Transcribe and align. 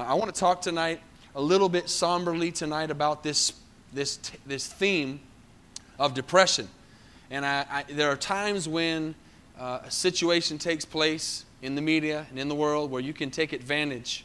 I 0.00 0.14
want 0.14 0.32
to 0.32 0.40
talk 0.40 0.62
tonight 0.62 1.00
a 1.34 1.42
little 1.42 1.68
bit 1.68 1.88
somberly 1.90 2.52
tonight 2.52 2.92
about 2.92 3.24
this, 3.24 3.52
this, 3.92 4.20
this 4.46 4.64
theme 4.64 5.18
of 5.98 6.14
depression. 6.14 6.68
And 7.32 7.44
I, 7.44 7.66
I, 7.68 7.82
there 7.82 8.08
are 8.08 8.16
times 8.16 8.68
when 8.68 9.16
uh, 9.58 9.80
a 9.84 9.90
situation 9.90 10.56
takes 10.56 10.84
place 10.84 11.44
in 11.62 11.74
the 11.74 11.82
media 11.82 12.28
and 12.30 12.38
in 12.38 12.46
the 12.46 12.54
world 12.54 12.92
where 12.92 13.02
you 13.02 13.12
can 13.12 13.32
take 13.32 13.52
advantage 13.52 14.24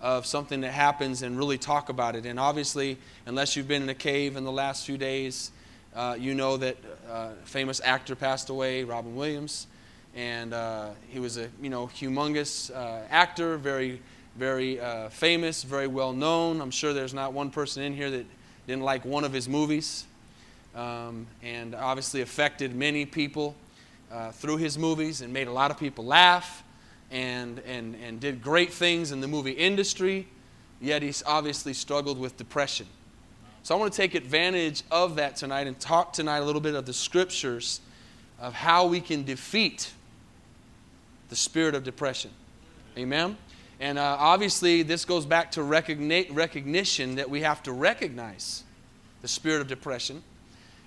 of 0.00 0.26
something 0.26 0.60
that 0.62 0.72
happens 0.72 1.22
and 1.22 1.38
really 1.38 1.56
talk 1.56 1.88
about 1.88 2.16
it. 2.16 2.26
And 2.26 2.40
obviously, 2.40 2.98
unless 3.24 3.54
you've 3.54 3.68
been 3.68 3.84
in 3.84 3.88
a 3.90 3.94
cave 3.94 4.36
in 4.36 4.42
the 4.42 4.50
last 4.50 4.84
few 4.84 4.98
days, 4.98 5.52
uh, 5.94 6.16
you 6.18 6.34
know 6.34 6.56
that 6.56 6.76
uh, 7.08 7.28
famous 7.44 7.80
actor 7.84 8.16
passed 8.16 8.50
away, 8.50 8.82
Robin 8.82 9.14
Williams. 9.14 9.68
And 10.16 10.52
uh, 10.52 10.88
he 11.10 11.20
was 11.20 11.38
a 11.38 11.48
you 11.62 11.70
know 11.70 11.86
humongous 11.86 12.74
uh, 12.74 13.02
actor, 13.08 13.56
very 13.56 14.02
very 14.36 14.80
uh, 14.80 15.08
famous, 15.10 15.62
very 15.62 15.86
well 15.86 16.12
known. 16.12 16.60
I'm 16.60 16.70
sure 16.70 16.92
there's 16.92 17.14
not 17.14 17.32
one 17.32 17.50
person 17.50 17.82
in 17.82 17.94
here 17.94 18.10
that 18.10 18.26
didn't 18.66 18.82
like 18.82 19.04
one 19.04 19.24
of 19.24 19.32
his 19.32 19.48
movies, 19.48 20.04
um, 20.74 21.26
and 21.42 21.74
obviously 21.74 22.20
affected 22.20 22.74
many 22.74 23.04
people 23.04 23.54
uh, 24.10 24.30
through 24.30 24.58
his 24.58 24.78
movies 24.78 25.20
and 25.20 25.32
made 25.32 25.48
a 25.48 25.52
lot 25.52 25.70
of 25.70 25.78
people 25.78 26.04
laugh 26.04 26.62
and, 27.10 27.58
and, 27.60 27.94
and 27.96 28.20
did 28.20 28.42
great 28.42 28.72
things 28.72 29.12
in 29.12 29.20
the 29.20 29.28
movie 29.28 29.52
industry, 29.52 30.26
yet 30.80 31.02
he's 31.02 31.22
obviously 31.26 31.74
struggled 31.74 32.18
with 32.18 32.36
depression. 32.36 32.86
So 33.62 33.76
I 33.76 33.78
want 33.78 33.92
to 33.92 33.96
take 33.96 34.14
advantage 34.14 34.82
of 34.90 35.16
that 35.16 35.36
tonight 35.36 35.66
and 35.66 35.78
talk 35.78 36.12
tonight 36.12 36.38
a 36.38 36.44
little 36.44 36.60
bit 36.60 36.74
of 36.74 36.84
the 36.84 36.92
scriptures 36.92 37.80
of 38.40 38.54
how 38.54 38.86
we 38.86 39.00
can 39.00 39.24
defeat 39.24 39.92
the 41.28 41.36
spirit 41.36 41.74
of 41.74 41.84
depression. 41.84 42.30
Amen? 42.98 43.36
And 43.82 43.98
uh, 43.98 44.16
obviously, 44.16 44.84
this 44.84 45.04
goes 45.04 45.26
back 45.26 45.50
to 45.52 45.60
recogni- 45.60 46.28
recognition 46.32 47.16
that 47.16 47.28
we 47.28 47.40
have 47.40 47.64
to 47.64 47.72
recognize 47.72 48.62
the 49.22 49.28
spirit 49.28 49.60
of 49.60 49.66
depression. 49.66 50.22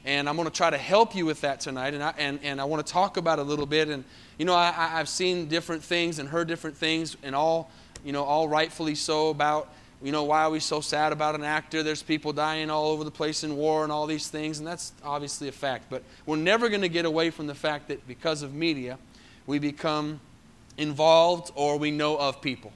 And 0.06 0.30
I'm 0.30 0.38
going 0.38 0.48
to 0.48 0.54
try 0.54 0.70
to 0.70 0.78
help 0.78 1.14
you 1.14 1.26
with 1.26 1.42
that 1.42 1.60
tonight. 1.60 1.94
And 1.94 2.02
I, 2.02 2.14
and, 2.18 2.40
and 2.42 2.62
I 2.62 2.64
want 2.64 2.88
to 2.88 2.94
talk 2.94 3.18
about 3.18 3.38
it 3.38 3.42
a 3.42 3.44
little 3.44 3.66
bit. 3.66 3.90
And, 3.90 4.06
you 4.38 4.46
know, 4.46 4.54
I, 4.54 4.92
I've 4.94 5.10
seen 5.10 5.50
different 5.50 5.84
things 5.84 6.20
and 6.20 6.30
heard 6.30 6.48
different 6.48 6.78
things, 6.78 7.18
and 7.22 7.36
all, 7.36 7.70
you 8.06 8.14
know, 8.14 8.24
all 8.24 8.48
rightfully 8.48 8.96
so 8.96 9.28
about, 9.28 9.68
you 10.02 10.14
know, 10.14 10.24
why 10.24 10.44
are 10.44 10.50
we 10.50 10.62
so 10.62 10.80
sad 10.80 11.12
about 11.12 11.36
an 11.36 11.44
actor? 11.44 11.84
There's 11.84 12.02
people 12.02 12.32
dying 12.32 12.70
all 12.70 12.86
over 12.88 13.04
the 13.04 13.12
place 13.12 13.44
in 13.44 13.58
war 13.58 13.84
and 13.84 13.92
all 13.92 14.08
these 14.08 14.30
things. 14.30 14.60
And 14.60 14.66
that's 14.66 14.94
obviously 15.04 15.50
a 15.50 15.52
fact. 15.52 15.88
But 15.90 16.02
we're 16.26 16.38
never 16.38 16.70
going 16.70 16.80
to 16.80 16.88
get 16.88 17.04
away 17.04 17.30
from 17.30 17.48
the 17.48 17.56
fact 17.56 17.90
that 17.90 18.08
because 18.08 18.42
of 18.42 18.54
media, 18.54 18.98
we 19.48 19.60
become 19.60 20.22
involved 20.78 21.52
or 21.56 21.78
we 21.78 21.92
know 21.92 22.16
of 22.16 22.42
people. 22.42 22.72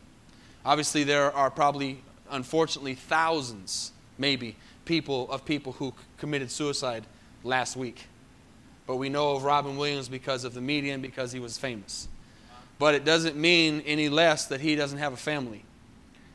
Obviously, 0.66 1.04
there 1.04 1.34
are 1.34 1.50
probably, 1.50 2.02
unfortunately, 2.30 2.96
thousands, 2.96 3.92
maybe, 4.18 4.56
people 4.86 5.32
of 5.32 5.46
people 5.46 5.74
who 5.74 5.94
committed 6.18 6.52
suicide 6.52 7.06
last 7.44 7.76
week. 7.76 8.06
But 8.86 8.98
we 8.98 9.10
know 9.10 9.36
of 9.36 9.44
Robin 9.44 9.78
Williams 9.78 10.10
because 10.10 10.44
of 10.44 10.54
the 10.54 10.62
media 10.62 10.94
and 10.94 11.02
because 11.02 11.32
he 11.32 11.40
was 11.40 11.58
famous. 11.58 12.08
But 12.80 12.96
it 12.96 13.06
doesn't 13.06 13.36
mean 13.36 13.84
any 13.86 14.10
less 14.10 14.48
that 14.48 14.62
he 14.62 14.76
doesn't 14.76 14.98
have 14.98 15.14
a 15.14 15.18
family. 15.18 15.64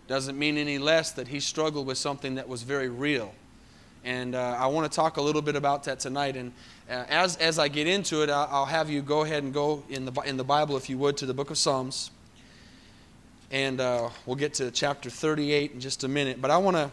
Doesn't 0.06 0.38
mean 0.38 0.58
any 0.58 0.78
less 0.78 1.12
that 1.12 1.28
he 1.28 1.40
struggled 1.40 1.86
with 1.86 1.98
something 1.98 2.34
that 2.36 2.48
was 2.48 2.62
very 2.62 2.88
real. 2.88 3.34
And 4.04 4.34
uh, 4.34 4.56
I 4.58 4.66
want 4.66 4.90
to 4.90 4.94
talk 4.94 5.16
a 5.16 5.22
little 5.22 5.40
bit 5.40 5.56
about 5.56 5.84
that 5.84 5.98
tonight. 5.98 6.36
And 6.36 6.52
uh, 6.90 7.04
as, 7.08 7.36
as 7.38 7.58
I 7.58 7.68
get 7.68 7.86
into 7.86 8.22
it, 8.22 8.28
I'll, 8.28 8.48
I'll 8.50 8.64
have 8.66 8.90
you 8.90 9.00
go 9.00 9.22
ahead 9.22 9.42
and 9.42 9.52
go 9.52 9.82
in 9.88 10.04
the, 10.04 10.12
in 10.22 10.36
the 10.36 10.44
Bible, 10.44 10.76
if 10.76 10.90
you 10.90 10.98
would, 10.98 11.16
to 11.18 11.26
the 11.26 11.34
book 11.34 11.50
of 11.50 11.56
Psalms 11.56 12.10
and 13.50 13.80
uh, 13.80 14.10
we'll 14.26 14.36
get 14.36 14.54
to 14.54 14.70
chapter 14.70 15.10
38 15.10 15.72
in 15.72 15.80
just 15.80 16.04
a 16.04 16.08
minute. 16.08 16.40
But 16.40 16.50
I 16.50 16.58
want 16.58 16.76
to 16.76 16.90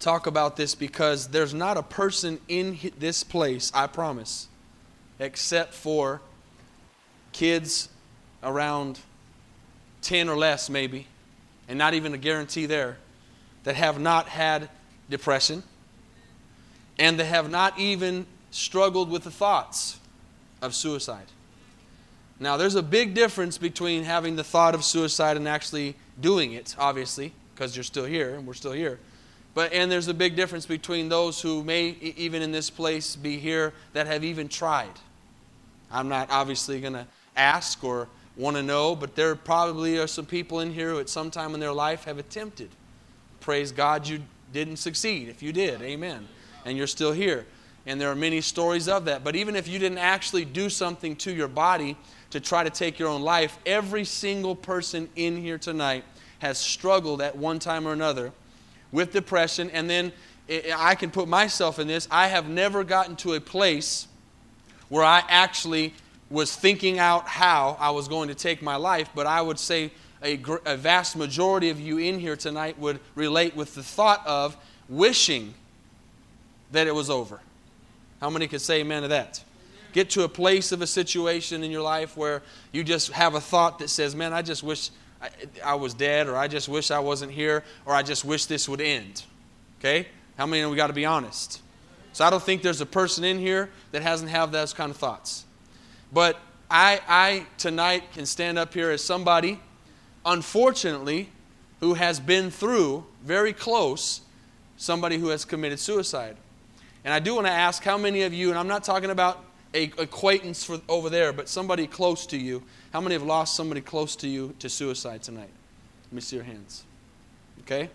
talk 0.00 0.26
about 0.26 0.56
this 0.56 0.74
because 0.74 1.28
there's 1.28 1.54
not 1.54 1.76
a 1.76 1.82
person 1.82 2.40
in 2.48 2.78
this 2.98 3.24
place, 3.24 3.70
I 3.74 3.86
promise, 3.86 4.48
except 5.18 5.74
for 5.74 6.20
kids 7.32 7.88
around 8.42 9.00
10 10.02 10.28
or 10.28 10.36
less, 10.36 10.68
maybe, 10.68 11.06
and 11.68 11.78
not 11.78 11.94
even 11.94 12.14
a 12.14 12.18
guarantee 12.18 12.66
there, 12.66 12.98
that 13.64 13.76
have 13.76 13.98
not 13.98 14.28
had 14.28 14.68
depression 15.08 15.62
and 16.98 17.18
that 17.18 17.24
have 17.24 17.50
not 17.50 17.78
even 17.78 18.26
struggled 18.50 19.10
with 19.10 19.24
the 19.24 19.30
thoughts 19.30 19.98
of 20.62 20.74
suicide. 20.74 21.26
Now, 22.44 22.58
there's 22.58 22.74
a 22.74 22.82
big 22.82 23.14
difference 23.14 23.56
between 23.56 24.04
having 24.04 24.36
the 24.36 24.44
thought 24.44 24.74
of 24.74 24.84
suicide 24.84 25.38
and 25.38 25.48
actually 25.48 25.96
doing 26.20 26.52
it, 26.52 26.76
obviously, 26.78 27.32
because 27.54 27.74
you're 27.74 27.82
still 27.82 28.04
here 28.04 28.34
and 28.34 28.46
we're 28.46 28.52
still 28.52 28.72
here. 28.72 28.98
But, 29.54 29.72
and 29.72 29.90
there's 29.90 30.08
a 30.08 30.14
big 30.14 30.36
difference 30.36 30.66
between 30.66 31.08
those 31.08 31.40
who 31.40 31.64
may, 31.64 31.96
even 32.02 32.42
in 32.42 32.52
this 32.52 32.68
place, 32.68 33.16
be 33.16 33.38
here 33.38 33.72
that 33.94 34.06
have 34.06 34.24
even 34.24 34.48
tried. 34.48 34.92
I'm 35.90 36.10
not 36.10 36.30
obviously 36.30 36.82
going 36.82 36.92
to 36.92 37.06
ask 37.34 37.82
or 37.82 38.08
want 38.36 38.58
to 38.58 38.62
know, 38.62 38.94
but 38.94 39.16
there 39.16 39.34
probably 39.36 39.98
are 39.98 40.06
some 40.06 40.26
people 40.26 40.60
in 40.60 40.70
here 40.70 40.90
who 40.90 41.00
at 41.00 41.08
some 41.08 41.30
time 41.30 41.54
in 41.54 41.60
their 41.60 41.72
life 41.72 42.04
have 42.04 42.18
attempted. 42.18 42.68
Praise 43.40 43.72
God 43.72 44.06
you 44.06 44.20
didn't 44.52 44.76
succeed. 44.76 45.30
If 45.30 45.42
you 45.42 45.50
did, 45.50 45.80
amen. 45.80 46.28
And 46.66 46.76
you're 46.76 46.88
still 46.88 47.12
here. 47.12 47.46
And 47.86 48.00
there 48.00 48.10
are 48.10 48.14
many 48.14 48.40
stories 48.40 48.88
of 48.88 49.04
that. 49.04 49.24
But 49.24 49.36
even 49.36 49.56
if 49.56 49.68
you 49.68 49.78
didn't 49.78 49.98
actually 49.98 50.44
do 50.44 50.70
something 50.70 51.16
to 51.16 51.32
your 51.32 51.48
body, 51.48 51.96
to 52.30 52.40
try 52.40 52.64
to 52.64 52.70
take 52.70 52.98
your 52.98 53.08
own 53.08 53.22
life, 53.22 53.58
every 53.64 54.04
single 54.04 54.56
person 54.56 55.08
in 55.14 55.36
here 55.36 55.58
tonight 55.58 56.04
has 56.40 56.58
struggled 56.58 57.22
at 57.22 57.36
one 57.36 57.58
time 57.58 57.86
or 57.86 57.92
another 57.92 58.32
with 58.90 59.12
depression. 59.12 59.70
And 59.70 59.88
then 59.88 60.12
I 60.76 60.94
can 60.94 61.10
put 61.10 61.28
myself 61.28 61.78
in 61.78 61.86
this. 61.86 62.08
I 62.10 62.28
have 62.28 62.48
never 62.48 62.82
gotten 62.84 63.16
to 63.16 63.34
a 63.34 63.40
place 63.40 64.08
where 64.88 65.04
I 65.04 65.22
actually 65.28 65.94
was 66.30 66.56
thinking 66.56 66.98
out 66.98 67.28
how 67.28 67.76
I 67.78 67.90
was 67.90 68.08
going 68.08 68.28
to 68.28 68.34
take 68.34 68.62
my 68.62 68.76
life, 68.76 69.10
but 69.14 69.26
I 69.26 69.40
would 69.40 69.58
say 69.58 69.92
a, 70.22 70.40
a 70.64 70.76
vast 70.76 71.16
majority 71.16 71.70
of 71.70 71.78
you 71.78 71.98
in 71.98 72.18
here 72.18 72.34
tonight 72.34 72.78
would 72.78 72.98
relate 73.14 73.54
with 73.54 73.74
the 73.74 73.82
thought 73.82 74.26
of 74.26 74.56
wishing 74.88 75.54
that 76.72 76.86
it 76.86 76.94
was 76.94 77.10
over. 77.10 77.40
How 78.24 78.30
many 78.30 78.48
could 78.48 78.62
say 78.62 78.80
amen 78.80 79.02
to 79.02 79.08
that? 79.08 79.44
get 79.92 80.08
to 80.10 80.24
a 80.24 80.28
place 80.28 80.72
of 80.72 80.80
a 80.80 80.86
situation 80.86 81.62
in 81.62 81.70
your 81.70 81.82
life 81.82 82.16
where 82.16 82.42
you 82.72 82.82
just 82.82 83.12
have 83.12 83.34
a 83.34 83.40
thought 83.40 83.78
that 83.80 83.88
says, 83.88 84.16
Man, 84.16 84.32
I 84.32 84.40
just 84.40 84.62
wish 84.62 84.88
I, 85.20 85.28
I 85.62 85.74
was 85.74 85.92
dead, 85.92 86.26
or 86.26 86.34
I 86.34 86.48
just 86.48 86.66
wish 86.66 86.90
I 86.90 86.98
wasn't 87.00 87.32
here, 87.32 87.62
or 87.84 87.94
I 87.94 88.02
just 88.02 88.24
wish 88.24 88.46
this 88.46 88.66
would 88.66 88.80
end. 88.80 89.24
Okay? 89.78 90.08
How 90.38 90.46
many 90.46 90.62
of 90.62 90.70
we 90.70 90.76
got 90.78 90.86
to 90.86 90.94
be 90.94 91.04
honest? 91.04 91.60
So 92.14 92.24
I 92.24 92.30
don't 92.30 92.42
think 92.42 92.62
there's 92.62 92.80
a 92.80 92.86
person 92.86 93.24
in 93.24 93.38
here 93.38 93.68
that 93.92 94.00
hasn't 94.00 94.30
have 94.30 94.52
those 94.52 94.72
kind 94.72 94.90
of 94.90 94.96
thoughts. 94.96 95.44
But 96.10 96.40
I, 96.70 97.02
I 97.06 97.46
tonight 97.58 98.12
can 98.14 98.24
stand 98.24 98.58
up 98.58 98.72
here 98.72 98.90
as 98.90 99.04
somebody, 99.04 99.60
unfortunately, 100.24 101.28
who 101.80 101.92
has 101.92 102.20
been 102.20 102.50
through 102.50 103.04
very 103.22 103.52
close 103.52 104.22
somebody 104.76 105.18
who 105.18 105.28
has 105.28 105.44
committed 105.44 105.78
suicide. 105.78 106.36
And 107.04 107.12
I 107.12 107.18
do 107.18 107.34
want 107.34 107.46
to 107.46 107.52
ask 107.52 107.82
how 107.82 107.98
many 107.98 108.22
of 108.22 108.32
you, 108.32 108.48
and 108.48 108.58
I'm 108.58 108.68
not 108.68 108.82
talking 108.82 109.10
about 109.10 109.44
a 109.74 109.90
acquaintance 109.98 110.64
for, 110.64 110.80
over 110.88 111.10
there, 111.10 111.32
but 111.32 111.48
somebody 111.48 111.86
close 111.86 112.26
to 112.26 112.38
you. 112.38 112.62
How 112.92 113.00
many 113.00 113.14
have 113.14 113.22
lost 113.22 113.56
somebody 113.56 113.80
close 113.80 114.16
to 114.16 114.28
you 114.28 114.54
to 114.60 114.68
suicide 114.68 115.22
tonight? 115.22 115.50
Let 116.06 116.12
me 116.12 116.20
see 116.20 116.36
your 116.36 116.44
hands. 116.44 116.84
Okay? 117.60 117.90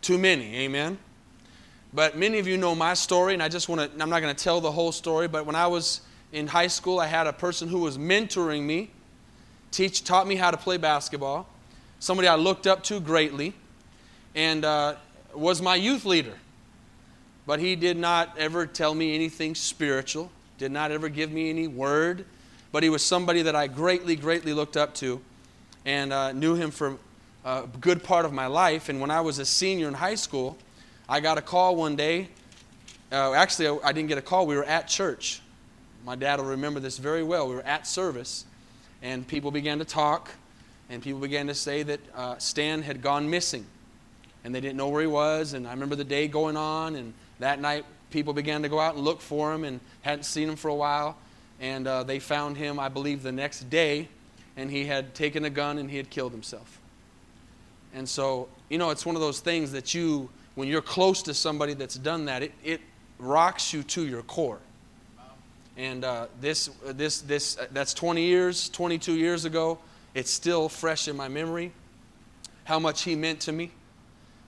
Too 0.00 0.16
many, 0.16 0.56
amen? 0.56 0.98
But 1.92 2.16
many 2.16 2.38
of 2.38 2.46
you 2.46 2.56
know 2.56 2.74
my 2.74 2.94
story, 2.94 3.34
and 3.34 3.42
I 3.42 3.48
just 3.48 3.68
want 3.68 3.80
to, 3.80 4.02
I'm 4.02 4.10
not 4.10 4.20
going 4.20 4.34
to 4.34 4.42
tell 4.44 4.60
the 4.60 4.72
whole 4.72 4.92
story, 4.92 5.28
but 5.28 5.44
when 5.44 5.56
I 5.56 5.66
was 5.66 6.00
in 6.32 6.46
high 6.46 6.66
school, 6.66 7.00
I 7.00 7.06
had 7.06 7.26
a 7.26 7.32
person 7.32 7.68
who 7.68 7.80
was 7.80 7.98
mentoring 7.98 8.62
me, 8.62 8.90
teach, 9.70 10.04
taught 10.04 10.26
me 10.26 10.36
how 10.36 10.50
to 10.50 10.56
play 10.56 10.76
basketball, 10.76 11.48
somebody 12.00 12.28
I 12.28 12.36
looked 12.36 12.66
up 12.66 12.82
to 12.84 13.00
greatly, 13.00 13.54
and 14.34 14.64
uh, 14.64 14.96
was 15.34 15.62
my 15.62 15.74
youth 15.76 16.04
leader. 16.04 16.34
But 17.46 17.60
he 17.60 17.76
did 17.76 17.96
not 17.96 18.36
ever 18.38 18.66
tell 18.66 18.94
me 18.94 19.14
anything 19.14 19.54
spiritual 19.54 20.30
did 20.58 20.72
not 20.72 20.90
ever 20.90 21.08
give 21.08 21.30
me 21.30 21.50
any 21.50 21.66
word, 21.66 22.24
but 22.72 22.82
he 22.82 22.88
was 22.88 23.04
somebody 23.04 23.42
that 23.42 23.56
I 23.56 23.66
greatly, 23.66 24.16
greatly 24.16 24.52
looked 24.52 24.76
up 24.76 24.94
to 24.96 25.20
and 25.84 26.12
uh, 26.12 26.32
knew 26.32 26.54
him 26.54 26.70
for 26.70 26.96
a 27.44 27.64
good 27.80 28.02
part 28.02 28.24
of 28.24 28.32
my 28.32 28.46
life. 28.46 28.88
And 28.88 29.00
when 29.00 29.10
I 29.10 29.20
was 29.20 29.38
a 29.38 29.44
senior 29.44 29.88
in 29.88 29.94
high 29.94 30.14
school, 30.14 30.56
I 31.08 31.20
got 31.20 31.38
a 31.38 31.42
call 31.42 31.76
one 31.76 31.96
day. 31.96 32.28
Uh, 33.12 33.34
actually, 33.34 33.78
I 33.84 33.92
didn't 33.92 34.08
get 34.08 34.18
a 34.18 34.22
call. 34.22 34.46
We 34.46 34.56
were 34.56 34.64
at 34.64 34.88
church. 34.88 35.40
My 36.04 36.16
dad 36.16 36.38
will 36.38 36.46
remember 36.46 36.80
this 36.80 36.98
very 36.98 37.22
well. 37.22 37.48
We 37.48 37.56
were 37.56 37.62
at 37.62 37.86
service, 37.86 38.44
and 39.02 39.26
people 39.26 39.50
began 39.50 39.78
to 39.78 39.84
talk, 39.84 40.30
and 40.88 41.02
people 41.02 41.20
began 41.20 41.46
to 41.48 41.54
say 41.54 41.82
that 41.82 42.00
uh, 42.14 42.38
Stan 42.38 42.82
had 42.82 43.02
gone 43.02 43.28
missing, 43.28 43.66
and 44.44 44.54
they 44.54 44.60
didn't 44.60 44.76
know 44.76 44.88
where 44.88 45.00
he 45.00 45.06
was. 45.06 45.52
And 45.52 45.66
I 45.66 45.70
remember 45.70 45.96
the 45.96 46.04
day 46.04 46.28
going 46.28 46.56
on, 46.56 46.96
and 46.96 47.14
that 47.38 47.60
night 47.60 47.84
people 48.10 48.32
began 48.32 48.62
to 48.62 48.68
go 48.68 48.78
out 48.78 48.94
and 48.94 49.04
look 49.04 49.20
for 49.20 49.52
him 49.52 49.64
and 49.64 49.80
hadn't 50.02 50.24
seen 50.24 50.48
him 50.48 50.56
for 50.56 50.68
a 50.68 50.74
while. 50.74 51.16
And 51.60 51.86
uh, 51.86 52.02
they 52.02 52.18
found 52.18 52.56
him, 52.56 52.78
I 52.78 52.88
believe, 52.88 53.22
the 53.22 53.32
next 53.32 53.70
day, 53.70 54.08
and 54.56 54.70
he 54.70 54.84
had 54.84 55.14
taken 55.14 55.44
a 55.44 55.50
gun 55.50 55.78
and 55.78 55.90
he 55.90 55.96
had 55.96 56.10
killed 56.10 56.32
himself. 56.32 56.80
And 57.94 58.08
so, 58.08 58.48
you 58.68 58.78
know, 58.78 58.90
it's 58.90 59.06
one 59.06 59.14
of 59.14 59.20
those 59.20 59.40
things 59.40 59.72
that 59.72 59.94
you, 59.94 60.30
when 60.54 60.68
you're 60.68 60.82
close 60.82 61.22
to 61.22 61.34
somebody 61.34 61.74
that's 61.74 61.94
done 61.94 62.24
that, 62.26 62.42
it, 62.42 62.52
it 62.62 62.80
rocks 63.18 63.72
you 63.72 63.82
to 63.84 64.06
your 64.06 64.22
core. 64.22 64.58
And 65.76 66.04
uh, 66.04 66.26
this, 66.40 66.70
this, 66.84 67.20
this, 67.22 67.58
uh, 67.58 67.66
that's 67.72 67.94
20 67.94 68.22
years, 68.22 68.68
22 68.68 69.14
years 69.14 69.44
ago. 69.44 69.78
It's 70.14 70.30
still 70.30 70.68
fresh 70.68 71.08
in 71.08 71.16
my 71.16 71.28
memory 71.28 71.72
how 72.64 72.78
much 72.78 73.02
he 73.02 73.14
meant 73.14 73.40
to 73.40 73.52
me. 73.52 73.70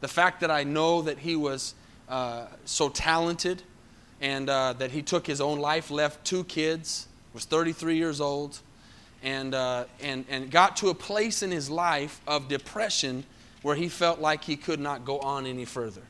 The 0.01 0.09
fact 0.09 0.41
that 0.41 0.51
I 0.51 0.65
know 0.65 1.03
that 1.03 1.19
he 1.19 1.37
was 1.37 1.75
uh, 2.09 2.47
so 2.65 2.89
talented 2.89 3.63
and 4.21 4.49
uh, 4.49 4.73
that 4.75 4.91
he 4.91 5.03
took 5.03 5.27
his 5.27 5.41
own 5.41 5.59
life, 5.59 5.91
left 5.91 6.25
two 6.25 6.45
kids, 6.45 7.07
was 7.35 7.45
33 7.45 7.97
years 7.97 8.21
old, 8.21 8.59
and, 9.23 9.55
uh, 9.55 9.85
and, 10.01 10.25
and 10.29 10.51
got 10.51 10.77
to 10.79 10.89
a 10.89 10.95
place 10.95 11.43
in 11.43 11.51
his 11.51 11.69
life 11.69 12.21
of 12.27 12.49
depression 12.49 13.25
where 13.63 13.77
he 13.77 13.89
felt 13.89 14.21
like 14.21 14.45
he 14.45 14.57
could 14.57 14.81
not 14.81 15.05
go 15.05 15.19
on 15.19 15.47
any 15.47 15.65
further. 15.65 16.03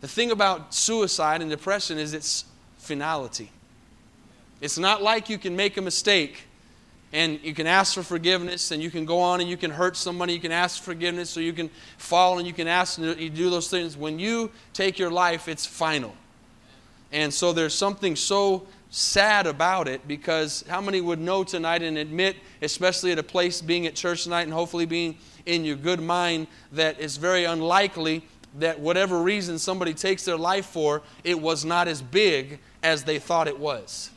The 0.00 0.08
thing 0.08 0.30
about 0.30 0.74
suicide 0.74 1.40
and 1.40 1.50
depression 1.50 1.98
is 1.98 2.12
its 2.12 2.44
finality. 2.78 3.50
It's 4.60 4.78
not 4.78 5.02
like 5.02 5.28
you 5.28 5.38
can 5.38 5.56
make 5.56 5.76
a 5.76 5.82
mistake 5.82 6.46
and 7.14 7.38
you 7.44 7.54
can 7.54 7.68
ask 7.68 7.94
for 7.94 8.02
forgiveness 8.02 8.72
and 8.72 8.82
you 8.82 8.90
can 8.90 9.04
go 9.04 9.20
on 9.20 9.40
and 9.40 9.48
you 9.48 9.56
can 9.56 9.70
hurt 9.70 9.96
somebody. 9.96 10.32
You 10.32 10.40
can 10.40 10.50
ask 10.50 10.82
forgiveness 10.82 11.36
or 11.36 11.42
you 11.42 11.52
can 11.52 11.70
fall 11.96 12.38
and 12.38 12.46
you 12.46 12.52
can 12.52 12.66
ask 12.66 12.98
and 12.98 13.18
you 13.20 13.30
do 13.30 13.50
those 13.50 13.70
things. 13.70 13.96
When 13.96 14.18
you 14.18 14.50
take 14.72 14.98
your 14.98 15.12
life 15.12 15.46
it's 15.46 15.64
final. 15.64 16.12
And 17.12 17.32
so 17.32 17.52
there's 17.52 17.72
something 17.72 18.16
so 18.16 18.66
sad 18.90 19.46
about 19.46 19.86
it 19.86 20.06
because 20.08 20.64
how 20.68 20.80
many 20.80 21.00
would 21.00 21.20
know 21.20 21.44
tonight 21.44 21.82
and 21.82 21.96
admit 21.98 22.36
especially 22.62 23.12
at 23.12 23.18
a 23.20 23.22
place 23.22 23.62
being 23.62 23.86
at 23.86 23.94
church 23.94 24.24
tonight 24.24 24.42
and 24.42 24.52
hopefully 24.52 24.84
being 24.84 25.16
in 25.46 25.64
your 25.64 25.76
good 25.76 26.00
mind 26.00 26.48
that 26.72 27.00
it's 27.00 27.16
very 27.16 27.44
unlikely 27.44 28.24
that 28.58 28.80
whatever 28.80 29.22
reason 29.22 29.56
somebody 29.56 29.94
takes 29.94 30.24
their 30.24 30.36
life 30.36 30.66
for 30.66 31.00
it 31.22 31.40
was 31.40 31.64
not 31.64 31.86
as 31.86 32.02
big 32.02 32.58
as 32.82 33.04
they 33.04 33.20
thought 33.20 33.46
it 33.46 33.58
was. 33.58 34.10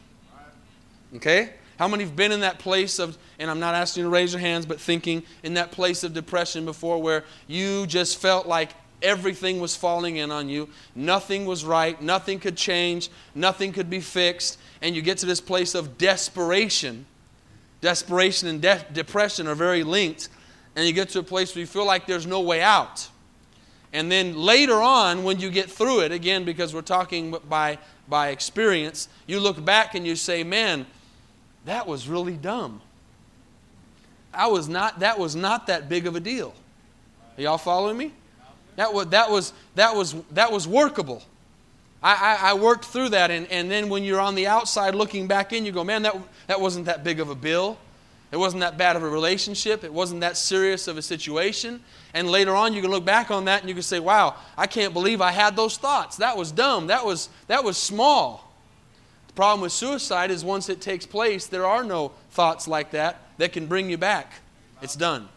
Okay 1.16 1.52
how 1.78 1.88
many 1.88 2.04
have 2.04 2.16
been 2.16 2.32
in 2.32 2.42
that 2.42 2.60
place 2.60 3.00
of, 3.00 3.18
and 3.40 3.50
I'm 3.50 3.60
not 3.60 3.76
asking 3.76 4.02
you 4.02 4.10
to 4.10 4.14
raise 4.14 4.34
your 4.34 4.40
hands, 4.40 4.66
but 4.66 4.80
thinking 4.82 5.24
in 5.44 5.54
that 5.56 5.72
place 5.72 6.04
of 6.04 6.14
depression 6.14 6.66
before 6.66 7.02
where 7.02 7.24
you 7.48 7.86
just 7.88 8.18
felt 8.18 8.48
like 8.48 8.72
everything 9.02 9.60
was 9.60 9.76
falling 9.76 10.18
in 10.18 10.32
on 10.32 10.50
you, 10.50 10.70
nothing 10.96 11.46
was 11.46 11.64
right, 11.64 12.02
nothing 12.02 12.40
could 12.40 12.58
change, 12.58 13.10
nothing 13.36 13.72
could 13.72 13.90
be 13.90 14.00
fixed, 14.00 14.58
and 14.82 14.96
you 14.96 15.02
get 15.02 15.20
to 15.20 15.26
this 15.26 15.42
place 15.42 15.76
of 15.76 15.98
desperation. 15.98 17.06
Desperation 17.80 18.48
and 18.48 18.62
de- 18.62 18.86
depression 18.92 19.48
are 19.48 19.56
very 19.56 19.84
linked, 19.84 20.30
and 20.76 20.88
you 20.88 20.94
get 20.94 21.10
to 21.10 21.20
a 21.20 21.24
place 21.24 21.54
where 21.54 21.60
you 21.60 21.68
feel 21.68 21.86
like 21.86 22.08
there's 22.08 22.26
no 22.26 22.42
way 22.42 22.62
out. 22.62 23.08
And 23.94 24.12
then 24.12 24.36
later 24.36 24.76
on, 24.76 25.24
when 25.24 25.40
you 25.40 25.50
get 25.50 25.70
through 25.70 26.02
it, 26.02 26.12
again, 26.12 26.44
because 26.44 26.74
we're 26.74 26.82
talking 26.82 27.36
by, 27.48 27.78
by 28.10 28.30
experience, 28.30 29.08
you 29.28 29.40
look 29.40 29.64
back 29.64 29.96
and 29.96 30.06
you 30.06 30.16
say, 30.16 30.44
man, 30.44 30.86
that 31.68 31.86
was 31.86 32.08
really 32.08 32.36
dumb. 32.38 32.82
I 34.34 34.48
was 34.48 34.70
not, 34.70 35.00
that 35.02 35.20
was 35.20 35.36
not 35.36 35.68
that 35.68 35.90
big 35.90 36.08
of 36.08 36.16
a 36.16 36.20
deal. 36.22 36.54
Are 37.38 37.42
y'all 37.42 37.58
following 37.58 37.98
me? 37.98 38.14
That 38.78 38.94
was, 38.94 39.08
that 39.08 39.30
was, 39.30 39.54
that 39.76 39.94
was, 39.94 40.16
that 40.32 40.52
was 40.52 40.66
workable. 40.66 41.22
I, 42.02 42.38
I, 42.40 42.52
I, 42.52 42.54
worked 42.54 42.86
through 42.86 43.10
that, 43.10 43.32
and, 43.32 43.48
and 43.48 43.70
then 43.70 43.90
when 43.90 44.04
you're 44.04 44.20
on 44.20 44.36
the 44.36 44.48
outside 44.48 44.96
looking 44.96 45.28
back 45.28 45.52
in, 45.52 45.66
you 45.66 45.74
go, 45.74 45.84
man, 45.84 46.04
that, 46.04 46.16
that 46.46 46.62
wasn't 46.62 46.86
that 46.86 47.04
big 47.04 47.20
of 47.20 47.30
a 47.30 47.36
bill. 47.36 47.78
It 48.32 48.38
wasn't 48.38 48.62
that 48.62 48.78
bad 48.78 48.96
of 48.96 49.04
a 49.04 49.10
relationship. 49.10 49.84
It 49.84 49.92
wasn't 49.92 50.22
that 50.22 50.38
serious 50.38 50.88
of 50.88 50.98
a 50.98 51.02
situation. 51.02 51.82
And 52.14 52.30
later 52.30 52.56
on, 52.56 52.74
you 52.74 52.82
can 52.82 52.92
look 52.92 53.04
back 53.04 53.30
on 53.30 53.46
that 53.46 53.62
and 53.62 53.68
you 53.68 53.76
can 53.76 53.84
say, 53.84 54.00
wow, 54.00 54.36
I 54.58 54.68
can't 54.68 54.94
believe 54.94 55.20
I 55.20 55.32
had 55.32 55.56
those 55.56 55.78
thoughts. 55.78 56.18
That 56.18 56.38
was 56.38 56.52
dumb. 56.52 56.88
That 56.88 57.06
was, 57.06 57.30
that 57.48 57.64
was 57.64 57.78
small 57.78 58.47
problem 59.38 59.62
with 59.62 59.72
suicide 59.72 60.32
is 60.32 60.44
once 60.44 60.68
it 60.68 60.82
takes 60.82 61.06
place, 61.06 61.46
there 61.46 61.66
are 61.66 61.84
no 61.84 62.12
thoughts 62.32 62.68
like 62.68 62.92
that 62.92 63.22
that 63.38 63.54
can 63.54 63.68
bring 63.68 63.88
you 63.88 63.98
back. 63.98 64.34
It's 64.82 64.96
done. 64.96 65.30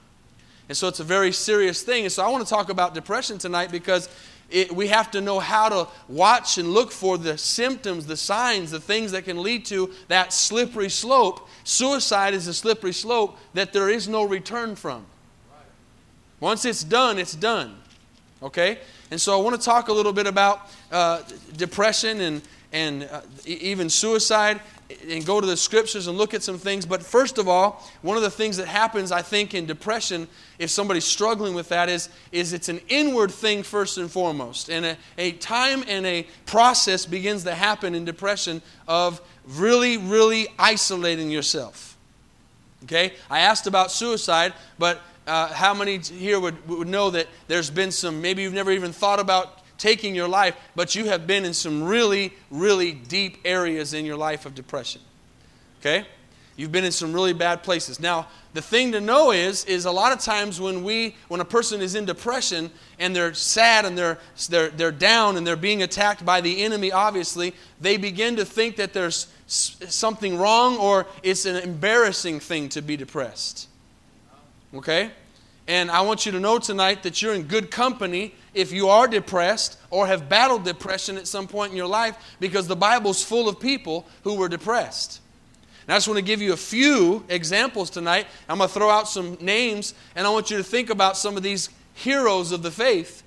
And 0.69 0.76
so 0.76 0.88
it's 0.88 1.00
a 1.00 1.05
very 1.05 1.32
serious 1.32 1.82
thing. 1.82 2.05
And 2.05 2.12
so 2.12 2.25
I 2.25 2.29
want 2.29 2.43
to 2.43 2.49
talk 2.49 2.70
about 2.70 2.94
depression 2.94 3.37
tonight 3.37 3.70
because 3.70 4.08
it, 4.49 4.73
we 4.75 4.87
have 4.87 5.11
to 5.11 5.20
know 5.20 5.38
how 5.38 5.69
to 5.69 5.88
watch 6.08 6.56
and 6.56 6.70
look 6.70 6.93
for 6.93 7.19
the 7.19 7.37
symptoms, 7.37 8.06
the 8.06 8.17
signs, 8.17 8.70
the 8.70 8.81
things 8.81 9.12
that 9.12 9.25
can 9.25 9.43
lead 9.43 9.67
to 9.67 9.91
that 10.08 10.32
slippery 10.32 10.88
slope. 10.88 11.46
Suicide 11.64 12.32
is 12.32 12.46
a 12.49 12.55
slippery 12.55 12.94
slope 12.94 13.37
that 13.53 13.75
there 13.75 13.91
is 13.91 14.08
no 14.08 14.25
return 14.25 14.76
from. 14.76 15.05
Once 16.41 16.64
it's 16.64 16.82
done, 16.82 17.19
it's 17.19 17.35
done. 17.35 17.76
Okay? 18.43 18.79
And 19.11 19.20
so 19.20 19.38
I 19.38 19.43
want 19.43 19.61
to 19.61 19.62
talk 19.62 19.88
a 19.88 19.93
little 19.93 20.14
bit 20.14 20.26
about 20.26 20.70
uh, 20.91 21.23
depression 21.55 22.23
and, 22.23 22.41
and 22.72 23.08
uh, 23.11 23.20
even 23.44 23.90
suicide 23.90 24.61
and 25.08 25.25
go 25.25 25.40
to 25.40 25.46
the 25.46 25.56
scriptures 25.56 26.06
and 26.06 26.19
look 26.19 26.34
at 26.34 26.43
some 26.43 26.58
things. 26.58 26.84
But 26.87 27.02
first 27.02 27.38
of 27.38 27.49
all, 27.49 27.82
one 28.02 28.17
of 28.17 28.22
the 28.22 28.31
things 28.31 28.56
that 28.56 28.67
happens, 28.67 29.12
I 29.12 29.22
think, 29.22 29.55
in 29.55 29.67
depression, 29.67 30.28
if 30.58 30.70
somebody's 30.70 31.05
struggling 31.05 31.55
with 31.55 31.69
that, 31.69 31.88
is, 31.88 32.08
is 32.32 32.52
it's 32.52 32.69
an 32.69 32.81
inward 32.88 33.31
thing 33.31 33.62
first 33.62 33.99
and 33.99 34.11
foremost. 34.11 34.69
And 34.69 34.84
a, 34.84 34.96
a 35.19 35.32
time 35.32 35.84
and 35.87 36.06
a 36.06 36.26
process 36.46 37.06
begins 37.06 37.44
to 37.44 37.55
happen 37.55 37.94
in 37.94 38.05
depression 38.05 38.62
of 38.88 39.20
really, 39.46 39.96
really 39.96 40.49
isolating 40.58 41.31
yourself. 41.31 41.96
Okay? 42.84 43.12
I 43.28 43.40
asked 43.40 43.67
about 43.67 43.93
suicide, 43.93 44.55
but 44.78 45.00
uh, 45.26 45.52
how 45.52 45.75
many 45.75 45.99
here 45.99 46.40
would, 46.40 46.69
would 46.69 46.88
know 46.88 47.11
that 47.11 47.26
there's 47.46 47.70
been 47.70 47.93
some, 47.93 48.20
maybe 48.20 48.43
you've 48.43 48.55
never 48.55 48.72
even 48.72 48.93
thought 48.93 49.20
about 49.20 49.59
taking 49.81 50.15
your 50.15 50.29
life, 50.29 50.55
but 50.77 50.94
you 50.94 51.06
have 51.06 51.27
been 51.27 51.44
in 51.44 51.55
some 51.55 51.82
really, 51.82 52.32
really 52.50 52.93
deep 52.93 53.38
areas 53.44 53.94
in 53.94 54.05
your 54.05 54.17
life 54.17 54.44
of 54.44 54.55
depression. 54.55 55.00
Okay? 55.81 56.06
You've 56.56 56.71
been 56.71 56.85
in 56.85 56.93
some 56.93 57.15
really 57.15 57.32
bad 57.32 57.62
places. 57.62 57.99
Now, 57.99 58.29
the 58.53 58.61
thing 58.61 58.93
to 58.93 59.00
know 59.00 59.31
is, 59.31 59.65
is 59.65 59.87
a 59.87 59.91
lot 59.91 60.12
of 60.12 60.19
times 60.19 60.61
when 60.61 60.85
we, 60.85 61.17
when 61.29 61.41
a 61.41 61.44
person 61.44 61.81
is 61.81 61.94
in 61.94 62.05
depression 62.05 62.71
and 62.99 63.17
they're 63.17 63.32
sad 63.32 63.87
and 63.87 63.97
they're, 63.97 64.19
they're, 64.50 64.69
they're 64.69 64.93
down 64.93 65.38
and 65.38 65.47
they're 65.47 65.56
being 65.56 65.82
attacked 65.82 66.25
by 66.27 66.43
the 66.43 66.62
enemy, 66.62 66.93
obviously, 66.93 67.55
they 67.81 67.97
begin 67.97 68.37
to 68.37 68.44
think 68.44 68.77
that 68.77 68.93
there's 68.93 69.29
something 69.47 70.37
wrong 70.37 70.77
or 70.77 71.06
it's 71.23 71.47
an 71.47 71.56
embarrassing 71.56 72.41
thing 72.41 72.69
to 72.69 72.82
be 72.82 72.97
depressed. 72.97 73.67
Okay? 74.75 75.12
And 75.67 75.91
I 75.91 76.03
want 76.03 76.27
you 76.27 76.32
to 76.32 76.41
know 76.41 76.59
tonight 76.59 77.05
that 77.05 77.23
you're 77.23 77.35
in 77.35 77.44
good 77.44 77.71
company 77.71 78.35
if 78.55 78.73
you 78.73 78.88
are 78.88 79.06
depressed 79.06 79.79
or 79.91 80.06
have 80.06 80.29
battled 80.29 80.65
depression 80.65 81.17
at 81.17 81.27
some 81.27 81.46
point 81.46 81.70
in 81.70 81.77
your 81.77 81.86
life 81.86 82.17
because 82.41 82.67
the 82.67 82.77
Bible's 82.77 83.22
full 83.22 83.48
of 83.48 83.60
people 83.60 84.06
who 84.24 84.34
were 84.34 84.48
depressed. 84.48 85.20
And 85.86 85.94
I 85.94 85.96
just 85.96 86.08
want 86.08 86.19
to 86.19 86.24
give 86.24 86.41
you 86.41 86.53
a 86.53 86.56
few 86.56 87.24
examples 87.29 87.91
tonight. 87.91 88.27
I'm 88.48 88.58
going 88.58 88.69
to 88.69 88.74
throw 88.74 88.91
out 88.91 89.08
some 89.08 89.36
names 89.41 89.94
and 90.15 90.27
I 90.27 90.31
want 90.31 90.51
you 90.51 90.56
to 90.56 90.65
think 90.65 90.91
about 90.91 91.17
some 91.17 91.36
of 91.36 91.43
these 91.43 91.69
heroes 91.94 92.53
of 92.53 92.63
the 92.63 92.70
faith. 92.70 93.22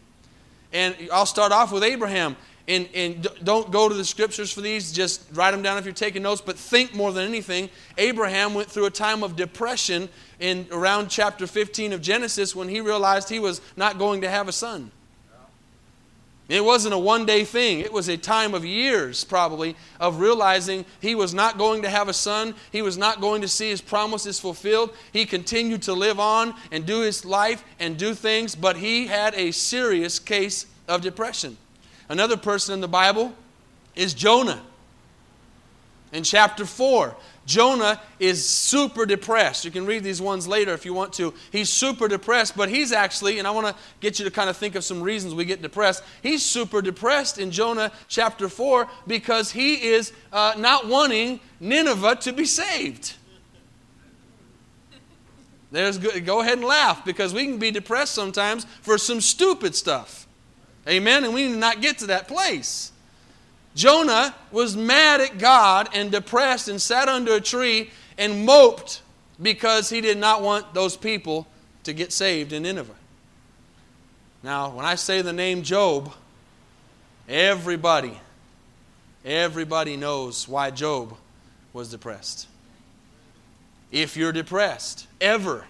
And 0.71 0.95
I'll 1.11 1.25
start 1.25 1.51
off 1.51 1.71
with 1.71 1.83
Abraham. 1.83 2.35
And, 2.65 2.87
and 2.95 3.27
don't 3.43 3.69
go 3.71 3.89
to 3.89 3.95
the 3.95 4.05
scriptures 4.05 4.49
for 4.49 4.61
these, 4.61 4.93
just 4.93 5.21
write 5.33 5.51
them 5.51 5.61
down 5.61 5.77
if 5.77 5.83
you're 5.83 5.93
taking 5.93 6.23
notes, 6.23 6.39
but 6.39 6.57
think 6.57 6.95
more 6.95 7.11
than 7.11 7.27
anything. 7.27 7.69
Abraham 7.97 8.53
went 8.53 8.71
through 8.71 8.85
a 8.85 8.89
time 8.89 9.21
of 9.21 9.35
depression 9.35 10.07
in 10.39 10.65
around 10.71 11.09
chapter 11.09 11.45
15 11.45 11.91
of 11.91 12.01
Genesis 12.01 12.55
when 12.55 12.69
he 12.69 12.79
realized 12.79 13.27
he 13.27 13.39
was 13.39 13.59
not 13.75 13.97
going 13.97 14.21
to 14.21 14.29
have 14.29 14.47
a 14.47 14.53
son. 14.53 14.91
It 16.49 16.63
wasn't 16.63 16.93
a 16.93 16.97
one 16.97 17.25
day 17.25 17.45
thing. 17.45 17.79
It 17.79 17.93
was 17.93 18.09
a 18.09 18.17
time 18.17 18.53
of 18.53 18.65
years, 18.65 19.23
probably, 19.23 19.75
of 19.99 20.19
realizing 20.19 20.85
he 20.99 21.15
was 21.15 21.33
not 21.33 21.57
going 21.57 21.83
to 21.83 21.89
have 21.89 22.09
a 22.09 22.13
son. 22.13 22.53
He 22.71 22.81
was 22.81 22.97
not 22.97 23.21
going 23.21 23.41
to 23.41 23.47
see 23.47 23.69
his 23.69 23.81
promises 23.81 24.39
fulfilled. 24.39 24.93
He 25.13 25.25
continued 25.25 25.83
to 25.83 25.93
live 25.93 26.19
on 26.19 26.53
and 26.71 26.85
do 26.85 26.99
his 26.99 27.23
life 27.23 27.63
and 27.79 27.97
do 27.97 28.13
things, 28.13 28.55
but 28.55 28.75
he 28.75 29.07
had 29.07 29.33
a 29.35 29.51
serious 29.51 30.19
case 30.19 30.65
of 30.87 31.01
depression. 31.01 31.57
Another 32.09 32.35
person 32.35 32.73
in 32.73 32.81
the 32.81 32.87
Bible 32.89 33.33
is 33.95 34.13
Jonah. 34.13 34.61
In 36.11 36.23
chapter 36.23 36.65
4, 36.65 37.15
Jonah 37.45 38.01
is 38.19 38.47
super 38.47 39.05
depressed. 39.05 39.65
You 39.65 39.71
can 39.71 39.85
read 39.85 40.03
these 40.03 40.21
ones 40.21 40.47
later 40.47 40.73
if 40.73 40.85
you 40.85 40.93
want 40.93 41.13
to. 41.13 41.33
He's 41.51 41.69
super 41.69 42.07
depressed, 42.07 42.55
but 42.55 42.69
he's 42.69 42.91
actually, 42.91 43.39
and 43.39 43.47
I 43.47 43.51
want 43.51 43.67
to 43.67 43.75
get 43.99 44.17
you 44.17 44.25
to 44.25 44.31
kind 44.31 44.49
of 44.49 44.55
think 44.55 44.75
of 44.75 44.83
some 44.83 45.01
reasons 45.01 45.33
we 45.33 45.43
get 45.43 45.61
depressed. 45.61 46.03
He's 46.21 46.43
super 46.43 46.81
depressed 46.81 47.39
in 47.39 47.51
Jonah 47.51 47.91
chapter 48.07 48.47
4 48.47 48.87
because 49.07 49.51
he 49.51 49.89
is 49.89 50.13
uh, 50.31 50.53
not 50.57 50.87
wanting 50.87 51.41
Nineveh 51.59 52.15
to 52.21 52.31
be 52.31 52.45
saved. 52.45 53.15
There's 55.71 55.97
good. 55.97 56.25
Go 56.25 56.41
ahead 56.41 56.59
and 56.59 56.67
laugh 56.67 57.03
because 57.03 57.33
we 57.33 57.45
can 57.45 57.57
be 57.57 57.71
depressed 57.71 58.13
sometimes 58.13 58.65
for 58.81 58.97
some 58.97 59.19
stupid 59.19 59.75
stuff. 59.75 60.27
Amen? 60.87 61.23
And 61.23 61.33
we 61.33 61.47
need 61.47 61.53
to 61.53 61.59
not 61.59 61.81
get 61.81 61.97
to 61.99 62.07
that 62.07 62.27
place. 62.27 62.91
Jonah 63.75 64.35
was 64.51 64.75
mad 64.75 65.21
at 65.21 65.37
God 65.39 65.89
and 65.93 66.11
depressed 66.11 66.67
and 66.67 66.81
sat 66.81 67.07
under 67.09 67.35
a 67.35 67.41
tree 67.41 67.89
and 68.17 68.45
moped 68.45 69.01
because 69.41 69.89
he 69.89 70.01
did 70.01 70.17
not 70.17 70.41
want 70.41 70.73
those 70.73 70.95
people 70.95 71.47
to 71.83 71.93
get 71.93 72.11
saved 72.11 72.53
in 72.53 72.63
Nineveh. 72.63 72.95
Now, 74.43 74.69
when 74.69 74.85
I 74.85 74.95
say 74.95 75.21
the 75.21 75.33
name 75.33 75.63
Job, 75.63 76.13
everybody, 77.27 78.19
everybody 79.25 79.97
knows 79.97 80.47
why 80.47 80.69
Job 80.69 81.15
was 81.71 81.89
depressed. 81.89 82.47
If 83.91 84.17
you're 84.17 84.31
depressed, 84.31 85.07
ever, 85.21 85.65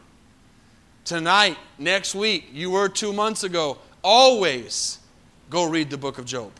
tonight, 1.06 1.58
next 1.78 2.16
week, 2.16 2.50
you 2.52 2.72
were 2.72 2.90
two 2.90 3.14
months 3.14 3.44
ago, 3.44 3.78
always 4.04 5.00
go 5.50 5.66
read 5.70 5.90
the 5.90 5.98
book 5.98 6.18
of 6.18 6.26
Job. 6.26 6.52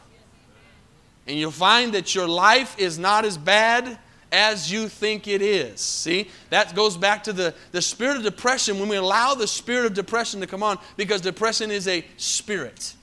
And 1.28 1.38
you'll 1.38 1.52
find 1.52 1.94
that 1.94 2.14
your 2.14 2.28
life 2.28 2.78
is 2.78 3.00
not 3.00 3.26
as 3.26 3.38
bad 3.38 3.98
as 4.32 4.72
you 4.72 4.90
think 4.90 5.28
it 5.28 5.42
is. 5.42 5.80
See, 5.80 6.30
that 6.50 6.76
goes 6.76 6.98
back 6.98 7.24
to 7.26 7.34
the, 7.34 7.54
the 7.72 7.82
spirit 7.82 8.18
of 8.18 8.24
depression 8.24 8.80
when 8.80 8.90
we 8.90 8.96
allow 8.96 9.36
the 9.36 9.48
spirit 9.48 9.86
of 9.86 9.94
depression 9.94 10.42
to 10.42 10.48
come 10.48 10.64
on, 10.64 10.80
because 10.98 11.22
depression 11.22 11.70
is 11.70 11.88
a 11.88 12.04
spirit. 12.18 12.96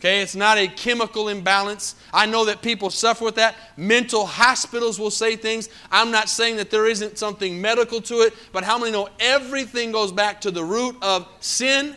Okay, 0.00 0.22
it's 0.22 0.34
not 0.34 0.56
a 0.56 0.66
chemical 0.66 1.28
imbalance. 1.28 1.94
I 2.12 2.24
know 2.24 2.46
that 2.46 2.62
people 2.62 2.88
suffer 2.88 3.22
with 3.22 3.34
that. 3.34 3.54
Mental 3.76 4.24
hospitals 4.24 4.98
will 4.98 5.10
say 5.10 5.36
things. 5.36 5.68
I'm 5.92 6.10
not 6.10 6.30
saying 6.30 6.56
that 6.56 6.70
there 6.70 6.86
isn't 6.86 7.18
something 7.18 7.60
medical 7.60 8.00
to 8.02 8.22
it, 8.22 8.34
but 8.50 8.64
how 8.64 8.78
many 8.78 8.92
know 8.92 9.10
everything 9.20 9.92
goes 9.92 10.10
back 10.10 10.40
to 10.40 10.50
the 10.50 10.64
root 10.64 10.96
of 11.02 11.28
sin? 11.40 11.94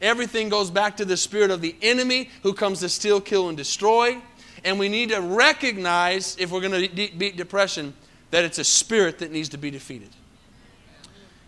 Everything 0.00 0.48
goes 0.48 0.70
back 0.70 0.96
to 0.98 1.04
the 1.04 1.16
spirit 1.16 1.50
of 1.50 1.60
the 1.60 1.74
enemy 1.82 2.30
who 2.44 2.54
comes 2.54 2.78
to 2.80 2.88
steal, 2.88 3.20
kill, 3.20 3.48
and 3.48 3.56
destroy. 3.56 4.22
And 4.64 4.78
we 4.78 4.88
need 4.88 5.10
to 5.10 5.20
recognize, 5.20 6.36
if 6.38 6.50
we're 6.50 6.60
going 6.60 6.72
to 6.72 6.88
de- 6.88 7.10
beat 7.10 7.36
depression, 7.36 7.94
that 8.30 8.44
it's 8.44 8.58
a 8.58 8.64
spirit 8.64 9.18
that 9.18 9.32
needs 9.32 9.50
to 9.50 9.58
be 9.58 9.70
defeated. 9.70 10.10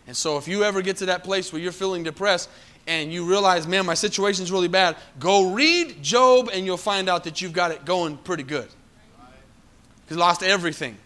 And 0.06 0.16
so, 0.16 0.36
if 0.36 0.48
you 0.48 0.64
ever 0.64 0.82
get 0.82 0.96
to 0.98 1.06
that 1.06 1.22
place 1.22 1.52
where 1.52 1.62
you're 1.62 1.72
feeling 1.72 2.02
depressed, 2.02 2.48
and 2.86 3.12
you 3.12 3.24
realize, 3.24 3.66
man, 3.66 3.86
my 3.86 3.94
situation's 3.94 4.50
really 4.50 4.68
bad, 4.68 4.96
go 5.18 5.52
read 5.52 6.02
Job 6.02 6.50
and 6.52 6.66
you'll 6.66 6.76
find 6.76 7.08
out 7.08 7.24
that 7.24 7.40
you've 7.40 7.52
got 7.52 7.70
it 7.70 7.84
going 7.84 8.16
pretty 8.16 8.42
good. 8.42 8.68
He 10.08 10.14
lost 10.14 10.42
everything 10.42 10.98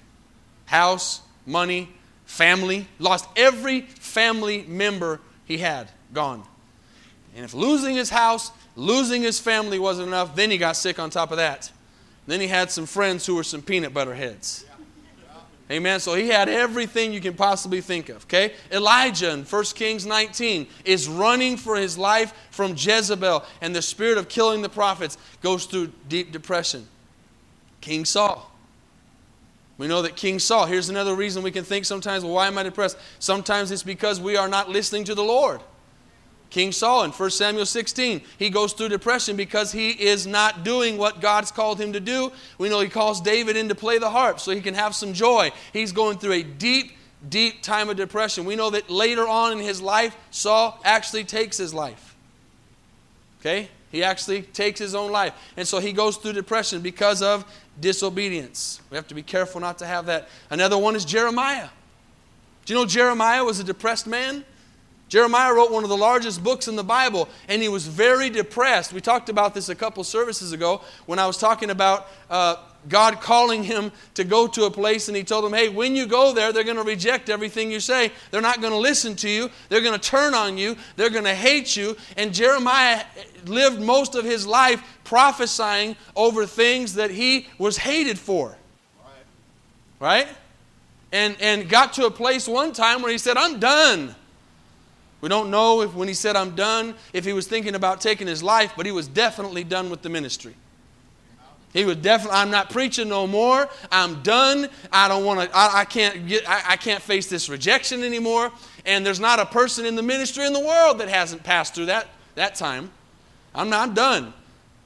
house, 0.64 1.20
money, 1.44 1.88
family, 2.24 2.88
lost 2.98 3.28
every 3.36 3.82
family 3.82 4.64
member 4.66 5.20
he 5.44 5.58
had, 5.58 5.88
gone. 6.12 6.42
And 7.36 7.44
if 7.44 7.54
losing 7.54 7.94
his 7.94 8.10
house, 8.10 8.50
losing 8.74 9.22
his 9.22 9.38
family 9.38 9.78
wasn't 9.78 10.08
enough, 10.08 10.34
then 10.34 10.50
he 10.50 10.58
got 10.58 10.76
sick 10.76 10.98
on 10.98 11.10
top 11.10 11.30
of 11.30 11.36
that. 11.36 11.70
Then 12.26 12.40
he 12.40 12.48
had 12.48 12.70
some 12.70 12.86
friends 12.86 13.24
who 13.26 13.36
were 13.36 13.44
some 13.44 13.62
peanut 13.62 13.94
butter 13.94 14.14
heads. 14.14 14.64
Amen. 15.70 15.98
So 15.98 16.14
he 16.14 16.28
had 16.28 16.48
everything 16.48 17.12
you 17.12 17.20
can 17.20 17.34
possibly 17.34 17.80
think 17.80 18.08
of. 18.08 18.24
Okay? 18.24 18.54
Elijah 18.70 19.32
in 19.32 19.44
1 19.44 19.64
Kings 19.74 20.06
19 20.06 20.66
is 20.84 21.08
running 21.08 21.56
for 21.56 21.76
his 21.76 21.98
life 21.98 22.32
from 22.50 22.74
Jezebel, 22.76 23.44
and 23.60 23.74
the 23.74 23.82
spirit 23.82 24.16
of 24.16 24.28
killing 24.28 24.62
the 24.62 24.68
prophets 24.68 25.18
goes 25.42 25.66
through 25.66 25.92
deep 26.08 26.30
depression. 26.30 26.86
King 27.80 28.04
Saul. 28.04 28.50
We 29.78 29.88
know 29.88 30.02
that 30.02 30.16
King 30.16 30.38
Saul, 30.38 30.66
here's 30.66 30.88
another 30.88 31.14
reason 31.14 31.42
we 31.42 31.50
can 31.50 31.64
think 31.64 31.84
sometimes, 31.84 32.24
well, 32.24 32.34
why 32.34 32.46
am 32.46 32.56
I 32.56 32.62
depressed? 32.62 32.96
Sometimes 33.18 33.70
it's 33.70 33.82
because 33.82 34.20
we 34.20 34.36
are 34.36 34.48
not 34.48 34.70
listening 34.70 35.04
to 35.04 35.14
the 35.14 35.22
Lord. 35.22 35.60
King 36.50 36.72
Saul 36.72 37.04
in 37.04 37.10
1 37.10 37.30
Samuel 37.30 37.66
16, 37.66 38.22
he 38.38 38.50
goes 38.50 38.72
through 38.72 38.88
depression 38.88 39.36
because 39.36 39.72
he 39.72 39.90
is 39.90 40.26
not 40.26 40.64
doing 40.64 40.96
what 40.96 41.20
God's 41.20 41.50
called 41.50 41.80
him 41.80 41.92
to 41.92 42.00
do. 42.00 42.32
We 42.58 42.68
know 42.68 42.80
he 42.80 42.88
calls 42.88 43.20
David 43.20 43.56
in 43.56 43.68
to 43.68 43.74
play 43.74 43.98
the 43.98 44.10
harp 44.10 44.40
so 44.40 44.52
he 44.52 44.60
can 44.60 44.74
have 44.74 44.94
some 44.94 45.12
joy. 45.12 45.50
He's 45.72 45.92
going 45.92 46.18
through 46.18 46.32
a 46.32 46.42
deep, 46.42 46.92
deep 47.28 47.62
time 47.62 47.88
of 47.88 47.96
depression. 47.96 48.44
We 48.44 48.56
know 48.56 48.70
that 48.70 48.88
later 48.88 49.26
on 49.26 49.52
in 49.52 49.58
his 49.58 49.82
life, 49.82 50.16
Saul 50.30 50.80
actually 50.84 51.24
takes 51.24 51.56
his 51.56 51.74
life. 51.74 52.14
Okay? 53.40 53.68
He 53.90 54.02
actually 54.02 54.42
takes 54.42 54.78
his 54.78 54.94
own 54.94 55.10
life. 55.10 55.34
And 55.56 55.66
so 55.66 55.78
he 55.78 55.92
goes 55.92 56.16
through 56.16 56.34
depression 56.34 56.80
because 56.80 57.22
of 57.22 57.44
disobedience. 57.80 58.80
We 58.90 58.96
have 58.96 59.08
to 59.08 59.14
be 59.14 59.22
careful 59.22 59.60
not 59.60 59.78
to 59.78 59.86
have 59.86 60.06
that. 60.06 60.28
Another 60.50 60.78
one 60.78 60.96
is 60.96 61.04
Jeremiah. 61.04 61.68
Do 62.64 62.72
you 62.72 62.80
know 62.80 62.86
Jeremiah 62.86 63.44
was 63.44 63.60
a 63.60 63.64
depressed 63.64 64.06
man? 64.06 64.44
Jeremiah 65.08 65.54
wrote 65.54 65.70
one 65.70 65.84
of 65.84 65.88
the 65.88 65.96
largest 65.96 66.42
books 66.42 66.66
in 66.66 66.74
the 66.74 66.82
Bible, 66.82 67.28
and 67.48 67.62
he 67.62 67.68
was 67.68 67.86
very 67.86 68.28
depressed. 68.28 68.92
We 68.92 69.00
talked 69.00 69.28
about 69.28 69.54
this 69.54 69.68
a 69.68 69.74
couple 69.74 70.02
services 70.02 70.52
ago 70.52 70.80
when 71.06 71.20
I 71.20 71.26
was 71.26 71.38
talking 71.38 71.70
about 71.70 72.08
uh, 72.28 72.56
God 72.88 73.20
calling 73.20 73.62
him 73.62 73.92
to 74.14 74.24
go 74.24 74.48
to 74.48 74.64
a 74.64 74.70
place, 74.70 75.06
and 75.06 75.16
he 75.16 75.22
told 75.22 75.44
him, 75.44 75.52
Hey, 75.52 75.68
when 75.68 75.94
you 75.94 76.06
go 76.06 76.32
there, 76.32 76.52
they're 76.52 76.64
going 76.64 76.76
to 76.76 76.82
reject 76.82 77.28
everything 77.28 77.70
you 77.70 77.78
say. 77.78 78.10
They're 78.30 78.40
not 78.40 78.60
going 78.60 78.72
to 78.72 78.78
listen 78.78 79.14
to 79.16 79.28
you. 79.28 79.50
They're 79.68 79.80
going 79.80 79.98
to 79.98 80.10
turn 80.10 80.34
on 80.34 80.58
you. 80.58 80.76
They're 80.96 81.10
going 81.10 81.24
to 81.24 81.34
hate 81.34 81.76
you. 81.76 81.96
And 82.16 82.34
Jeremiah 82.34 83.04
lived 83.44 83.80
most 83.80 84.16
of 84.16 84.24
his 84.24 84.44
life 84.44 84.82
prophesying 85.04 85.96
over 86.16 86.46
things 86.46 86.94
that 86.94 87.12
he 87.12 87.46
was 87.58 87.76
hated 87.76 88.18
for. 88.18 88.56
Right? 90.00 90.28
And, 91.12 91.36
and 91.40 91.68
got 91.68 91.94
to 91.94 92.06
a 92.06 92.10
place 92.10 92.48
one 92.48 92.72
time 92.72 93.02
where 93.02 93.12
he 93.12 93.18
said, 93.18 93.36
I'm 93.36 93.60
done. 93.60 94.14
We 95.20 95.28
don't 95.28 95.50
know 95.50 95.80
if 95.82 95.94
when 95.94 96.08
he 96.08 96.14
said, 96.14 96.36
I'm 96.36 96.54
done, 96.54 96.94
if 97.12 97.24
he 97.24 97.32
was 97.32 97.46
thinking 97.46 97.74
about 97.74 98.00
taking 98.00 98.26
his 98.26 98.42
life, 98.42 98.74
but 98.76 98.86
he 98.86 98.92
was 98.92 99.08
definitely 99.08 99.64
done 99.64 99.90
with 99.90 100.02
the 100.02 100.08
ministry. 100.08 100.54
He 101.72 101.84
was 101.84 101.96
definitely, 101.96 102.38
I'm 102.38 102.50
not 102.50 102.70
preaching 102.70 103.08
no 103.08 103.26
more. 103.26 103.68
I'm 103.92 104.22
done. 104.22 104.68
I 104.90 105.08
don't 105.08 105.24
want 105.26 105.40
to, 105.40 105.56
I, 105.56 105.80
I, 105.80 105.84
can't 105.84 106.26
get, 106.26 106.48
I, 106.48 106.62
I 106.70 106.76
can't 106.76 107.02
face 107.02 107.28
this 107.28 107.50
rejection 107.50 108.02
anymore. 108.02 108.50
And 108.86 109.04
there's 109.04 109.20
not 109.20 109.40
a 109.40 109.46
person 109.46 109.84
in 109.84 109.94
the 109.94 110.02
ministry 110.02 110.46
in 110.46 110.54
the 110.54 110.60
world 110.60 111.00
that 111.00 111.08
hasn't 111.08 111.44
passed 111.44 111.74
through 111.74 111.86
that, 111.86 112.08
that 112.34 112.54
time. 112.54 112.90
I'm 113.54 113.68
not 113.68 113.88
I'm 113.88 113.94
done. 113.94 114.32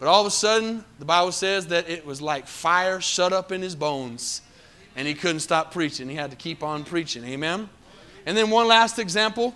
But 0.00 0.08
all 0.08 0.22
of 0.22 0.26
a 0.26 0.32
sudden, 0.32 0.84
the 0.98 1.04
Bible 1.04 1.30
says 1.30 1.68
that 1.68 1.88
it 1.88 2.04
was 2.04 2.20
like 2.20 2.48
fire 2.48 3.00
shut 3.00 3.32
up 3.32 3.52
in 3.52 3.62
his 3.62 3.76
bones. 3.76 4.42
And 4.96 5.06
he 5.06 5.14
couldn't 5.14 5.40
stop 5.40 5.72
preaching. 5.72 6.08
He 6.08 6.16
had 6.16 6.30
to 6.30 6.36
keep 6.36 6.62
on 6.62 6.82
preaching. 6.82 7.22
Amen? 7.24 7.68
And 8.26 8.36
then 8.36 8.50
one 8.50 8.66
last 8.66 8.98
example 8.98 9.54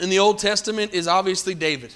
in 0.00 0.10
the 0.10 0.18
Old 0.18 0.38
Testament 0.38 0.92
is 0.92 1.08
obviously 1.08 1.54
David. 1.54 1.92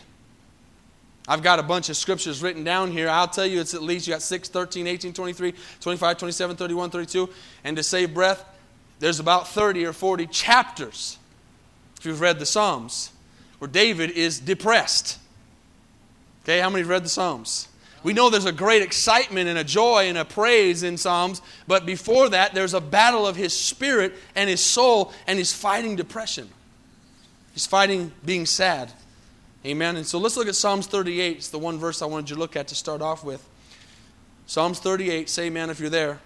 I've 1.28 1.42
got 1.42 1.59
a 1.59 1.62
bunch 1.62 1.88
of 1.90 1.97
scriptures 1.97 2.42
written 2.42 2.64
down 2.64 2.90
here. 2.90 3.09
I'll 3.09 3.28
tell 3.28 3.47
you 3.47 3.61
it's 3.61 3.75
at 3.75 3.83
least 3.83 4.07
you 4.07 4.12
got 4.12 4.23
6, 4.23 4.49
13, 4.49 4.87
18, 4.87 5.12
23, 5.12 5.54
25, 5.80 6.19
27, 6.19 6.57
31, 6.57 6.90
32. 6.90 7.30
And 7.62 7.76
to 7.76 7.83
save 7.83 8.14
breath, 8.14 8.45
there's 8.99 9.21
about 9.21 9.49
30 9.49 9.87
or 9.87 9.92
40 9.92 10.26
chapters, 10.26 11.19
if 11.99 12.04
you've 12.04 12.21
read 12.21 12.38
the 12.38 12.47
Psalms, 12.47 13.12
where 13.59 13.69
David 13.71 14.11
is 14.11 14.40
depressed. 14.40 15.19
Okay, 16.45 16.61
how 16.61 16.71
many 16.71 16.83
have 16.83 16.88
read 16.88 17.04
the 17.04 17.11
Psalms? 17.11 17.69
We 18.02 18.14
know 18.14 18.30
there's 18.30 18.47
a 18.47 18.52
great 18.52 18.83
excitement 18.83 19.49
and 19.49 19.59
a 19.59 19.64
joy 19.64 20.09
and 20.09 20.16
a 20.16 20.25
praise 20.25 20.83
in 20.83 20.97
Psalms, 20.97 21.42
but 21.66 21.85
before 21.85 22.30
that, 22.30 22.54
there's 22.54 22.75
a 22.75 22.80
battle 22.80 23.26
of 23.26 23.37
his 23.37 23.57
spirit 23.57 24.14
and 24.35 24.49
his 24.49 24.61
soul, 24.61 25.12
and 25.26 25.38
he's 25.38 25.52
fighting 25.52 25.97
depression. 25.97 26.49
He's 27.61 27.67
fighting 27.67 28.11
being 28.25 28.47
sad. 28.47 28.90
Amen. 29.67 29.97
And 29.97 30.07
so 30.07 30.19
let's 30.19 30.35
look 30.35 30.49
at 30.49 30.55
Psalms 30.55 30.87
38. 30.87 31.37
It's 31.37 31.49
the 31.50 31.59
one 31.59 31.76
verse 31.76 32.00
I 32.00 32.07
wanted 32.07 32.31
you 32.31 32.37
to 32.37 32.40
look 32.40 32.57
at 32.57 32.69
to 32.69 32.75
start 32.75 33.02
off 33.02 33.23
with. 33.23 33.47
Psalms 34.47 34.79
38, 34.79 35.29
say 35.29 35.49
amen 35.49 35.69
if 35.69 35.79
you're 35.79 35.90
there. 35.90 36.21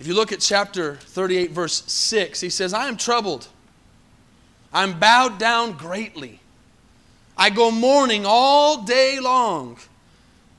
If 0.00 0.08
you 0.08 0.14
look 0.14 0.32
at 0.32 0.40
chapter 0.40 0.96
38, 0.96 1.52
verse 1.52 1.84
6, 1.86 2.40
he 2.40 2.50
says, 2.50 2.74
I 2.74 2.88
am 2.88 2.96
troubled. 2.96 3.46
I'm 4.72 4.98
bowed 4.98 5.38
down 5.38 5.74
greatly. 5.74 6.40
I 7.38 7.50
go 7.50 7.70
mourning 7.70 8.24
all 8.26 8.82
day 8.82 9.20
long. 9.20 9.78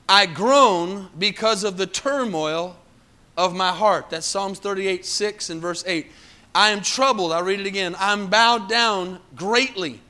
I 0.08 0.24
groan 0.24 1.10
because 1.18 1.62
of 1.62 1.76
the 1.76 1.86
turmoil 1.86 2.78
of 3.36 3.54
my 3.54 3.72
heart. 3.72 4.08
That's 4.08 4.26
Psalms 4.26 4.60
38, 4.60 5.04
6 5.04 5.50
and 5.50 5.60
verse 5.60 5.84
8. 5.86 6.10
I 6.56 6.70
am 6.70 6.80
troubled. 6.80 7.32
I'll 7.32 7.42
read 7.42 7.60
it 7.60 7.66
again. 7.66 7.94
I'm 7.98 8.28
bowed 8.28 8.66
down 8.66 9.20
greatly. 9.34 10.00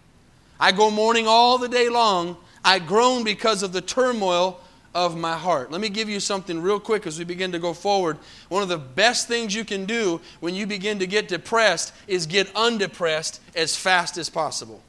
I 0.60 0.70
go 0.70 0.92
mourning 0.92 1.26
all 1.26 1.58
the 1.58 1.68
day 1.68 1.88
long. 1.88 2.36
I 2.64 2.78
groan 2.78 3.24
because 3.24 3.64
of 3.64 3.72
the 3.72 3.80
turmoil 3.80 4.60
of 4.94 5.16
my 5.16 5.36
heart. 5.36 5.72
Let 5.72 5.80
me 5.80 5.88
give 5.88 6.08
you 6.08 6.20
something 6.20 6.62
real 6.62 6.78
quick 6.78 7.04
as 7.04 7.18
we 7.18 7.24
begin 7.24 7.50
to 7.50 7.58
go 7.58 7.74
forward. 7.74 8.16
One 8.48 8.62
of 8.62 8.68
the 8.68 8.78
best 8.78 9.26
things 9.26 9.56
you 9.56 9.64
can 9.64 9.86
do 9.86 10.20
when 10.38 10.54
you 10.54 10.68
begin 10.68 11.00
to 11.00 11.06
get 11.08 11.26
depressed 11.26 11.92
is 12.06 12.26
get 12.26 12.54
undepressed 12.54 13.40
as 13.56 13.74
fast 13.74 14.16
as 14.16 14.30
possible. 14.30 14.80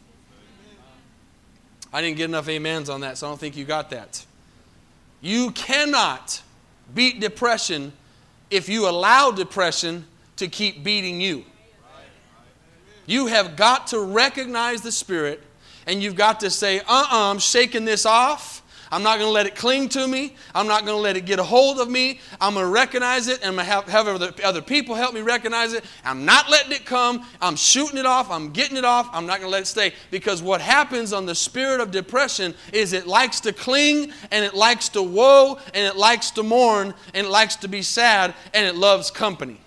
I 1.91 2.03
didn't 2.03 2.17
get 2.17 2.25
enough 2.25 2.47
amens 2.47 2.87
on 2.87 3.01
that, 3.01 3.17
so 3.17 3.25
I 3.25 3.31
don't 3.31 3.39
think 3.39 3.57
you 3.57 3.65
got 3.65 3.89
that. 3.89 4.23
You 5.21 5.49
cannot 5.49 6.39
beat 6.93 7.19
depression 7.19 7.93
if 8.51 8.69
you 8.69 8.87
allow 8.87 9.31
depression 9.31 10.05
to 10.37 10.47
keep 10.47 10.83
beating 10.83 11.21
you. 11.21 11.43
You 13.05 13.27
have 13.27 13.55
got 13.55 13.87
to 13.87 13.99
recognize 13.99 14.81
the 14.81 14.91
Spirit 14.91 15.41
and 15.85 16.03
you've 16.03 16.15
got 16.15 16.41
to 16.41 16.49
say, 16.49 16.79
uh 16.79 16.83
uh-uh, 16.87 17.03
uh, 17.03 17.27
i 17.27 17.31
am 17.31 17.39
shaking 17.39 17.85
this 17.85 18.05
off. 18.05 18.61
I'm 18.91 19.03
not 19.03 19.17
going 19.17 19.27
to 19.27 19.33
let 19.33 19.45
it 19.45 19.55
cling 19.55 19.89
to 19.89 20.07
me. 20.07 20.35
I'm 20.55 20.67
not 20.67 20.85
going 20.85 20.97
to 20.97 21.01
let 21.01 21.17
it 21.17 21.25
get 21.25 21.39
a 21.39 21.43
hold 21.43 21.79
of 21.79 21.89
me. 21.89 22.19
I'm 22.39 22.53
going 22.53 22.65
to 22.65 22.71
recognize 22.71 23.27
it 23.27 23.39
and 23.41 23.49
I'm 23.49 23.55
going 23.55 23.65
to 23.65 23.71
have, 23.71 23.87
have 23.87 24.07
other, 24.07 24.33
other 24.43 24.61
people 24.61 24.95
help 24.95 25.13
me 25.13 25.21
recognize 25.21 25.73
it. 25.73 25.83
I'm 26.05 26.25
not 26.25 26.49
letting 26.49 26.71
it 26.71 26.85
come. 26.85 27.25
I'm 27.41 27.55
shooting 27.55 27.97
it 27.97 28.05
off. 28.05 28.31
I'm 28.31 28.51
getting 28.51 28.77
it 28.77 28.85
off. 28.85 29.09
I'm 29.11 29.25
not 29.25 29.39
going 29.39 29.47
to 29.47 29.51
let 29.51 29.63
it 29.63 29.67
stay. 29.67 29.93
Because 30.09 30.41
what 30.41 30.61
happens 30.61 31.11
on 31.11 31.25
the 31.25 31.35
spirit 31.35 31.81
of 31.81 31.91
depression 31.91 32.53
is 32.71 32.93
it 32.93 33.07
likes 33.07 33.41
to 33.41 33.51
cling 33.51 34.11
and 34.31 34.45
it 34.45 34.53
likes 34.53 34.89
to 34.89 35.01
woe 35.01 35.59
and 35.73 35.85
it 35.85 35.97
likes 35.97 36.31
to 36.31 36.43
mourn 36.43 36.93
and 37.13 37.27
it 37.27 37.29
likes 37.29 37.57
to 37.57 37.67
be 37.67 37.81
sad 37.81 38.33
and 38.53 38.65
it 38.65 38.75
loves 38.75 39.11
company. 39.11 39.59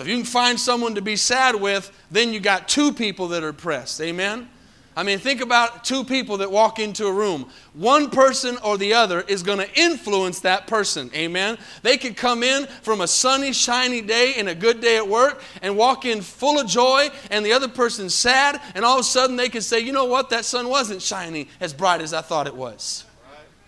So 0.00 0.04
if 0.04 0.08
you 0.08 0.16
can 0.16 0.24
find 0.24 0.58
someone 0.58 0.94
to 0.94 1.02
be 1.02 1.14
sad 1.14 1.54
with, 1.54 1.92
then 2.10 2.32
you 2.32 2.40
got 2.40 2.70
two 2.70 2.90
people 2.90 3.28
that 3.28 3.44
are 3.44 3.52
depressed. 3.52 4.00
Amen? 4.00 4.48
I 4.96 5.02
mean, 5.02 5.18
think 5.18 5.42
about 5.42 5.84
two 5.84 6.04
people 6.04 6.38
that 6.38 6.50
walk 6.50 6.78
into 6.78 7.04
a 7.06 7.12
room. 7.12 7.50
One 7.74 8.08
person 8.08 8.56
or 8.64 8.78
the 8.78 8.94
other 8.94 9.20
is 9.20 9.42
going 9.42 9.58
to 9.58 9.68
influence 9.78 10.40
that 10.40 10.66
person. 10.66 11.10
Amen. 11.14 11.58
They 11.82 11.98
could 11.98 12.16
come 12.16 12.42
in 12.42 12.66
from 12.80 13.02
a 13.02 13.06
sunny, 13.06 13.52
shiny 13.52 14.00
day 14.00 14.36
and 14.38 14.48
a 14.48 14.54
good 14.54 14.80
day 14.80 14.96
at 14.96 15.06
work 15.06 15.42
and 15.60 15.76
walk 15.76 16.06
in 16.06 16.22
full 16.22 16.58
of 16.58 16.66
joy, 16.66 17.10
and 17.30 17.44
the 17.44 17.52
other 17.52 17.68
person's 17.68 18.14
sad, 18.14 18.58
and 18.74 18.86
all 18.86 18.94
of 18.94 19.00
a 19.00 19.04
sudden 19.04 19.36
they 19.36 19.50
could 19.50 19.64
say, 19.64 19.80
you 19.80 19.92
know 19.92 20.06
what, 20.06 20.30
that 20.30 20.46
sun 20.46 20.70
wasn't 20.70 21.02
shining 21.02 21.46
as 21.60 21.74
bright 21.74 22.00
as 22.00 22.14
I 22.14 22.22
thought 22.22 22.46
it 22.46 22.56
was. 22.56 23.04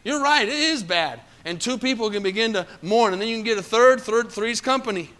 You're 0.02 0.22
right, 0.22 0.48
it 0.48 0.54
is 0.54 0.82
bad. 0.82 1.20
And 1.44 1.60
two 1.60 1.76
people 1.76 2.10
can 2.10 2.22
begin 2.22 2.54
to 2.54 2.66
mourn, 2.80 3.12
and 3.12 3.20
then 3.20 3.28
you 3.28 3.36
can 3.36 3.44
get 3.44 3.58
a 3.58 3.62
third, 3.62 4.00
third, 4.00 4.30
three's 4.30 4.62
company. 4.62 5.10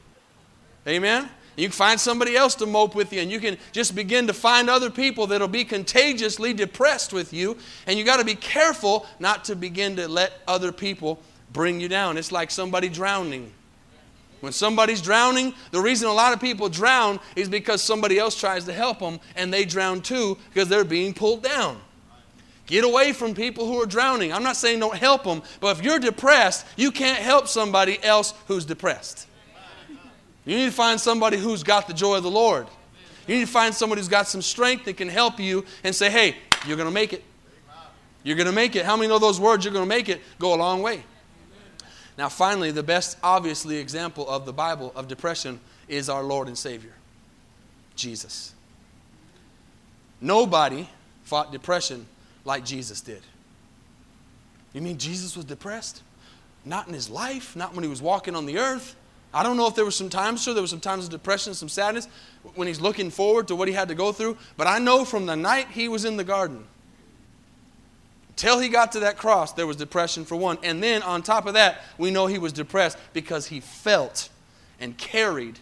Amen? 0.87 1.29
You 1.57 1.69
can 1.69 1.73
find 1.73 2.01
somebody 2.01 2.35
else 2.35 2.55
to 2.57 2.67
mope 2.67 2.95
with 2.95 3.13
you, 3.13 3.21
and 3.21 3.31
you 3.31 3.39
can 3.39 3.59
just 3.73 3.95
begin 3.95 4.27
to 4.27 4.33
find 4.33 4.71
other 4.71 4.91
people 4.91 5.27
that'll 5.27 5.49
be 5.49 5.65
contagiously 5.65 6.55
depressed 6.55 7.13
with 7.13 7.33
you. 7.33 7.59
And 7.87 7.99
you 7.99 8.05
got 8.05 8.19
to 8.19 8.25
be 8.25 8.35
careful 8.35 9.07
not 9.19 9.45
to 9.45 9.57
begin 9.57 9.97
to 9.97 10.09
let 10.09 10.33
other 10.49 10.73
people 10.73 11.21
bring 11.53 11.79
you 11.81 11.89
down. 11.89 12.17
It's 12.17 12.33
like 12.33 12.51
somebody 12.51 12.89
drowning. 12.89 13.53
When 14.41 14.53
somebody's 14.53 15.03
drowning, 15.03 15.55
the 15.71 15.81
reason 15.81 16.09
a 16.09 16.13
lot 16.13 16.33
of 16.33 16.41
people 16.41 16.69
drown 16.69 17.21
is 17.37 17.49
because 17.49 17.83
somebody 17.83 18.19
else 18.19 18.39
tries 18.39 18.65
to 18.65 18.73
help 18.73 18.99
them, 18.99 19.21
and 19.37 19.53
they 19.53 19.65
drown 19.65 20.01
too 20.01 20.39
because 20.53 20.69
they're 20.69 20.85
being 20.85 21.13
pulled 21.13 21.43
down. 21.43 21.81
Get 22.67 22.83
away 22.83 23.13
from 23.13 23.35
people 23.35 23.67
who 23.67 23.81
are 23.81 23.87
drowning. 23.87 24.33
I'm 24.33 24.43
not 24.43 24.57
saying 24.57 24.81
don't 24.81 24.97
help 24.97 25.25
them, 25.25 25.43
but 25.61 25.77
if 25.77 25.85
you're 25.85 25.99
depressed, 25.99 26.67
you 26.77 26.91
can't 26.91 27.19
help 27.19 27.47
somebody 27.47 28.03
else 28.03 28.33
who's 28.49 28.65
depressed. 28.65 29.29
You 30.45 30.57
need 30.57 30.67
to 30.67 30.73
find 30.73 31.01
somebody 31.01 31.37
who's 31.37 31.63
got 31.63 31.87
the 31.87 31.95
joy 31.95 32.17
of 32.17 32.23
the 32.23 32.31
Lord. 32.31 32.67
You 33.27 33.37
need 33.37 33.47
to 33.47 33.53
find 33.53 33.75
somebody 33.75 34.01
who's 34.01 34.09
got 34.09 34.27
some 34.27 34.43
strength 34.43 34.85
that 34.87 34.97
can 34.97 35.09
help 35.09 35.39
you 35.39 35.65
and 35.85 35.95
say, 35.95 36.11
hey, 36.11 36.37
you're 36.67 36.77
going 36.77 36.89
to 36.89 36.95
make 36.95 37.13
it. 37.13 37.23
You're 38.25 38.37
going 38.37 38.47
to 38.47 38.53
make 38.53 38.77
it. 38.77 38.85
How 38.85 38.97
many 38.97 39.09
know 39.09 39.19
those 39.19 39.41
words, 39.41 39.65
you're 39.65 39.75
going 39.75 39.85
to 39.85 39.89
make 39.89 40.09
it, 40.09 40.21
go 40.39 40.55
a 40.55 40.57
long 40.57 40.83
way? 40.83 41.05
Now, 42.19 42.29
finally, 42.29 42.71
the 42.71 42.83
best, 42.83 43.17
obviously, 43.23 43.79
example 43.79 44.29
of 44.29 44.45
the 44.45 44.53
Bible 44.53 44.93
of 44.95 45.09
depression 45.09 45.61
is 45.89 46.09
our 46.09 46.23
Lord 46.23 46.47
and 46.49 46.59
Savior, 46.59 46.93
Jesus. 47.97 48.53
Nobody 50.21 50.89
fought 51.25 51.53
depression 51.53 52.07
like 52.45 52.65
Jesus 52.65 53.01
did. 53.01 53.23
You 54.73 54.81
mean 54.81 54.99
Jesus 54.99 55.37
was 55.37 55.45
depressed? 55.45 56.03
Not 56.65 56.87
in 56.87 56.95
his 56.95 57.11
life, 57.11 57.57
not 57.57 57.75
when 57.75 57.83
he 57.83 57.91
was 57.91 58.01
walking 58.01 58.37
on 58.37 58.47
the 58.47 58.59
earth. 58.59 58.95
I 59.35 59.43
don't 59.43 59.57
know 59.57 59.67
if 59.67 59.75
there 59.75 59.85
were 59.85 59.91
some 59.91 60.11
times, 60.11 60.43
sure, 60.43 60.53
there 60.55 60.63
were 60.63 60.67
some 60.67 60.81
times 60.81 61.05
of 61.05 61.11
depression, 61.11 61.55
some 61.55 61.69
sadness 61.69 62.07
when 62.55 62.69
he's 62.69 62.81
looking 62.81 63.11
forward 63.11 63.49
to 63.49 63.57
what 63.57 63.69
he 63.69 63.75
had 63.75 63.89
to 63.89 63.95
go 63.95 64.13
through. 64.13 64.37
But 64.57 64.67
I 64.67 64.79
know 64.79 65.05
from 65.05 65.27
the 65.27 65.37
night 65.37 65.69
he 65.71 65.89
was 65.89 66.05
in 66.05 66.17
the 66.17 66.25
garden 66.25 66.67
till 68.43 68.59
he 68.59 68.69
got 68.69 68.91
to 68.91 68.99
that 68.99 69.17
cross, 69.17 69.53
there 69.53 69.69
was 69.69 69.77
depression 69.77 70.25
for 70.25 70.35
one. 70.35 70.59
And 70.65 70.83
then 70.83 71.01
on 71.05 71.23
top 71.23 71.47
of 71.47 71.55
that, 71.55 71.83
we 71.97 72.11
know 72.11 72.27
he 72.27 72.39
was 72.39 72.53
depressed 72.53 72.99
because 73.13 73.47
he 73.47 73.61
felt 73.61 74.31
and 74.81 74.99
carried 74.99 75.61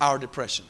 our 0.00 0.16
depression. 0.16 0.64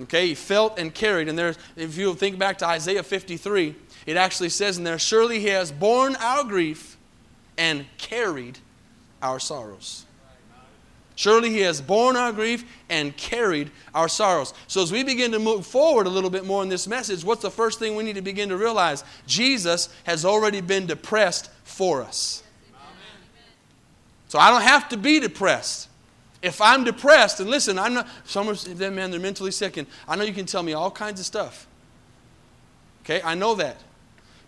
Okay, 0.00 0.28
he 0.28 0.34
felt 0.34 0.78
and 0.78 0.94
carried. 0.94 1.28
And 1.28 1.38
there's, 1.38 1.58
if 1.76 1.98
you 1.98 2.14
think 2.14 2.38
back 2.38 2.56
to 2.58 2.66
Isaiah 2.66 3.02
53, 3.02 3.74
it 4.06 4.16
actually 4.16 4.48
says 4.48 4.78
in 4.78 4.84
there, 4.84 4.98
Surely 4.98 5.38
he 5.38 5.48
has 5.48 5.70
borne 5.70 6.16
our 6.16 6.44
grief 6.44 6.96
and 7.58 7.84
carried 7.98 8.58
our 9.20 9.38
sorrows. 9.38 10.05
Surely 11.16 11.48
he 11.48 11.60
has 11.60 11.80
borne 11.80 12.14
our 12.14 12.30
grief 12.30 12.64
and 12.90 13.16
carried 13.16 13.70
our 13.94 14.06
sorrows. 14.06 14.52
So, 14.68 14.82
as 14.82 14.92
we 14.92 15.02
begin 15.02 15.32
to 15.32 15.38
move 15.38 15.66
forward 15.66 16.06
a 16.06 16.10
little 16.10 16.28
bit 16.28 16.44
more 16.44 16.62
in 16.62 16.68
this 16.68 16.86
message, 16.86 17.24
what's 17.24 17.40
the 17.40 17.50
first 17.50 17.78
thing 17.78 17.96
we 17.96 18.04
need 18.04 18.16
to 18.16 18.22
begin 18.22 18.50
to 18.50 18.56
realize? 18.56 19.02
Jesus 19.26 19.88
has 20.04 20.26
already 20.26 20.60
been 20.60 20.86
depressed 20.86 21.50
for 21.64 22.02
us. 22.02 22.42
So, 24.28 24.38
I 24.38 24.50
don't 24.50 24.62
have 24.62 24.90
to 24.90 24.98
be 24.98 25.18
depressed. 25.18 25.88
If 26.42 26.60
I'm 26.60 26.84
depressed, 26.84 27.40
and 27.40 27.48
listen, 27.48 27.78
I'm 27.78 27.94
not, 27.94 28.08
some 28.24 28.48
of 28.48 28.78
them, 28.78 28.96
man, 28.96 29.10
they're 29.10 29.18
mentally 29.18 29.50
sick, 29.50 29.78
and 29.78 29.86
I 30.06 30.16
know 30.16 30.24
you 30.24 30.34
can 30.34 30.46
tell 30.46 30.62
me 30.62 30.74
all 30.74 30.90
kinds 30.90 31.18
of 31.18 31.24
stuff. 31.24 31.66
Okay, 33.04 33.22
I 33.22 33.34
know 33.34 33.54
that. 33.54 33.80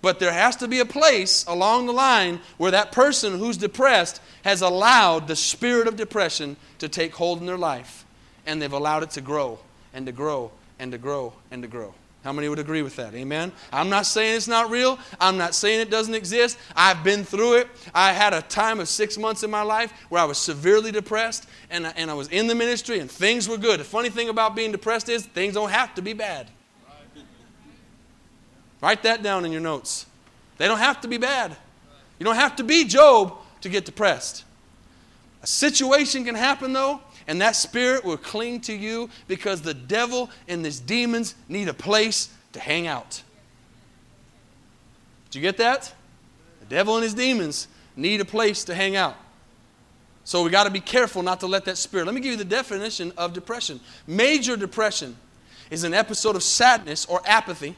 But 0.01 0.21
there 0.21 0.33
has 0.33 0.57
to 0.57 0.69
be 0.69 0.79
a 0.79 0.85
place 0.85 1.45
along 1.47 1.87
the 1.87 1.93
line 1.93 2.41
where 2.57 2.71
that 2.71 2.93
person 2.93 3.39
who's 3.39 3.57
depressed 3.57 4.21
has 4.45 4.63
allowed 4.63 5.27
the 5.27 5.37
spirit 5.37 5.89
of 5.89 5.97
depression 5.97 6.57
to 6.79 6.89
take 6.89 7.15
hold 7.15 7.41
in 7.41 7.47
their 7.47 7.59
life. 7.59 8.05
And 8.47 8.63
they've 8.63 8.73
allowed 8.73 9.03
it 9.03 9.11
to 9.13 9.21
grow 9.21 9.59
and 9.93 10.07
to 10.07 10.13
grow 10.13 10.53
and 10.79 10.93
to 10.93 10.99
grow 10.99 11.33
and 11.51 11.63
to 11.63 11.69
grow. 11.69 11.95
How 12.25 12.33
many 12.33 12.49
would 12.49 12.59
agree 12.59 12.83
with 12.83 12.97
that? 12.97 13.15
Amen? 13.15 13.53
I'm 13.73 13.89
not 13.89 14.05
saying 14.05 14.37
it's 14.37 14.49
not 14.49 14.71
real. 14.71 14.99
I'm 15.21 15.39
not 15.39 15.55
saying 15.55 15.81
it 15.81 15.91
doesn't 15.91 16.15
exist. 16.15 16.59
I've 16.75 17.05
been 17.05 17.25
through 17.25 17.55
it. 17.55 17.69
I 17.95 18.13
had 18.13 18.35
a 18.35 18.43
time 18.43 18.81
of 18.81 18.89
six 18.89 19.17
months 19.17 19.45
in 19.45 19.51
my 19.51 19.63
life 19.63 19.93
where 20.09 20.21
I 20.21 20.25
was 20.25 20.39
severely 20.39 20.93
depressed 20.93 21.49
and 21.71 21.87
I, 21.87 21.91
and 21.97 22.11
I 22.11 22.15
was 22.15 22.29
in 22.29 22.47
the 22.47 22.55
ministry 22.55 22.99
and 22.99 23.11
things 23.11 23.49
were 23.49 23.57
good. 23.57 23.81
The 23.81 23.85
funny 23.85 24.11
thing 24.11 24.29
about 24.29 24.57
being 24.57 24.73
depressed 24.73 25.09
is 25.09 25.27
things 25.27 25.55
don't 25.55 25.71
have 25.71 25.95
to 25.95 26.03
be 26.03 26.13
bad. 26.13 26.49
Write 28.81 29.03
that 29.03 29.23
down 29.23 29.45
in 29.45 29.53
your 29.53 29.61
notes. 29.61 30.07
They 30.57 30.67
don't 30.67 30.79
have 30.79 31.01
to 31.03 31.09
be 31.09 31.19
bad. 31.19 31.57
You 32.19 32.25
don't 32.25 32.37
have 32.37 32.57
to 32.57 32.65
be 32.65 32.85
Job 32.85 33.35
to 33.61 33.69
get 33.69 33.85
depressed. 33.85 34.45
A 35.43 35.47
situation 35.47 36.25
can 36.25 36.35
happen, 36.35 36.73
though, 36.73 37.01
and 37.27 37.41
that 37.41 37.55
spirit 37.55 38.05
will 38.05 38.17
cling 38.17 38.61
to 38.63 38.73
you 38.73 39.09
because 39.27 39.63
the 39.63 39.75
devil 39.75 40.31
and 40.49 40.65
his 40.65 40.81
demons 40.81 41.35
need 41.49 41.69
a 41.69 41.75
place 41.75 42.29
to 42.53 42.61
hang 42.61 42.87
out. 42.87 43.23
Did 45.31 45.39
you 45.39 45.43
get 45.43 45.59
that? 45.59 45.93
The 46.61 46.67
devil 46.67 46.97
and 46.97 47.05
his 47.05 47.15
demons 47.15 47.69
need 47.97 48.21
a 48.21 48.25
place 48.25 48.65
to 48.65 48.75
hang 48.75 48.97
out. 48.97 49.17
So 50.25 50.43
we 50.43 50.51
got 50.51 50.65
to 50.65 50.71
be 50.71 50.81
careful 50.81 51.23
not 51.23 51.41
to 51.41 51.47
let 51.47 51.65
that 51.67 51.79
spirit. 51.79 52.07
Let 52.07 52.15
me 52.15 52.21
give 52.21 52.33
you 52.33 52.37
the 52.37 52.45
definition 52.45 53.13
of 53.17 53.33
depression. 53.33 53.81
Major 54.07 54.57
depression 54.57 55.17
is 55.71 55.85
an 55.85 55.95
episode 55.95 56.37
of 56.37 56.43
sadness 56.43 57.07
or 57.07 57.21
apathy 57.25 57.77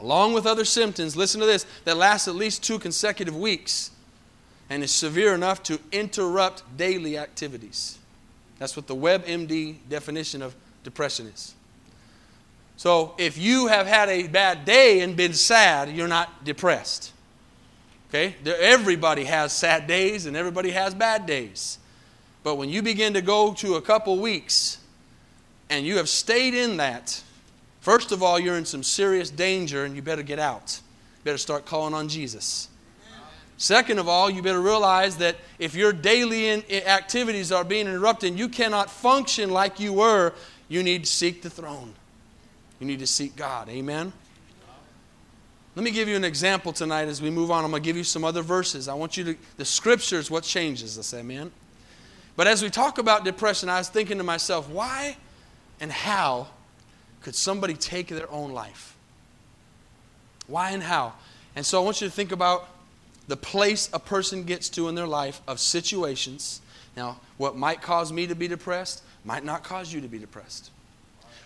along 0.00 0.32
with 0.32 0.46
other 0.46 0.64
symptoms, 0.64 1.16
listen 1.16 1.40
to 1.40 1.46
this, 1.46 1.66
that 1.84 1.96
lasts 1.96 2.28
at 2.28 2.34
least 2.34 2.62
two 2.62 2.78
consecutive 2.78 3.36
weeks 3.36 3.90
and 4.68 4.82
is 4.82 4.92
severe 4.92 5.34
enough 5.34 5.62
to 5.64 5.78
interrupt 5.92 6.62
daily 6.76 7.16
activities. 7.16 7.98
That's 8.58 8.76
what 8.76 8.86
the 8.86 8.96
WebMD 8.96 9.76
definition 9.88 10.42
of 10.42 10.54
depression 10.82 11.26
is. 11.26 11.54
So 12.76 13.14
if 13.16 13.38
you 13.38 13.68
have 13.68 13.86
had 13.86 14.08
a 14.08 14.26
bad 14.28 14.64
day 14.64 15.00
and 15.00 15.16
been 15.16 15.32
sad, 15.32 15.90
you're 15.90 16.08
not 16.08 16.44
depressed. 16.44 17.12
Okay? 18.10 18.34
Everybody 18.44 19.24
has 19.24 19.52
sad 19.52 19.86
days 19.86 20.26
and 20.26 20.36
everybody 20.36 20.70
has 20.70 20.94
bad 20.94 21.26
days. 21.26 21.78
But 22.42 22.56
when 22.56 22.68
you 22.68 22.82
begin 22.82 23.14
to 23.14 23.22
go 23.22 23.54
to 23.54 23.74
a 23.74 23.82
couple 23.82 24.18
weeks 24.18 24.78
and 25.70 25.84
you 25.86 25.96
have 25.96 26.08
stayed 26.08 26.54
in 26.54 26.76
that, 26.76 27.22
First 27.86 28.10
of 28.10 28.20
all, 28.20 28.36
you're 28.36 28.56
in 28.56 28.64
some 28.64 28.82
serious 28.82 29.30
danger 29.30 29.84
and 29.84 29.94
you 29.94 30.02
better 30.02 30.24
get 30.24 30.40
out. 30.40 30.80
You 31.18 31.22
better 31.22 31.38
start 31.38 31.66
calling 31.66 31.94
on 31.94 32.08
Jesus. 32.08 32.68
Second 33.58 34.00
of 34.00 34.08
all, 34.08 34.28
you 34.28 34.42
better 34.42 34.60
realize 34.60 35.18
that 35.18 35.36
if 35.60 35.76
your 35.76 35.92
daily 35.92 36.50
activities 36.84 37.52
are 37.52 37.62
being 37.62 37.86
interrupted 37.86 38.30
and 38.30 38.38
you 38.40 38.48
cannot 38.48 38.90
function 38.90 39.50
like 39.50 39.78
you 39.78 39.92
were, 39.92 40.32
you 40.68 40.82
need 40.82 41.04
to 41.04 41.08
seek 41.08 41.42
the 41.42 41.48
throne. 41.48 41.94
You 42.80 42.88
need 42.88 42.98
to 42.98 43.06
seek 43.06 43.36
God. 43.36 43.68
Amen? 43.68 44.12
Let 45.76 45.84
me 45.84 45.92
give 45.92 46.08
you 46.08 46.16
an 46.16 46.24
example 46.24 46.72
tonight 46.72 47.06
as 47.06 47.22
we 47.22 47.30
move 47.30 47.52
on. 47.52 47.64
I'm 47.64 47.70
going 47.70 47.84
to 47.84 47.86
give 47.86 47.96
you 47.96 48.02
some 48.02 48.24
other 48.24 48.42
verses. 48.42 48.88
I 48.88 48.94
want 48.94 49.16
you 49.16 49.22
to, 49.22 49.36
the 49.58 49.64
scriptures, 49.64 50.28
what 50.28 50.42
changes 50.42 50.98
us. 50.98 51.14
Amen? 51.14 51.52
But 52.34 52.48
as 52.48 52.64
we 52.64 52.68
talk 52.68 52.98
about 52.98 53.24
depression, 53.24 53.68
I 53.68 53.78
was 53.78 53.88
thinking 53.88 54.18
to 54.18 54.24
myself, 54.24 54.68
why 54.68 55.18
and 55.78 55.92
how 55.92 56.48
could 57.26 57.34
somebody 57.34 57.74
take 57.74 58.06
their 58.06 58.30
own 58.30 58.52
life? 58.52 58.94
Why 60.46 60.70
and 60.70 60.80
how? 60.80 61.14
And 61.56 61.66
so 61.66 61.82
I 61.82 61.84
want 61.84 62.00
you 62.00 62.06
to 62.06 62.12
think 62.12 62.30
about 62.30 62.68
the 63.26 63.36
place 63.36 63.90
a 63.92 63.98
person 63.98 64.44
gets 64.44 64.68
to 64.68 64.86
in 64.86 64.94
their 64.94 65.08
life 65.08 65.40
of 65.48 65.58
situations. 65.58 66.60
Now, 66.96 67.18
what 67.36 67.56
might 67.56 67.82
cause 67.82 68.12
me 68.12 68.28
to 68.28 68.36
be 68.36 68.46
depressed 68.46 69.02
might 69.24 69.42
not 69.44 69.64
cause 69.64 69.92
you 69.92 70.00
to 70.02 70.06
be 70.06 70.20
depressed. 70.20 70.70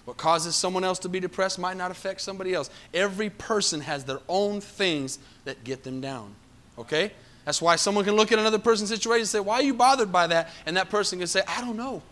What 0.05 0.19
causes 0.19 0.55
someone 0.55 0.85
else 0.85 0.99
to 0.99 1.09
be 1.09 1.19
depressed 1.19 1.59
might 1.59 1.79
not 1.79 1.91
affect 1.91 2.21
somebody 2.21 2.53
else. 2.53 2.69
Every 2.93 3.31
person 3.31 3.81
has 3.81 4.05
their 4.05 4.21
own 4.29 4.61
things 4.61 5.19
that 5.47 5.65
get 5.65 5.83
them 5.83 6.03
down. 6.03 6.35
Okay? 6.77 7.11
That's 7.47 7.63
why 7.63 7.77
someone 7.77 8.05
can 8.05 8.17
look 8.17 8.33
at 8.33 8.39
another 8.39 8.59
person's 8.59 8.91
situation 8.91 9.23
and 9.23 9.29
say, 9.29 9.41
Why 9.41 9.55
are 9.55 9.63
you 9.63 9.73
bothered 9.73 10.13
by 10.13 10.27
that? 10.27 10.51
And 10.67 10.77
that 10.77 10.91
person 10.91 11.21
can 11.21 11.27
say, 11.27 11.41
I 11.49 11.63
don't 11.63 11.79
know, 11.79 12.03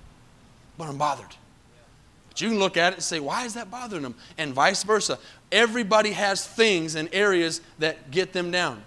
but 0.78 0.88
I'm 0.88 0.96
bothered. 0.96 1.36
You 2.40 2.50
can 2.50 2.58
look 2.58 2.76
at 2.76 2.92
it 2.92 2.96
and 2.96 3.02
say, 3.02 3.20
Why 3.20 3.44
is 3.44 3.54
that 3.54 3.70
bothering 3.70 4.02
them? 4.02 4.14
And 4.36 4.54
vice 4.54 4.82
versa. 4.82 5.18
Everybody 5.50 6.12
has 6.12 6.46
things 6.46 6.94
and 6.94 7.08
areas 7.12 7.60
that 7.78 8.10
get 8.10 8.32
them 8.32 8.50
down. 8.50 8.82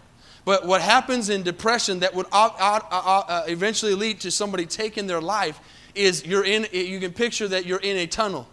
But 0.45 0.65
what 0.65 0.81
happens 0.81 1.29
in 1.29 1.43
depression 1.43 1.99
that 1.99 2.15
would 2.15 2.25
uh, 2.31 3.43
eventually 3.47 3.93
lead 3.93 4.21
to 4.21 4.31
somebody 4.31 4.65
taking 4.65 5.07
their 5.07 5.21
life 5.21 5.59
is 5.93 6.25
you're 6.25 6.45
in, 6.45 6.67
you 6.71 6.99
can 6.99 7.13
picture 7.13 7.47
that 7.47 7.65
you're 7.65 7.79
in 7.79 7.97
a 7.97 8.07
tunnel, 8.07 8.47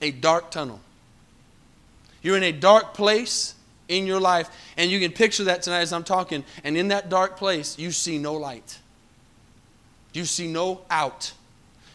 a 0.00 0.10
dark 0.10 0.50
tunnel. 0.50 0.80
You're 2.22 2.36
in 2.36 2.42
a 2.42 2.52
dark 2.52 2.94
place 2.94 3.54
in 3.88 4.06
your 4.06 4.20
life, 4.20 4.48
and 4.76 4.90
you 4.90 5.00
can 5.00 5.12
picture 5.12 5.44
that 5.44 5.62
tonight 5.62 5.80
as 5.80 5.92
I'm 5.92 6.04
talking. 6.04 6.44
And 6.64 6.76
in 6.76 6.88
that 6.88 7.08
dark 7.08 7.36
place, 7.36 7.78
you 7.78 7.90
see 7.90 8.18
no 8.18 8.34
light. 8.34 8.78
You 10.12 10.24
see 10.24 10.46
no 10.46 10.82
out. 10.90 11.32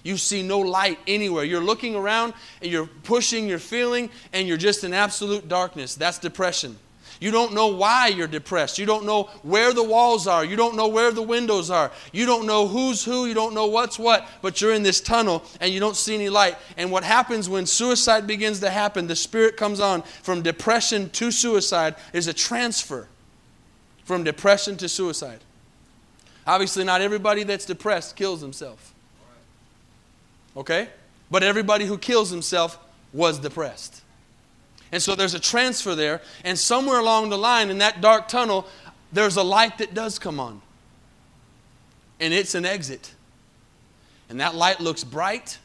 You 0.03 0.17
see 0.17 0.43
no 0.43 0.59
light 0.59 0.99
anywhere. 1.07 1.43
You're 1.43 1.63
looking 1.63 1.95
around 1.95 2.33
and 2.61 2.71
you're 2.71 2.87
pushing, 3.03 3.47
you're 3.47 3.59
feeling, 3.59 4.09
and 4.33 4.47
you're 4.47 4.57
just 4.57 4.83
in 4.83 4.93
absolute 4.93 5.47
darkness. 5.47 5.95
That's 5.95 6.19
depression. 6.19 6.77
You 7.19 7.31
don't 7.31 7.53
know 7.53 7.67
why 7.67 8.07
you're 8.07 8.27
depressed. 8.27 8.77
You 8.77 8.85
don't 8.85 9.05
know 9.05 9.23
where 9.41 9.73
the 9.73 9.83
walls 9.83 10.27
are. 10.27 10.45
You 10.45 10.55
don't 10.55 10.75
know 10.75 10.87
where 10.87 11.11
the 11.11 11.21
windows 11.21 11.69
are. 11.69 11.91
You 12.11 12.25
don't 12.25 12.45
know 12.45 12.67
who's 12.67 13.03
who. 13.03 13.25
You 13.25 13.33
don't 13.33 13.55
know 13.55 13.67
what's 13.67 13.97
what, 13.97 14.27
but 14.41 14.61
you're 14.61 14.73
in 14.73 14.83
this 14.83 15.01
tunnel 15.01 15.43
and 15.59 15.73
you 15.73 15.79
don't 15.79 15.95
see 15.95 16.13
any 16.13 16.29
light. 16.29 16.57
And 16.77 16.91
what 16.91 17.03
happens 17.03 17.49
when 17.49 17.65
suicide 17.65 18.27
begins 18.27 18.59
to 18.59 18.69
happen, 18.69 19.07
the 19.07 19.15
spirit 19.15 19.57
comes 19.57 19.79
on 19.79 20.03
from 20.03 20.43
depression 20.43 21.09
to 21.11 21.31
suicide, 21.31 21.95
is 22.13 22.27
a 22.27 22.33
transfer 22.33 23.07
from 24.05 24.23
depression 24.23 24.77
to 24.77 24.87
suicide. 24.87 25.39
Obviously, 26.45 26.83
not 26.83 27.01
everybody 27.01 27.43
that's 27.43 27.65
depressed 27.65 28.15
kills 28.15 28.41
himself. 28.41 28.93
Okay? 30.57 30.89
But 31.29 31.43
everybody 31.43 31.85
who 31.85 31.97
kills 31.97 32.31
himself 32.31 32.79
was 33.13 33.37
depressed. 33.39 34.01
And 34.91 35.01
so 35.01 35.15
there's 35.15 35.33
a 35.33 35.39
transfer 35.39 35.95
there, 35.95 36.21
and 36.43 36.57
somewhere 36.57 36.99
along 36.99 37.29
the 37.29 37.37
line 37.37 37.69
in 37.69 37.77
that 37.77 38.01
dark 38.01 38.27
tunnel, 38.27 38.65
there's 39.13 39.37
a 39.37 39.43
light 39.43 39.77
that 39.77 39.93
does 39.93 40.17
come 40.17 40.39
on. 40.39 40.61
And 42.19 42.33
it's 42.33 42.55
an 42.55 42.65
exit. 42.65 43.13
And 44.29 44.39
that 44.39 44.55
light 44.55 44.79
looks 44.79 45.03
bright, 45.03 45.59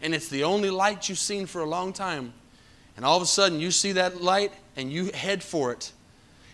and 0.00 0.14
it's 0.14 0.28
the 0.28 0.44
only 0.44 0.70
light 0.70 1.08
you've 1.08 1.18
seen 1.18 1.46
for 1.46 1.60
a 1.60 1.66
long 1.66 1.92
time. 1.92 2.32
And 2.96 3.04
all 3.04 3.16
of 3.16 3.22
a 3.22 3.26
sudden, 3.26 3.60
you 3.60 3.70
see 3.70 3.92
that 3.92 4.22
light 4.22 4.52
and 4.76 4.92
you 4.92 5.10
head 5.12 5.42
for 5.42 5.72
it. 5.72 5.92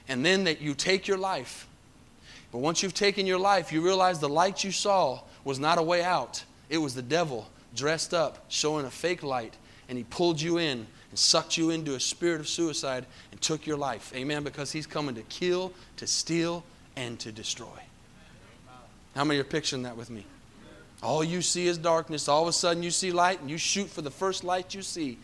And 0.08 0.24
then 0.24 0.44
that 0.44 0.60
you 0.60 0.74
take 0.74 1.08
your 1.08 1.18
life. 1.18 1.66
But 2.52 2.58
once 2.58 2.82
you've 2.82 2.94
taken 2.94 3.26
your 3.26 3.38
life, 3.38 3.72
you 3.72 3.80
realize 3.80 4.20
the 4.20 4.28
light 4.28 4.64
you 4.64 4.70
saw 4.70 5.20
was 5.44 5.58
not 5.58 5.78
a 5.78 5.82
way 5.82 6.02
out, 6.02 6.44
it 6.68 6.78
was 6.78 6.94
the 6.94 7.02
devil 7.02 7.48
dressed 7.76 8.14
up, 8.14 8.44
showing 8.48 8.86
a 8.86 8.90
fake 8.90 9.22
light, 9.22 9.54
and 9.88 9.96
he 9.96 10.04
pulled 10.04 10.40
you 10.40 10.58
in 10.58 10.86
and 11.10 11.18
sucked 11.18 11.56
you 11.56 11.70
into 11.70 11.94
a 11.94 12.00
spirit 12.00 12.40
of 12.40 12.48
suicide 12.48 13.06
and 13.30 13.40
took 13.40 13.66
your 13.66 13.76
life. 13.76 14.12
Amen. 14.14 14.42
Because 14.42 14.72
he's 14.72 14.86
coming 14.86 15.14
to 15.14 15.22
kill, 15.22 15.72
to 15.98 16.06
steal, 16.06 16.64
and 16.96 17.18
to 17.20 17.30
destroy. 17.30 17.78
How 19.14 19.24
many 19.24 19.40
are 19.40 19.44
picturing 19.44 19.84
that 19.84 19.96
with 19.96 20.10
me? 20.10 20.24
All 21.02 21.22
you 21.22 21.42
see 21.42 21.66
is 21.66 21.78
darkness. 21.78 22.28
All 22.28 22.42
of 22.42 22.48
a 22.48 22.52
sudden 22.52 22.82
you 22.82 22.90
see 22.90 23.12
light 23.12 23.40
and 23.40 23.50
you 23.50 23.58
shoot 23.58 23.88
for 23.88 24.02
the 24.02 24.10
first 24.10 24.44
light 24.44 24.74
you 24.74 24.82
see. 24.82 25.18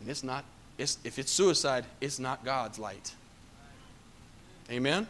And 0.00 0.08
it's 0.08 0.22
not, 0.22 0.44
it's, 0.76 0.98
if 1.02 1.18
it's 1.18 1.32
suicide, 1.32 1.84
it's 2.00 2.18
not 2.18 2.44
God's 2.44 2.78
light. 2.78 3.14
Amen? 4.70 5.06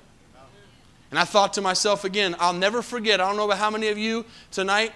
And 1.11 1.19
I 1.19 1.25
thought 1.25 1.55
to 1.55 1.61
myself 1.61 2.05
again, 2.05 2.37
I'll 2.39 2.53
never 2.53 2.83
forget. 2.83 3.21
I 3.21 3.27
don't 3.29 3.37
know 3.37 3.47
about 3.47 3.59
how 3.59 3.71
many 3.71 3.89
of 3.89 3.99
you 3.99 4.25
tonight 4.51 4.93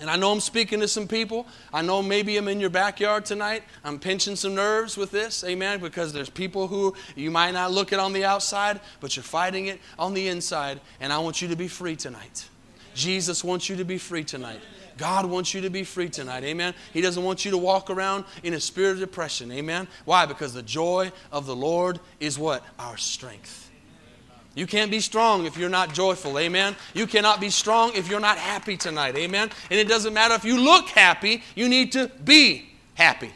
and 0.00 0.10
I 0.10 0.16
know 0.16 0.32
I'm 0.32 0.40
speaking 0.40 0.80
to 0.80 0.88
some 0.88 1.06
people. 1.06 1.46
I 1.72 1.82
know 1.82 2.02
maybe 2.02 2.36
I'm 2.36 2.48
in 2.48 2.58
your 2.58 2.70
backyard 2.70 3.24
tonight. 3.24 3.62
I'm 3.84 3.98
pinching 3.98 4.34
some 4.34 4.54
nerves 4.54 4.96
with 4.96 5.12
this, 5.12 5.44
amen, 5.44 5.80
because 5.80 6.12
there's 6.12 6.30
people 6.30 6.66
who 6.66 6.94
you 7.14 7.30
might 7.30 7.52
not 7.52 7.70
look 7.70 7.92
at 7.92 8.00
on 8.00 8.12
the 8.12 8.24
outside, 8.24 8.80
but 9.00 9.16
you're 9.16 9.22
fighting 9.22 9.66
it 9.66 9.80
on 9.98 10.14
the 10.14 10.28
inside. 10.28 10.80
And 11.00 11.12
I 11.12 11.18
want 11.18 11.40
you 11.40 11.48
to 11.48 11.56
be 11.56 11.68
free 11.68 11.94
tonight. 11.94 12.48
Jesus 12.94 13.44
wants 13.44 13.68
you 13.68 13.76
to 13.76 13.84
be 13.84 13.98
free 13.98 14.24
tonight. 14.24 14.60
God 14.96 15.26
wants 15.26 15.54
you 15.54 15.60
to 15.62 15.70
be 15.70 15.84
free 15.84 16.08
tonight. 16.08 16.44
Amen. 16.44 16.74
He 16.92 17.00
doesn't 17.00 17.22
want 17.22 17.44
you 17.44 17.50
to 17.52 17.58
walk 17.58 17.90
around 17.90 18.24
in 18.42 18.54
a 18.54 18.60
spirit 18.60 18.92
of 18.92 18.98
depression. 19.00 19.50
Amen. 19.52 19.88
Why? 20.04 20.26
Because 20.26 20.54
the 20.54 20.62
joy 20.62 21.12
of 21.32 21.46
the 21.46 21.56
Lord 21.56 22.00
is 22.20 22.38
what? 22.38 22.64
Our 22.78 22.96
strength. 22.96 23.63
You 24.54 24.66
can't 24.66 24.90
be 24.90 25.00
strong 25.00 25.46
if 25.46 25.56
you're 25.56 25.68
not 25.68 25.92
joyful. 25.92 26.38
Amen. 26.38 26.76
You 26.94 27.06
cannot 27.06 27.40
be 27.40 27.50
strong 27.50 27.92
if 27.94 28.08
you're 28.08 28.20
not 28.20 28.38
happy 28.38 28.76
tonight. 28.76 29.16
Amen. 29.16 29.50
And 29.70 29.80
it 29.80 29.88
doesn't 29.88 30.14
matter 30.14 30.34
if 30.34 30.44
you 30.44 30.60
look 30.60 30.88
happy, 30.88 31.42
you 31.56 31.68
need 31.68 31.92
to 31.92 32.10
be 32.24 32.70
happy. 32.94 33.32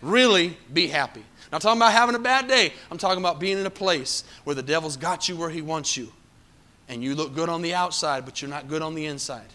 Really 0.00 0.56
be 0.72 0.86
happy. 0.86 1.24
Not 1.50 1.60
talking 1.60 1.78
about 1.78 1.92
having 1.92 2.14
a 2.14 2.20
bad 2.20 2.48
day. 2.48 2.72
I'm 2.90 2.98
talking 2.98 3.18
about 3.18 3.40
being 3.40 3.58
in 3.58 3.66
a 3.66 3.70
place 3.70 4.24
where 4.44 4.54
the 4.54 4.62
devil's 4.62 4.96
got 4.96 5.28
you 5.28 5.36
where 5.36 5.50
he 5.50 5.60
wants 5.60 5.96
you. 5.96 6.12
And 6.88 7.02
you 7.02 7.14
look 7.14 7.34
good 7.34 7.48
on 7.48 7.62
the 7.62 7.74
outside, 7.74 8.24
but 8.24 8.40
you're 8.40 8.50
not 8.50 8.68
good 8.68 8.82
on 8.82 8.94
the 8.94 9.06
inside. 9.06 9.46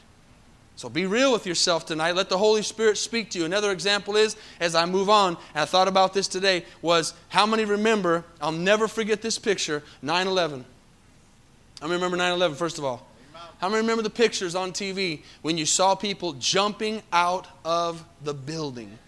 So 0.78 0.90
be 0.90 1.08
real 1.08 1.34
with 1.34 1.48
yourself 1.48 1.88
tonight. 1.88 2.16
Let 2.16 2.30
the 2.30 2.38
Holy 2.38 2.62
Spirit 2.62 3.00
speak 3.00 3.32
to 3.32 3.40
you. 3.40 3.46
Another 3.46 3.72
example 3.72 4.16
is, 4.16 4.36
as 4.60 4.76
I 4.76 4.86
move 4.86 5.10
on, 5.10 5.30
and 5.56 5.64
I 5.64 5.66
thought 5.66 5.88
about 5.88 6.14
this 6.14 6.28
today, 6.28 6.66
was 6.84 7.16
how 7.30 7.48
many 7.48 7.66
remember, 7.66 8.24
I'll 8.40 8.52
never 8.52 8.88
forget 8.88 9.24
this 9.24 9.40
picture, 9.40 9.82
9 10.04 10.28
11. 10.28 10.64
I 11.82 11.88
remember 11.90 12.16
9 12.16 12.32
11, 12.32 12.58
first 12.58 12.78
of 12.78 12.86
all. 12.86 13.08
How 13.58 13.70
many 13.70 13.82
remember 13.82 14.04
the 14.04 14.12
pictures 14.12 14.54
on 14.54 14.72
TV 14.72 15.22
when 15.42 15.58
you 15.58 15.66
saw 15.66 15.96
people 15.96 16.34
jumping 16.34 17.02
out 17.12 17.48
of 17.66 18.06
the 18.24 18.36
building, 18.36 19.00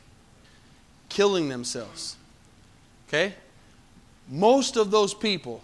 killing 1.08 1.50
themselves? 1.50 2.18
Okay? 3.08 3.36
Most 4.28 4.76
of 4.76 4.90
those 4.90 5.14
people, 5.14 5.62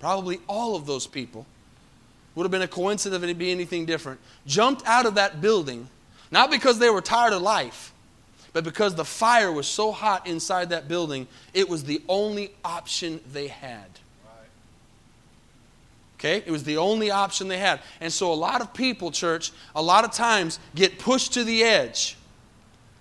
probably 0.00 0.40
all 0.46 0.76
of 0.76 0.84
those 0.84 1.06
people, 1.06 1.46
would 2.34 2.44
have 2.44 2.50
been 2.50 2.62
a 2.62 2.68
coincidence 2.68 3.16
if 3.16 3.22
it'd 3.22 3.38
be 3.38 3.50
anything 3.50 3.86
different, 3.86 4.20
jumped 4.46 4.86
out 4.86 5.06
of 5.06 5.14
that 5.14 5.40
building, 5.40 5.88
not 6.30 6.50
because 6.50 6.78
they 6.78 6.90
were 6.90 7.00
tired 7.00 7.32
of 7.32 7.42
life, 7.42 7.92
but 8.52 8.64
because 8.64 8.94
the 8.94 9.04
fire 9.04 9.52
was 9.52 9.66
so 9.66 9.92
hot 9.92 10.26
inside 10.26 10.70
that 10.70 10.88
building, 10.88 11.26
it 11.52 11.68
was 11.68 11.84
the 11.84 12.02
only 12.08 12.54
option 12.64 13.20
they 13.32 13.48
had. 13.48 13.86
Okay? 16.18 16.42
It 16.46 16.50
was 16.50 16.64
the 16.64 16.78
only 16.78 17.10
option 17.10 17.48
they 17.48 17.58
had. 17.58 17.80
And 18.00 18.12
so 18.12 18.32
a 18.32 18.34
lot 18.34 18.60
of 18.60 18.72
people, 18.72 19.10
church, 19.10 19.52
a 19.74 19.82
lot 19.82 20.04
of 20.04 20.12
times 20.12 20.58
get 20.74 20.98
pushed 20.98 21.34
to 21.34 21.44
the 21.44 21.62
edge 21.62 22.16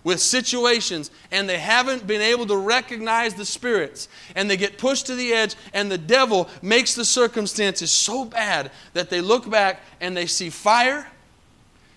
with 0.04 0.20
situations 0.20 1.12
and 1.32 1.48
they 1.48 1.58
haven't 1.58 2.06
been 2.06 2.22
able 2.22 2.46
to 2.46 2.58
recognize 2.58 3.34
the 3.34 3.46
spirits 3.46 4.10
and 4.36 4.50
they 4.50 4.58
get 4.58 4.78
pushed 4.78 5.06
to 5.08 5.16
the 5.16 5.34
edge 5.34 5.56
and 5.74 5.92
the 5.92 5.98
devil 5.98 6.50
makes 6.62 6.96
the 6.96 7.06
circumstances 7.06 7.92
so 7.92 8.26
bad 8.26 8.72
that 8.94 9.10
they 9.10 9.22
look 9.22 9.50
back 9.50 9.82
and 10.02 10.16
they 10.16 10.26
see 10.26 10.50
fire 10.50 11.08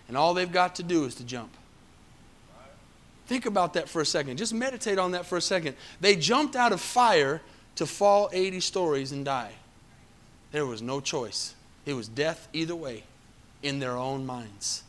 and 0.09 0.17
all 0.17 0.35
they've 0.35 0.53
got 0.53 0.77
to 0.77 0.83
do 0.83 1.05
is 1.05 1.15
to 1.17 1.25
jump. 1.25 1.51
Think 3.27 3.45
about 3.45 3.75
that 3.75 3.89
for 3.89 4.01
a 4.01 4.07
second. 4.07 4.37
Just 4.37 4.55
meditate 4.55 4.99
on 4.99 5.11
that 5.13 5.27
for 5.27 5.37
a 5.37 5.43
second. 5.43 5.77
They 6.01 6.15
jumped 6.15 6.55
out 6.55 6.73
of 6.73 6.81
fire 6.81 7.43
to 7.75 7.87
fall 7.87 8.31
80 8.33 8.61
stories 8.61 9.11
and 9.11 9.25
die. 9.25 9.53
There 10.53 10.65
was 10.65 10.81
no 10.81 11.01
choice. 11.01 11.55
It 11.85 11.95
was 11.95 12.07
death 12.07 12.49
either 12.53 12.77
way 12.77 13.03
in 13.65 13.81
their 13.81 13.97
own 13.97 14.25
minds 14.25 14.85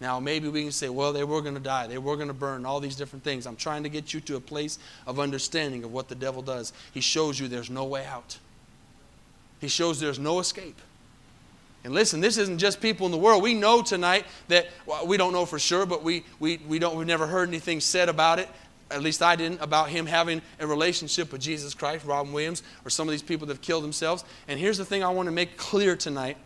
now, 0.00 0.20
maybe 0.20 0.48
we 0.48 0.62
can 0.62 0.72
say, 0.72 0.88
well, 0.88 1.12
they 1.12 1.24
were 1.24 1.42
going 1.42 1.54
to 1.54 1.60
die. 1.60 1.88
They 1.88 1.98
were 1.98 2.14
going 2.16 2.28
to 2.28 2.34
burn, 2.34 2.64
all 2.64 2.78
these 2.78 2.94
different 2.94 3.24
things. 3.24 3.46
I'm 3.46 3.56
trying 3.56 3.82
to 3.82 3.88
get 3.88 4.14
you 4.14 4.20
to 4.20 4.36
a 4.36 4.40
place 4.40 4.78
of 5.06 5.18
understanding 5.18 5.82
of 5.82 5.92
what 5.92 6.08
the 6.08 6.14
devil 6.14 6.40
does. 6.40 6.72
He 6.92 7.00
shows 7.00 7.40
you 7.40 7.48
there's 7.48 7.70
no 7.70 7.84
way 7.84 8.04
out, 8.06 8.38
he 9.60 9.68
shows 9.68 9.98
there's 10.00 10.18
no 10.18 10.38
escape. 10.38 10.76
And 11.84 11.94
listen, 11.94 12.20
this 12.20 12.38
isn't 12.38 12.58
just 12.58 12.80
people 12.80 13.06
in 13.06 13.12
the 13.12 13.18
world. 13.18 13.42
We 13.42 13.54
know 13.54 13.82
tonight 13.82 14.26
that, 14.48 14.66
well, 14.84 15.06
we 15.06 15.16
don't 15.16 15.32
know 15.32 15.46
for 15.46 15.60
sure, 15.60 15.86
but 15.86 16.02
we, 16.02 16.24
we, 16.40 16.58
we 16.68 16.80
don't, 16.80 16.96
we've 16.96 17.06
never 17.06 17.26
heard 17.26 17.48
anything 17.48 17.80
said 17.80 18.08
about 18.08 18.40
it. 18.40 18.48
At 18.90 19.00
least 19.00 19.22
I 19.22 19.36
didn't, 19.36 19.62
about 19.62 19.88
him 19.88 20.04
having 20.04 20.42
a 20.58 20.66
relationship 20.66 21.30
with 21.30 21.40
Jesus 21.40 21.74
Christ, 21.74 22.04
Robin 22.04 22.32
Williams, 22.32 22.64
or 22.84 22.90
some 22.90 23.06
of 23.06 23.12
these 23.12 23.22
people 23.22 23.46
that 23.46 23.54
have 23.54 23.62
killed 23.62 23.84
themselves. 23.84 24.24
And 24.48 24.58
here's 24.58 24.76
the 24.76 24.84
thing 24.84 25.04
I 25.04 25.10
want 25.10 25.28
to 25.28 25.32
make 25.32 25.56
clear 25.56 25.94
tonight 25.94 26.36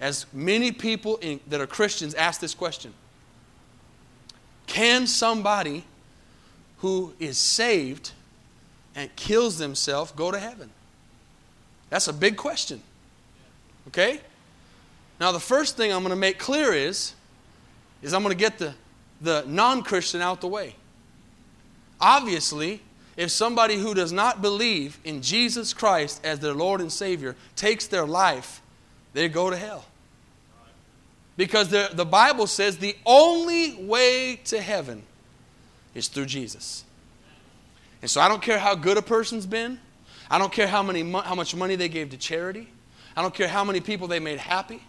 as 0.00 0.26
many 0.32 0.72
people 0.72 1.18
in, 1.18 1.40
that 1.48 1.60
are 1.60 1.66
Christians 1.66 2.14
ask 2.14 2.40
this 2.40 2.54
question 2.54 2.92
Can 4.66 5.06
somebody 5.06 5.84
who 6.78 7.12
is 7.18 7.36
saved 7.36 8.12
and 8.94 9.14
kills 9.16 9.58
themselves 9.58 10.12
go 10.12 10.30
to 10.30 10.38
heaven? 10.38 10.70
That's 11.90 12.08
a 12.08 12.12
big 12.12 12.36
question. 12.36 12.80
Okay? 13.88 14.20
Now, 15.20 15.32
the 15.32 15.40
first 15.40 15.76
thing 15.76 15.92
I'm 15.92 16.00
going 16.00 16.10
to 16.10 16.16
make 16.16 16.38
clear 16.38 16.72
is, 16.72 17.14
is 18.02 18.14
I'm 18.14 18.22
going 18.22 18.34
to 18.34 18.38
get 18.38 18.58
the, 18.58 18.74
the 19.20 19.44
non 19.46 19.82
Christian 19.82 20.22
out 20.22 20.40
the 20.40 20.48
way. 20.48 20.74
obviously, 22.00 22.80
if 23.16 23.30
somebody 23.30 23.76
who 23.76 23.92
does 23.92 24.12
not 24.12 24.40
believe 24.40 24.98
in 25.04 25.20
Jesus 25.20 25.74
Christ 25.74 26.24
as 26.24 26.38
their 26.38 26.54
Lord 26.54 26.80
and 26.80 26.90
Savior 26.90 27.36
takes 27.54 27.86
their 27.86 28.06
life, 28.06 28.62
they 29.12 29.28
go 29.28 29.50
to 29.50 29.56
hell. 29.56 29.84
Because 31.40 31.68
the, 31.68 31.88
the 31.94 32.04
Bible 32.04 32.46
says 32.46 32.76
the 32.76 32.94
only 33.06 33.74
way 33.74 34.38
to 34.44 34.60
heaven 34.60 35.02
is 35.94 36.08
through 36.08 36.26
Jesus. 36.26 36.84
And 38.02 38.10
so 38.10 38.20
I 38.20 38.28
don't 38.28 38.42
care 38.42 38.58
how 38.58 38.74
good 38.74 38.98
a 38.98 39.02
person's 39.02 39.46
been. 39.46 39.80
I 40.30 40.36
don't 40.36 40.52
care 40.52 40.66
how, 40.66 40.82
many, 40.82 41.00
how 41.10 41.34
much 41.34 41.54
money 41.54 41.76
they 41.76 41.88
gave 41.88 42.10
to 42.10 42.18
charity. 42.18 42.68
I 43.16 43.22
don't 43.22 43.32
care 43.32 43.48
how 43.48 43.64
many 43.64 43.80
people 43.80 44.06
they 44.06 44.20
made 44.20 44.38
happy. 44.38 44.82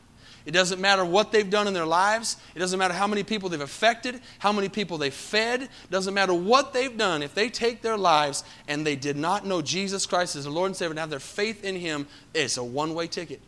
It 0.45 0.51
doesn't 0.51 0.81
matter 0.81 1.05
what 1.05 1.31
they've 1.31 1.49
done 1.49 1.69
in 1.69 1.73
their 1.73 1.85
lives. 1.85 2.35
It 2.53 2.59
doesn't 2.59 2.77
matter 2.77 2.95
how 2.95 3.07
many 3.07 3.23
people 3.23 3.47
they've 3.47 3.61
affected, 3.61 4.19
how 4.39 4.51
many 4.51 4.67
people 4.67 4.97
they 4.97 5.09
fed. 5.09 5.61
It 5.61 5.89
doesn't 5.89 6.13
matter 6.13 6.33
what 6.33 6.73
they've 6.73 6.97
done. 6.97 7.23
If 7.23 7.33
they 7.33 7.47
take 7.47 7.81
their 7.81 7.95
lives 7.95 8.43
and 8.67 8.85
they 8.85 8.97
did 8.97 9.15
not 9.15 9.45
know 9.45 9.61
Jesus 9.61 10.05
Christ 10.05 10.35
as 10.35 10.43
the 10.43 10.51
Lord 10.51 10.67
and 10.67 10.75
Savior 10.75 10.91
and 10.91 10.99
have 10.99 11.11
their 11.11 11.19
faith 11.19 11.63
in 11.63 11.77
Him, 11.77 12.07
it's 12.33 12.57
a 12.57 12.63
one 12.63 12.93
way 12.93 13.07
ticket. 13.07 13.39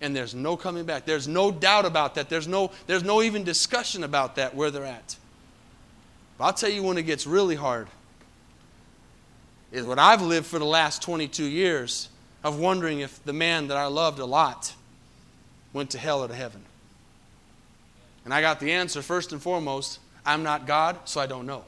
And 0.00 0.16
there's 0.16 0.34
no 0.34 0.56
coming 0.56 0.84
back. 0.84 1.04
There's 1.04 1.28
no 1.28 1.50
doubt 1.50 1.84
about 1.84 2.14
that. 2.14 2.28
There's 2.28 2.48
no, 2.48 2.70
there's 2.86 3.04
no 3.04 3.22
even 3.22 3.44
discussion 3.44 4.02
about 4.02 4.36
that 4.36 4.54
where 4.54 4.70
they're 4.70 4.84
at. 4.84 5.16
But 6.38 6.44
I'll 6.44 6.52
tell 6.54 6.70
you 6.70 6.82
when 6.82 6.96
it 6.96 7.02
gets 7.02 7.26
really 7.26 7.56
hard 7.56 7.88
is 9.72 9.84
what 9.84 9.98
I've 9.98 10.22
lived 10.22 10.46
for 10.46 10.58
the 10.58 10.64
last 10.64 11.02
22 11.02 11.44
years 11.44 12.08
of 12.42 12.58
wondering 12.58 13.00
if 13.00 13.22
the 13.24 13.32
man 13.32 13.68
that 13.68 13.76
I 13.76 13.86
loved 13.86 14.18
a 14.18 14.24
lot 14.24 14.74
went 15.72 15.90
to 15.90 15.98
hell 15.98 16.24
or 16.24 16.28
to 16.28 16.34
heaven. 16.34 16.64
And 18.24 18.34
I 18.34 18.40
got 18.40 18.60
the 18.60 18.72
answer 18.72 19.02
first 19.02 19.32
and 19.32 19.40
foremost 19.40 19.98
I'm 20.24 20.42
not 20.42 20.66
God, 20.66 20.98
so 21.06 21.20
I 21.20 21.26
don't 21.26 21.46
know. 21.46 21.64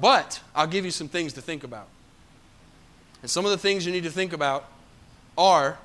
But 0.00 0.40
I'll 0.54 0.66
give 0.66 0.84
you 0.84 0.90
some 0.90 1.08
things 1.08 1.32
to 1.34 1.40
think 1.40 1.64
about. 1.64 1.88
And 3.22 3.30
some 3.30 3.44
of 3.44 3.50
the 3.50 3.58
things 3.58 3.86
you 3.86 3.92
need 3.92 4.04
to 4.04 4.10
think 4.10 4.32
about 4.32 4.66
are 5.36 5.78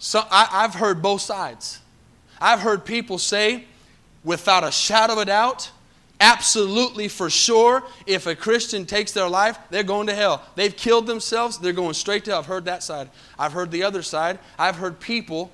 so 0.00 0.24
I, 0.30 0.48
I've 0.50 0.74
heard 0.74 1.02
both 1.02 1.20
sides. 1.20 1.78
I've 2.40 2.60
heard 2.60 2.86
people 2.86 3.18
say, 3.18 3.66
without 4.24 4.64
a 4.64 4.72
shadow 4.72 5.12
of 5.12 5.18
a 5.18 5.24
doubt, 5.26 5.70
absolutely 6.18 7.06
for 7.06 7.28
sure, 7.28 7.84
if 8.06 8.26
a 8.26 8.34
Christian 8.34 8.86
takes 8.86 9.12
their 9.12 9.28
life, 9.28 9.58
they're 9.68 9.82
going 9.82 10.06
to 10.06 10.14
hell. 10.14 10.42
They've 10.54 10.74
killed 10.74 11.06
themselves, 11.06 11.58
they're 11.58 11.74
going 11.74 11.92
straight 11.92 12.24
to 12.24 12.30
hell. 12.30 12.40
I've 12.40 12.46
heard 12.46 12.64
that 12.64 12.82
side. 12.82 13.10
I've 13.38 13.52
heard 13.52 13.70
the 13.70 13.82
other 13.82 14.02
side. 14.02 14.38
I've 14.58 14.76
heard 14.76 15.00
people 15.00 15.52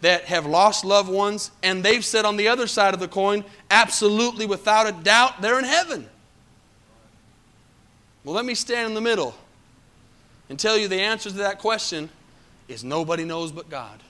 that 0.00 0.24
have 0.24 0.46
lost 0.46 0.82
loved 0.86 1.10
ones, 1.10 1.50
and 1.62 1.82
they've 1.82 2.04
said 2.04 2.24
on 2.24 2.38
the 2.38 2.48
other 2.48 2.66
side 2.66 2.94
of 2.94 3.00
the 3.00 3.08
coin, 3.08 3.44
absolutely 3.70 4.46
without 4.46 4.86
a 4.86 4.92
doubt, 4.92 5.42
they're 5.42 5.58
in 5.58 5.66
heaven. 5.66 6.08
Well, 8.24 8.34
let 8.34 8.46
me 8.46 8.54
stand 8.54 8.88
in 8.88 8.94
the 8.94 9.02
middle 9.02 9.34
and 10.48 10.58
tell 10.58 10.78
you 10.78 10.88
the 10.88 11.00
answer 11.00 11.28
to 11.28 11.36
that 11.36 11.58
question 11.58 12.08
is 12.68 12.84
nobody 12.84 13.24
knows 13.24 13.52
but 13.52 13.68
God. 13.68 14.00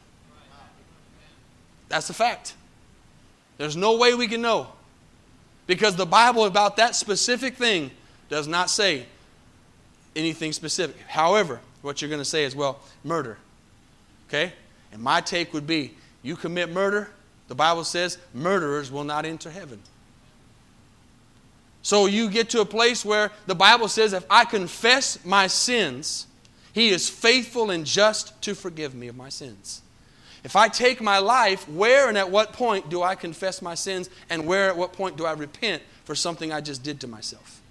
That's 1.89 2.11
a 2.11 2.15
fact. 2.15 2.55
There's 3.59 3.77
no 3.77 3.97
way 3.97 4.15
we 4.15 4.27
can 4.27 4.43
know. 4.43 4.69
Because 5.67 5.97
the 5.97 6.07
Bible 6.07 6.45
about 6.45 6.77
that 6.77 6.95
specific 6.95 7.57
thing 7.57 7.91
does 8.29 8.47
not 8.47 8.69
say 8.69 9.07
anything 10.15 10.53
specific. 10.53 10.97
However, 11.07 11.61
what 11.83 12.01
you're 12.01 12.09
going 12.09 12.21
to 12.21 12.25
say 12.25 12.45
is, 12.45 12.55
well, 12.55 12.81
murder. 13.03 13.39
Okay? 14.29 14.53
And 14.93 15.03
my 15.03 15.21
take 15.21 15.53
would 15.53 15.67
be 15.67 15.95
you 16.23 16.37
commit 16.37 16.71
murder, 16.71 17.11
the 17.49 17.55
Bible 17.55 17.85
says 17.85 18.19
murderers 18.33 18.91
will 18.91 19.05
not 19.05 19.25
enter 19.25 19.51
heaven. 19.51 19.81
So 21.83 22.07
you 22.07 22.31
get 22.31 22.49
to 22.51 22.63
a 22.63 22.65
place 22.65 23.05
where 23.05 23.31
the 23.47 23.55
Bible 23.55 23.89
says 23.89 24.15
if 24.15 24.25
I 24.31 24.47
confess 24.47 25.23
my 25.25 25.47
sins, 25.47 26.27
he 26.75 26.91
is 26.91 27.09
faithful 27.09 27.71
and 27.71 27.87
just 27.87 28.43
to 28.43 28.55
forgive 28.55 28.95
me 28.95 29.07
of 29.07 29.17
my 29.17 29.29
sins. 29.29 29.81
If 30.43 30.57
I 30.57 30.69
take 30.69 31.01
my 31.01 31.19
life, 31.19 31.67
where 31.69 32.09
and 32.09 32.19
at 32.19 32.31
what 32.31 32.53
point 32.53 32.91
do 32.91 33.01
I 33.01 33.15
confess 33.15 33.63
my 33.63 33.75
sins, 33.75 34.11
and 34.29 34.45
where 34.45 34.69
at 34.69 34.77
what 34.77 34.93
point 34.93 35.17
do 35.17 35.25
I 35.25 35.33
repent 35.33 35.83
for 36.05 36.15
something 36.15 36.53
I 36.53 36.61
just 36.61 36.83
did 36.83 37.01
to 37.01 37.07
myself? 37.07 37.63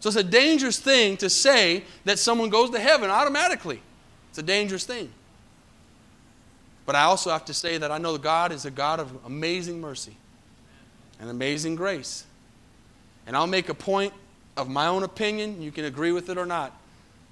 So 0.00 0.10
it's 0.10 0.16
a 0.16 0.22
dangerous 0.22 0.78
thing 0.78 1.16
to 1.16 1.30
say 1.30 1.82
that 2.04 2.18
someone 2.18 2.50
goes 2.50 2.70
to 2.70 2.78
heaven 2.78 3.10
automatically. 3.10 3.80
It's 4.28 4.38
a 4.38 4.42
dangerous 4.42 4.84
thing. 4.84 5.10
But 6.84 6.94
I 6.94 7.04
also 7.04 7.30
have 7.30 7.46
to 7.46 7.54
say 7.54 7.78
that 7.78 7.90
I 7.90 7.96
know 7.96 8.18
God 8.18 8.52
is 8.52 8.66
a 8.66 8.70
God 8.70 9.00
of 9.00 9.18
amazing 9.24 9.80
mercy 9.80 10.14
and 11.18 11.30
amazing 11.30 11.74
grace. 11.74 12.24
And 13.26 13.34
I'll 13.34 13.46
make 13.46 13.70
a 13.70 13.74
point 13.74 14.12
of 14.58 14.68
my 14.68 14.86
own 14.86 15.02
opinion. 15.02 15.62
You 15.62 15.72
can 15.72 15.86
agree 15.86 16.12
with 16.12 16.28
it 16.28 16.36
or 16.36 16.46
not. 16.46 16.78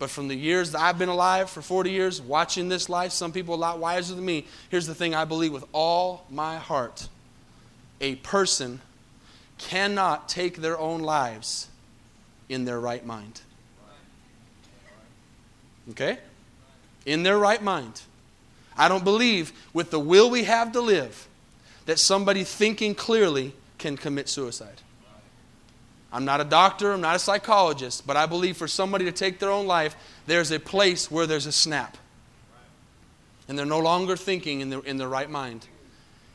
But 0.05 0.11
from 0.11 0.29
the 0.29 0.35
years 0.35 0.73
that 0.73 0.83
I've 0.83 0.99
been 0.99 1.09
alive 1.09 1.49
for 1.49 1.63
40 1.63 1.91
years, 1.91 2.21
watching 2.21 2.69
this 2.69 2.91
life, 2.91 3.11
some 3.11 3.33
people 3.33 3.55
a 3.55 3.57
lot 3.57 3.79
wiser 3.79 4.15
than 4.15 4.23
me, 4.23 4.45
here's 4.69 4.87
the 4.87 4.95
thing 4.95 5.15
I 5.15 5.25
believe 5.25 5.51
with 5.51 5.65
all 5.73 6.27
my 6.29 6.59
heart 6.59 7.09
a 8.03 8.17
person 8.17 8.83
cannot 9.57 10.29
take 10.29 10.59
their 10.59 10.79
own 10.79 11.01
lives 11.01 11.69
in 12.51 12.67
their 12.67 12.79
right 12.79 13.07
mind. 13.07 13.41
Okay? 15.93 16.19
In 17.07 17.23
their 17.23 17.39
right 17.39 17.63
mind. 17.63 18.03
I 18.77 18.91
don't 18.91 19.05
believe, 19.05 19.55
with 19.73 19.91
the 19.91 19.99
will 19.99 20.29
we 20.29 20.45
have 20.45 20.73
to 20.73 20.83
live, 20.83 21.27
that 21.87 21.99
somebody 21.99 22.45
thinking 22.45 22.95
clearly 22.95 23.55
can 23.79 23.97
commit 23.97 24.29
suicide. 24.29 24.83
I'm 26.15 26.25
not 26.25 26.41
a 26.41 26.45
doctor, 26.45 26.93
I'm 26.93 27.01
not 27.01 27.17
a 27.17 27.19
psychologist, 27.19 28.07
but 28.07 28.17
I 28.17 28.27
believe 28.27 28.57
for 28.57 28.69
somebody 28.69 29.05
to 29.07 29.13
take 29.13 29.41
their 29.41 29.51
own 29.51 29.67
life, 29.67 29.97
there's 30.27 30.53
a 30.53 30.61
place 30.61 31.11
where 31.11 31.27
there's 31.27 31.47
a 31.47 31.53
snap. 31.53 31.99
And 33.49 33.59
they're 33.59 33.67
no 33.67 33.81
longer 33.81 34.17
thinking 34.17 34.61
in 34.61 34.71
the, 34.71 34.81
in 34.83 34.97
the 34.97 35.09
right 35.09 35.29
mind. 35.29 35.67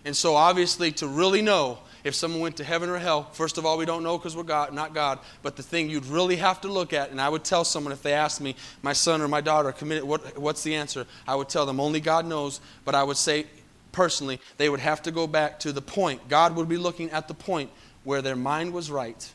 And 0.03 0.15
so, 0.15 0.35
obviously, 0.35 0.91
to 0.93 1.07
really 1.07 1.41
know 1.41 1.79
if 2.03 2.13
someone 2.13 2.41
went 2.41 2.57
to 2.57 2.65
heaven 2.65 2.89
or 2.89 2.97
hell, 2.97 3.29
first 3.31 3.57
of 3.57 3.65
all, 3.65 3.77
we 3.77 3.85
don't 3.85 4.03
know 4.03 4.17
because 4.17 4.35
we're 4.35 4.43
God, 4.43 4.73
not 4.73 4.93
God. 4.93 5.19
But 5.43 5.55
the 5.55 5.63
thing 5.63 5.89
you'd 5.89 6.05
really 6.07 6.35
have 6.35 6.59
to 6.61 6.67
look 6.67 6.91
at, 6.91 7.11
and 7.11 7.21
I 7.21 7.29
would 7.29 7.45
tell 7.45 7.63
someone 7.63 7.93
if 7.93 8.01
they 8.01 8.13
asked 8.13 8.41
me, 8.41 8.57
my 8.81 8.91
son 8.91 9.21
or 9.21 9.29
my 9.29 9.39
daughter 9.39 9.71
committed, 9.71 10.03
what, 10.03 10.37
what's 10.37 10.61
the 10.61 10.75
answer? 10.75 11.05
I 11.25 11.35
would 11.35 11.47
tell 11.47 11.65
them 11.65 11.79
only 11.79 12.01
God 12.01 12.25
knows. 12.25 12.59
But 12.83 12.95
I 12.95 13.03
would 13.03 13.17
say 13.17 13.45
personally, 13.93 14.41
they 14.57 14.67
would 14.67 14.81
have 14.81 15.01
to 15.03 15.11
go 15.11 15.25
back 15.25 15.57
to 15.61 15.71
the 15.71 15.81
point. 15.81 16.27
God 16.27 16.57
would 16.57 16.67
be 16.67 16.77
looking 16.77 17.11
at 17.11 17.29
the 17.29 17.33
point 17.33 17.69
where 18.03 18.21
their 18.21 18.35
mind 18.35 18.73
was 18.73 18.91
right 18.91 19.31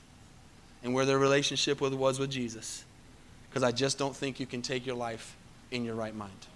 and 0.85 0.93
where 0.95 1.07
their 1.07 1.19
relationship 1.19 1.81
with, 1.81 1.95
was 1.95 2.19
with 2.19 2.31
Jesus. 2.31 2.85
Because 3.49 3.63
I 3.63 3.73
just 3.73 3.99
don't 3.99 4.15
think 4.15 4.39
you 4.39 4.47
can 4.47 4.63
take 4.63 4.87
your 4.87 4.95
life 4.95 5.37
in 5.71 5.85
your 5.85 5.95
right 5.95 6.15
mind. 6.15 6.47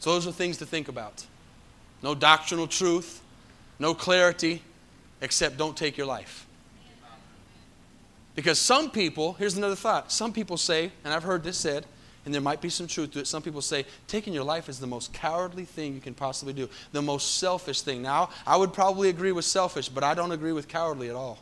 So 0.00 0.12
those 0.12 0.26
are 0.26 0.32
things 0.32 0.56
to 0.58 0.66
think 0.66 0.88
about. 0.88 1.26
No 2.02 2.14
doctrinal 2.14 2.66
truth, 2.66 3.20
no 3.78 3.94
clarity, 3.94 4.62
except 5.20 5.58
don't 5.58 5.76
take 5.76 5.96
your 5.96 6.06
life. 6.06 6.46
Because 8.34 8.60
some 8.60 8.90
people, 8.90 9.34
here's 9.34 9.56
another 9.56 9.74
thought. 9.74 10.10
Some 10.12 10.32
people 10.32 10.56
say, 10.56 10.92
and 11.04 11.12
I've 11.12 11.24
heard 11.24 11.42
this 11.42 11.58
said, 11.58 11.84
and 12.24 12.32
there 12.32 12.40
might 12.40 12.60
be 12.60 12.68
some 12.68 12.86
truth 12.86 13.12
to 13.12 13.20
it. 13.20 13.26
Some 13.26 13.42
people 13.42 13.60
say 13.60 13.84
taking 14.06 14.32
your 14.32 14.44
life 14.44 14.68
is 14.68 14.78
the 14.78 14.86
most 14.86 15.12
cowardly 15.12 15.64
thing 15.64 15.94
you 15.94 16.00
can 16.00 16.14
possibly 16.14 16.52
do, 16.52 16.68
the 16.92 17.02
most 17.02 17.38
selfish 17.38 17.82
thing. 17.82 18.00
Now, 18.00 18.30
I 18.46 18.56
would 18.56 18.72
probably 18.72 19.08
agree 19.08 19.32
with 19.32 19.44
selfish, 19.44 19.88
but 19.88 20.04
I 20.04 20.14
don't 20.14 20.30
agree 20.32 20.52
with 20.52 20.68
cowardly 20.68 21.08
at 21.08 21.16
all. 21.16 21.38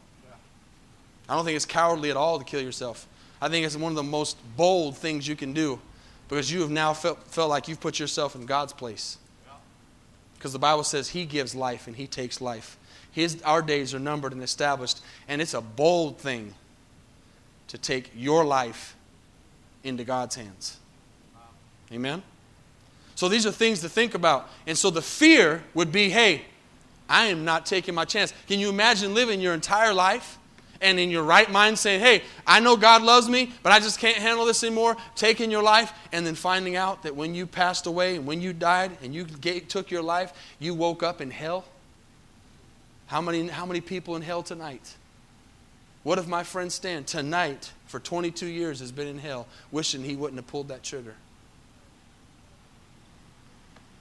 I 1.28 1.34
don't 1.34 1.44
think 1.44 1.56
it's 1.56 1.66
cowardly 1.66 2.10
at 2.10 2.16
all 2.16 2.38
to 2.38 2.44
kill 2.44 2.60
yourself. 2.60 3.06
I 3.40 3.48
think 3.48 3.66
it's 3.66 3.76
one 3.76 3.92
of 3.92 3.96
the 3.96 4.02
most 4.02 4.36
bold 4.56 4.96
things 4.96 5.26
you 5.26 5.36
can 5.36 5.52
do 5.52 5.80
because 6.28 6.50
you 6.50 6.60
have 6.60 6.70
now 6.70 6.94
felt, 6.94 7.22
felt 7.24 7.50
like 7.50 7.68
you've 7.68 7.80
put 7.80 7.98
yourself 7.98 8.34
in 8.34 8.46
God's 8.46 8.72
place. 8.72 9.18
Because 10.34 10.52
the 10.52 10.58
Bible 10.58 10.84
says 10.84 11.10
He 11.10 11.24
gives 11.24 11.54
life 11.54 11.86
and 11.86 11.96
He 11.96 12.06
takes 12.06 12.40
life. 12.40 12.76
His, 13.12 13.40
our 13.42 13.62
days 13.62 13.94
are 13.94 13.98
numbered 13.98 14.32
and 14.32 14.42
established, 14.42 15.00
and 15.26 15.40
it's 15.40 15.54
a 15.54 15.60
bold 15.60 16.18
thing 16.18 16.54
to 17.68 17.78
take 17.78 18.10
your 18.14 18.44
life 18.44 18.94
into 19.82 20.04
God's 20.04 20.36
hands. 20.36 20.78
Amen? 21.92 22.22
So 23.14 23.28
these 23.28 23.46
are 23.46 23.52
things 23.52 23.80
to 23.80 23.88
think 23.88 24.14
about. 24.14 24.48
And 24.66 24.76
so 24.76 24.90
the 24.90 25.02
fear 25.02 25.64
would 25.74 25.90
be 25.90 26.10
hey, 26.10 26.42
I 27.08 27.26
am 27.26 27.44
not 27.44 27.64
taking 27.64 27.94
my 27.94 28.04
chance. 28.04 28.34
Can 28.46 28.60
you 28.60 28.68
imagine 28.68 29.14
living 29.14 29.40
your 29.40 29.54
entire 29.54 29.94
life 29.94 30.38
and 30.80 30.98
in 30.98 31.10
your 31.10 31.22
right 31.22 31.50
mind 31.50 31.78
saying, 31.78 32.00
hey, 32.00 32.22
I 32.46 32.60
know 32.60 32.76
God 32.76 33.02
loves 33.02 33.28
me, 33.28 33.52
but 33.62 33.72
I 33.72 33.80
just 33.80 33.98
can't 33.98 34.16
handle 34.16 34.44
this 34.44 34.62
anymore, 34.62 34.96
taking 35.14 35.50
your 35.50 35.62
life, 35.62 35.92
and 36.12 36.26
then 36.26 36.34
finding 36.34 36.76
out 36.76 37.02
that 37.02 37.14
when 37.14 37.34
you 37.34 37.46
passed 37.46 37.86
away 37.86 38.16
and 38.16 38.26
when 38.26 38.40
you 38.40 38.52
died 38.52 38.96
and 39.02 39.14
you 39.14 39.24
took 39.24 39.90
your 39.90 40.02
life, 40.02 40.32
you 40.58 40.74
woke 40.74 41.02
up 41.02 41.20
in 41.20 41.30
hell? 41.30 41.64
How 43.06 43.20
many, 43.20 43.48
how 43.48 43.66
many 43.66 43.80
people 43.80 44.16
in 44.16 44.22
hell 44.22 44.42
tonight? 44.42 44.96
What 46.02 46.18
if 46.18 46.28
my 46.28 46.44
friend 46.44 46.72
Stan 46.72 47.04
tonight 47.04 47.72
for 47.86 47.98
22 47.98 48.46
years 48.46 48.80
has 48.80 48.92
been 48.92 49.08
in 49.08 49.18
hell 49.18 49.46
wishing 49.72 50.04
he 50.04 50.14
wouldn't 50.14 50.38
have 50.38 50.46
pulled 50.46 50.68
that 50.68 50.82
trigger? 50.82 51.14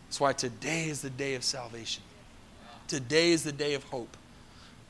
That's 0.07 0.19
why 0.19 0.33
today 0.33 0.87
is 0.87 1.01
the 1.01 1.09
day 1.09 1.35
of 1.35 1.43
salvation. 1.43 2.03
Today 2.87 3.31
is 3.31 3.43
the 3.43 3.51
day 3.51 3.73
of 3.73 3.83
hope. 3.85 4.15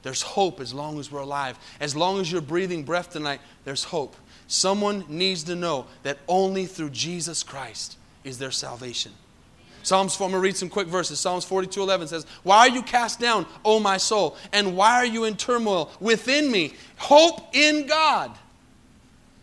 There's 0.06 0.22
hope 0.22 0.60
as 0.60 0.72
long 0.72 1.00
as 1.00 1.12
we're 1.12 1.22
alive. 1.22 1.58
As 1.80 1.96
long 1.96 2.22
as 2.22 2.32
you're 2.32 2.40
breathing 2.40 2.84
breath 2.84 3.10
tonight, 3.10 3.42
there's 3.64 3.86
hope. 3.86 4.16
Someone 4.46 5.04
needs 5.10 5.46
to 5.46 5.56
know 5.56 5.88
that 6.04 6.20
only 6.28 6.68
through 6.68 6.92
Jesus 6.92 7.42
Christ 7.42 7.98
is 8.24 8.38
there 8.38 8.52
salvation. 8.52 9.14
Psalms, 9.82 10.16
4, 10.16 10.26
I'm 10.26 10.32
going 10.34 10.42
to 10.42 10.44
read 10.44 10.56
some 10.56 10.70
quick 10.70 10.88
verses. 10.90 11.20
Psalms 11.20 11.44
42 11.44 11.82
11 11.82 12.10
says, 12.10 12.28
Why 12.44 12.60
are 12.60 12.70
you 12.70 12.84
cast 12.84 13.20
down, 13.20 13.48
O 13.66 13.80
my 13.80 13.98
soul? 13.98 14.38
And 14.54 14.78
why 14.78 14.94
are 14.94 15.08
you 15.08 15.24
in 15.24 15.38
turmoil 15.38 15.90
within 16.00 16.52
me? 16.52 16.76
Hope 16.98 17.56
in 17.56 17.88
God. 17.88 18.38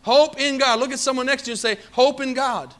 Hope 0.02 0.38
in 0.38 0.58
God. 0.58 0.78
Look 0.78 0.92
at 0.92 1.00
someone 1.00 1.26
next 1.26 1.42
to 1.42 1.50
you 1.50 1.54
and 1.54 1.58
say, 1.58 1.76
Hope 1.90 2.20
in 2.20 2.34
God. 2.34 2.72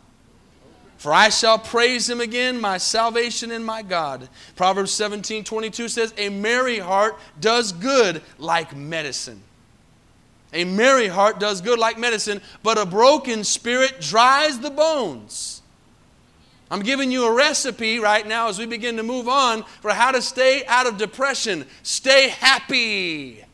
For 1.03 1.12
I 1.12 1.31
shall 1.31 1.59
praise 1.59 2.09
him 2.09 2.21
again, 2.21 2.61
my 2.61 2.79
salvation 2.79 3.51
and 3.51 3.67
my 3.67 3.83
God. 3.83 4.29
Proverbs 4.55 4.93
17 4.93 5.43
22 5.43 5.88
says, 5.88 6.15
A 6.17 6.29
merry 6.29 6.79
heart 6.79 7.19
does 7.41 7.73
good 7.73 8.23
like 8.38 8.77
medicine. 8.77 9.43
A 10.53 10.65
merry 10.65 11.09
heart 11.09 11.41
does 11.41 11.61
good 11.61 11.81
like 11.81 11.99
medicine, 11.99 12.41
but 12.62 12.79
a 12.79 12.87
broken 12.87 13.43
spirit 13.43 14.01
dries 14.01 14.61
the 14.61 14.71
bones. 14.71 15.62
I'm 16.71 16.83
giving 16.83 17.11
you 17.11 17.27
a 17.27 17.35
recipe 17.35 17.99
right 17.99 18.25
now 18.25 18.47
as 18.47 18.61
we 18.61 18.67
begin 18.67 18.97
to 18.99 19.03
move 19.03 19.29
on 19.29 19.65
for 19.81 19.91
how 19.91 20.12
to 20.12 20.23
stay 20.23 20.65
out 20.67 20.87
of 20.87 20.99
depression. 20.99 21.67
Stay 21.83 22.29
happy. 22.29 23.45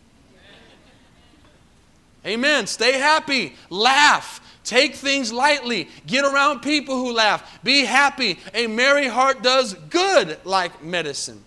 Amen. 2.27 2.67
Stay 2.67 2.99
happy. 2.99 3.57
Laugh. 3.71 4.43
Take 4.69 4.97
things 4.97 5.33
lightly. 5.33 5.89
Get 6.07 6.27
around 6.27 6.61
people 6.61 6.95
who 6.97 7.11
laugh. 7.11 7.59
Be 7.65 7.87
happy. 7.87 8.39
A 8.53 8.67
merry 8.67 9.09
heart 9.09 9.43
does 9.43 9.73
good 9.73 10.39
like 10.45 10.85
medicine, 10.85 11.43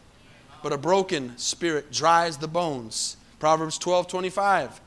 but 0.63 0.73
a 0.73 0.77
broken 0.77 1.37
spirit 1.37 1.91
dries 1.91 2.37
the 2.37 2.47
bones. 2.47 3.17
Proverbs 3.37 3.77
12 3.77 4.07
25. 4.07 4.81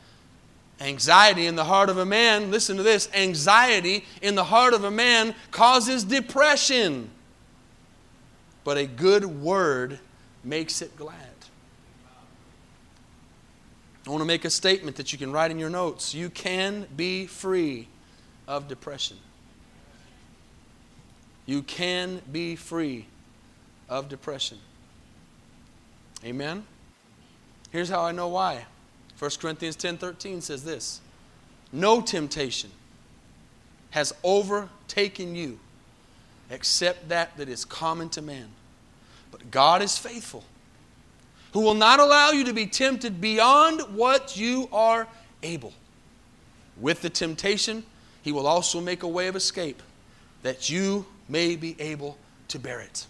Anxiety 0.81 1.47
in 1.47 1.55
the 1.55 1.63
heart 1.63 1.89
of 1.89 1.99
a 1.99 2.05
man, 2.05 2.51
listen 2.51 2.77
to 2.77 2.83
this 2.83 3.09
anxiety 3.15 4.05
in 4.21 4.35
the 4.35 4.43
heart 4.43 4.75
of 4.75 4.83
a 4.83 4.91
man 4.91 5.37
causes 5.53 6.03
depression, 6.03 7.11
but 8.65 8.77
a 8.77 8.85
good 8.85 9.25
word 9.25 10.01
makes 10.43 10.83
it 10.83 10.97
glad. 10.97 11.15
I 14.05 14.11
want 14.11 14.23
to 14.23 14.27
make 14.27 14.45
a 14.45 14.51
statement 14.51 14.97
that 14.97 15.13
you 15.13 15.21
can 15.21 15.31
write 15.31 15.53
in 15.53 15.59
your 15.61 15.71
notes. 15.71 16.17
You 16.17 16.31
can 16.31 16.89
be 16.97 17.27
free 17.27 17.87
of 18.47 18.69
depression. 18.69 19.17
You 21.47 21.63
can 21.63 22.23
be 22.31 22.57
free 22.57 23.07
of 23.89 24.09
depression. 24.09 24.59
Amen? 26.25 26.65
Here's 27.71 27.89
how 27.89 28.03
I 28.03 28.13
know 28.13 28.29
why. 28.29 28.65
1 29.19 29.31
Corinthians 29.41 29.77
10:13 29.77 30.41
says 30.41 30.65
this. 30.65 31.01
No 31.73 32.01
temptation 32.01 32.71
has 33.91 34.13
overtaken 34.23 35.35
you 35.35 35.59
except 36.51 37.09
that 37.09 37.37
that 37.37 37.49
is 37.49 37.65
common 37.65 38.09
to 38.11 38.23
man. 38.23 38.49
But 39.31 39.51
God 39.51 39.83
is 39.83 39.99
faithful, 39.99 40.45
who 41.53 41.61
will 41.61 41.75
not 41.75 42.01
allow 42.01 42.31
you 42.31 42.45
to 42.45 42.53
be 42.53 42.67
tempted 42.67 43.21
beyond 43.21 43.81
what 43.97 44.37
you 44.37 44.69
are 44.73 45.09
able. 45.43 45.73
With 46.81 47.03
the 47.03 47.11
temptation, 47.11 47.85
he 48.25 48.33
will 48.33 48.49
also 48.49 48.81
make 48.81 49.05
a 49.05 49.09
way 49.09 49.29
of 49.29 49.37
escape 49.37 49.81
that 50.43 50.69
you 50.69 51.07
may 51.29 51.55
be 51.55 51.81
able 51.81 52.19
to 52.49 52.59
bear 52.59 52.81
it. 52.81 53.07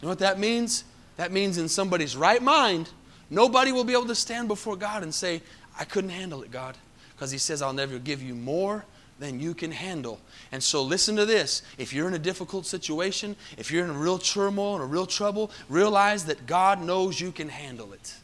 You 0.00 0.06
know 0.06 0.10
what 0.10 0.20
that 0.20 0.38
means? 0.38 0.84
That 1.16 1.32
means 1.32 1.58
in 1.58 1.68
somebody's 1.68 2.16
right 2.16 2.42
mind, 2.42 2.88
Nobody 3.32 3.72
will 3.72 3.84
be 3.84 3.94
able 3.94 4.08
to 4.08 4.14
stand 4.14 4.46
before 4.46 4.76
God 4.76 5.02
and 5.02 5.12
say, 5.12 5.40
I 5.80 5.84
couldn't 5.84 6.10
handle 6.10 6.42
it, 6.42 6.50
God. 6.50 6.76
Because 7.14 7.30
He 7.30 7.38
says, 7.38 7.62
I'll 7.62 7.72
never 7.72 7.98
give 7.98 8.22
you 8.22 8.34
more 8.34 8.84
than 9.18 9.40
you 9.40 9.54
can 9.54 9.70
handle. 9.70 10.20
And 10.52 10.62
so 10.62 10.82
listen 10.82 11.16
to 11.16 11.24
this. 11.24 11.62
If 11.78 11.94
you're 11.94 12.06
in 12.06 12.12
a 12.12 12.18
difficult 12.18 12.66
situation, 12.66 13.34
if 13.56 13.70
you're 13.70 13.84
in 13.84 13.90
a 13.90 13.94
real 13.94 14.18
turmoil 14.18 14.74
and 14.74 14.84
a 14.84 14.86
real 14.86 15.06
trouble, 15.06 15.50
realize 15.70 16.26
that 16.26 16.46
God 16.46 16.82
knows 16.82 17.18
you 17.18 17.32
can 17.32 17.48
handle 17.48 17.94
it. 17.94 18.14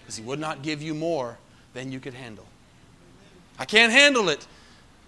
Because 0.00 0.16
He 0.16 0.24
would 0.24 0.38
not 0.38 0.62
give 0.62 0.80
you 0.80 0.94
more 0.94 1.36
than 1.74 1.92
you 1.92 2.00
could 2.00 2.14
handle. 2.14 2.46
I 3.58 3.66
can't 3.66 3.92
handle 3.92 4.30
it. 4.30 4.46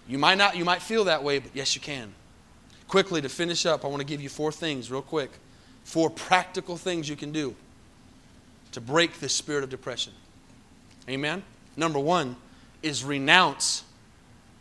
You 0.07 0.17
might 0.17 0.37
not, 0.37 0.55
you 0.55 0.65
might 0.65 0.81
feel 0.81 1.05
that 1.05 1.23
way, 1.23 1.39
but 1.39 1.51
yes, 1.53 1.75
you 1.75 1.81
can. 1.81 2.13
Quickly 2.87 3.21
to 3.21 3.29
finish 3.29 3.65
up, 3.65 3.83
I 3.83 3.87
want 3.87 4.01
to 4.01 4.05
give 4.05 4.21
you 4.21 4.29
four 4.29 4.51
things 4.51 4.91
real 4.91 5.01
quick. 5.01 5.31
Four 5.83 6.09
practical 6.09 6.77
things 6.77 7.09
you 7.09 7.15
can 7.15 7.31
do 7.31 7.55
to 8.71 8.81
break 8.81 9.19
this 9.19 9.33
spirit 9.33 9.63
of 9.63 9.69
depression. 9.69 10.13
Amen? 11.09 11.43
Number 11.77 11.99
one 11.99 12.35
is 12.83 13.03
renounce 13.03 13.83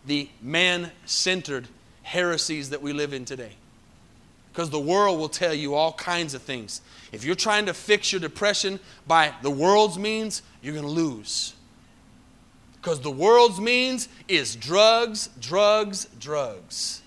the 0.06 0.28
man 0.40 0.90
centered 1.04 1.68
heresies 2.02 2.70
that 2.70 2.82
we 2.82 2.92
live 2.92 3.12
in 3.12 3.24
today. 3.24 3.52
Because 4.52 4.70
the 4.70 4.78
world 4.78 5.18
will 5.18 5.28
tell 5.28 5.52
you 5.52 5.74
all 5.74 5.92
kinds 5.94 6.34
of 6.34 6.42
things. 6.42 6.80
If 7.10 7.24
you're 7.24 7.34
trying 7.34 7.66
to 7.66 7.74
fix 7.74 8.12
your 8.12 8.20
depression 8.20 8.78
by 9.06 9.34
the 9.42 9.50
world's 9.50 9.98
means, 9.98 10.42
you're 10.62 10.74
going 10.74 10.86
to 10.86 10.90
lose. 10.90 11.54
Because 12.84 13.00
the 13.00 13.10
world's 13.10 13.58
means 13.58 14.10
is 14.28 14.54
drugs, 14.54 15.30
drugs, 15.40 16.06
drugs. 16.20 17.00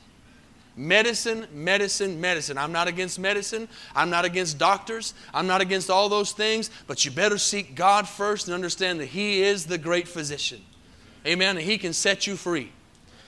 Medicine, 0.76 1.46
medicine, 1.54 2.20
medicine. 2.20 2.58
I'm 2.58 2.72
not 2.72 2.88
against 2.88 3.20
medicine. 3.20 3.70
I'm 3.96 4.10
not 4.10 4.26
against 4.26 4.58
doctors. 4.58 5.14
I'm 5.36 5.46
not 5.46 5.62
against 5.62 5.92
all 5.92 6.10
those 6.10 6.32
things, 6.32 6.72
but 6.88 7.06
you 7.06 7.12
better 7.12 7.38
seek 7.38 7.76
God 7.76 8.08
first 8.08 8.48
and 8.48 8.56
understand 8.56 9.00
that 9.02 9.06
He 9.06 9.44
is 9.44 9.68
the 9.68 9.78
great 9.78 10.08
physician. 10.08 10.64
Amen. 11.28 11.58
And 11.58 11.66
He 11.66 11.78
can 11.78 11.94
set 11.94 12.26
you 12.26 12.38
free. 12.38 12.72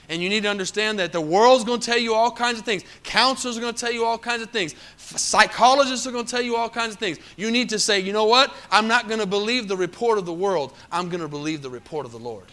And 0.10 0.24
you 0.24 0.30
need 0.30 0.44
to 0.44 0.50
understand 0.50 0.98
that 0.98 1.12
the 1.12 1.22
world's 1.22 1.64
going 1.64 1.80
to 1.80 1.86
tell 1.86 2.00
you 2.00 2.16
all 2.16 2.32
kinds 2.32 2.58
of 2.58 2.66
things. 2.66 2.84
Counselors 3.04 3.58
are 3.58 3.62
going 3.62 3.76
to 3.76 3.80
tell 3.80 3.94
you 3.94 4.04
all 4.06 4.18
kinds 4.18 4.42
of 4.42 4.50
things. 4.50 4.74
Psychologists 4.98 6.08
are 6.08 6.12
going 6.12 6.26
to 6.26 6.32
tell 6.32 6.42
you 6.42 6.56
all 6.56 6.68
kinds 6.68 6.96
of 6.96 7.00
things. 7.00 7.20
You 7.38 7.52
need 7.52 7.70
to 7.70 7.80
say, 7.80 8.00
you 8.00 8.12
know 8.12 8.26
what? 8.26 8.52
I'm 8.72 8.88
not 8.88 9.08
going 9.08 9.20
to 9.20 9.28
believe 9.28 9.68
the 9.68 9.78
report 9.78 10.18
of 10.18 10.26
the 10.26 10.34
world. 10.34 10.74
I'm 10.92 11.10
going 11.10 11.22
to 11.22 11.28
believe 11.28 11.62
the 11.62 11.70
report 11.70 12.08
of 12.08 12.12
the 12.12 12.20
Lord. 12.20 12.46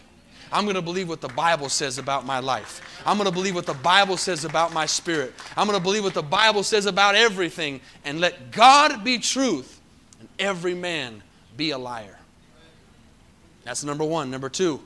I'm 0.52 0.64
going 0.64 0.76
to 0.76 0.82
believe 0.82 1.08
what 1.08 1.20
the 1.20 1.28
Bible 1.28 1.68
says 1.68 1.98
about 1.98 2.24
my 2.26 2.38
life. 2.38 2.80
I'm 3.04 3.16
going 3.16 3.28
to 3.28 3.34
believe 3.34 3.54
what 3.54 3.66
the 3.66 3.74
Bible 3.74 4.16
says 4.16 4.44
about 4.44 4.72
my 4.72 4.86
spirit. 4.86 5.32
I'm 5.56 5.66
going 5.66 5.78
to 5.78 5.82
believe 5.82 6.04
what 6.04 6.14
the 6.14 6.22
Bible 6.22 6.62
says 6.62 6.86
about 6.86 7.14
everything 7.14 7.80
and 8.04 8.20
let 8.20 8.52
God 8.52 9.02
be 9.02 9.18
truth 9.18 9.80
and 10.20 10.28
every 10.38 10.74
man 10.74 11.22
be 11.56 11.70
a 11.70 11.78
liar. 11.78 12.18
That's 13.64 13.82
number 13.82 14.04
one. 14.04 14.30
Number 14.30 14.48
two, 14.48 14.80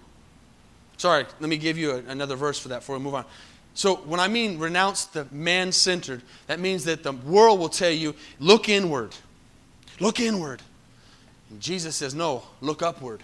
sorry, 1.01 1.25
let 1.41 1.49
me 1.49 1.57
give 1.57 1.79
you 1.79 1.93
a, 1.93 1.97
another 2.11 2.37
verse 2.37 2.59
for 2.59 2.69
that 2.69 2.81
before 2.81 2.99
we 2.99 3.03
move 3.03 3.15
on. 3.15 3.25
So, 3.73 3.97
when 3.97 4.21
I 4.21 4.29
mean 4.29 4.59
renounce 4.59 5.07
the 5.07 5.27
man 5.31 5.73
centered, 5.73 6.23
that 6.47 6.61
means 6.61 6.85
that 6.85 7.03
the 7.03 7.13
world 7.13 7.59
will 7.59 7.69
tell 7.69 7.91
you, 7.91 8.15
look 8.39 8.69
inward. 8.69 9.15
Look 10.01 10.21
inward. 10.21 10.61
And 11.51 11.61
Jesus 11.61 11.97
says, 11.97 12.15
no, 12.15 12.43
look 12.61 12.83
upward. 12.83 13.23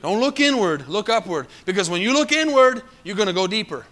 Don't 0.00 0.20
look 0.20 0.40
inward, 0.40 0.88
look 0.88 1.08
upward. 1.08 1.48
Because 1.66 1.90
when 1.90 2.00
you 2.00 2.12
look 2.12 2.32
inward, 2.32 2.82
you're 3.02 3.16
going 3.16 3.26
to 3.26 3.34
go 3.34 3.46
deeper. 3.46 3.84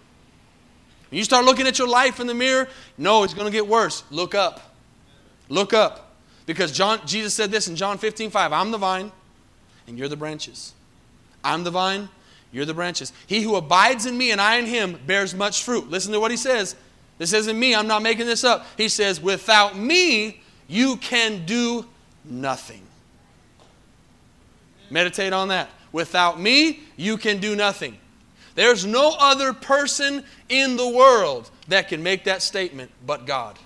When 1.11 1.19
you 1.19 1.25
start 1.25 1.45
looking 1.45 1.67
at 1.67 1.79
your 1.79 1.89
life 1.89 2.21
in 2.21 2.27
the 2.27 2.35
mirror, 2.35 2.69
no, 2.97 3.25
it's 3.25 3.35
going 3.35 3.47
to 3.47 3.53
get 3.53 3.67
worse. 3.67 4.05
Look 4.11 4.35
up. 4.35 4.77
Look 5.49 5.73
up. 5.75 6.15
Because 6.47 6.71
John, 6.71 7.01
Jesus 7.07 7.35
said 7.35 7.51
this 7.51 7.69
in 7.69 7.75
John 7.77 7.99
15, 7.99 8.31
5. 8.31 8.53
I'm 8.53 8.71
the 8.71 8.79
vine, 8.79 9.11
and 9.89 9.99
you're 9.99 10.09
the 10.09 10.17
branches. 10.17 10.73
I'm 11.43 11.65
the 11.65 11.71
vine, 11.71 12.09
you're 12.53 12.65
the 12.65 12.75
branches. 12.75 13.13
He 13.27 13.43
who 13.43 13.57
abides 13.57 14.07
in 14.07 14.17
me 14.17 14.31
and 14.31 14.41
I 14.41 14.57
in 14.57 14.67
him 14.67 14.99
bears 15.07 15.35
much 15.35 15.63
fruit. 15.63 15.91
Listen 15.91 16.13
to 16.13 16.21
what 16.21 16.31
he 16.31 16.37
says. 16.37 16.77
This 17.19 17.33
isn't 17.33 17.59
me, 17.59 17.75
I'm 17.75 17.87
not 17.87 18.03
making 18.03 18.27
this 18.27 18.45
up. 18.45 18.67
He 18.77 18.89
says, 18.89 19.21
Without 19.21 19.77
me, 19.77 20.41
you 20.69 20.97
can 20.97 21.47
do 21.47 21.87
nothing. 22.25 22.83
Meditate 24.91 25.33
on 25.33 25.49
that. 25.49 25.71
Without 25.93 26.41
me, 26.41 26.81
you 26.97 27.17
can 27.17 27.39
do 27.39 27.57
nothing. 27.57 27.97
There's 28.55 28.85
no 28.85 29.17
other 29.19 29.53
person 29.53 30.25
in 30.49 30.77
the 30.77 30.89
world 30.89 31.51
that 31.69 31.89
can 31.89 32.03
make 32.03 32.25
that 32.25 32.43
statement 32.43 32.91
but 33.05 33.27
God. 33.27 33.59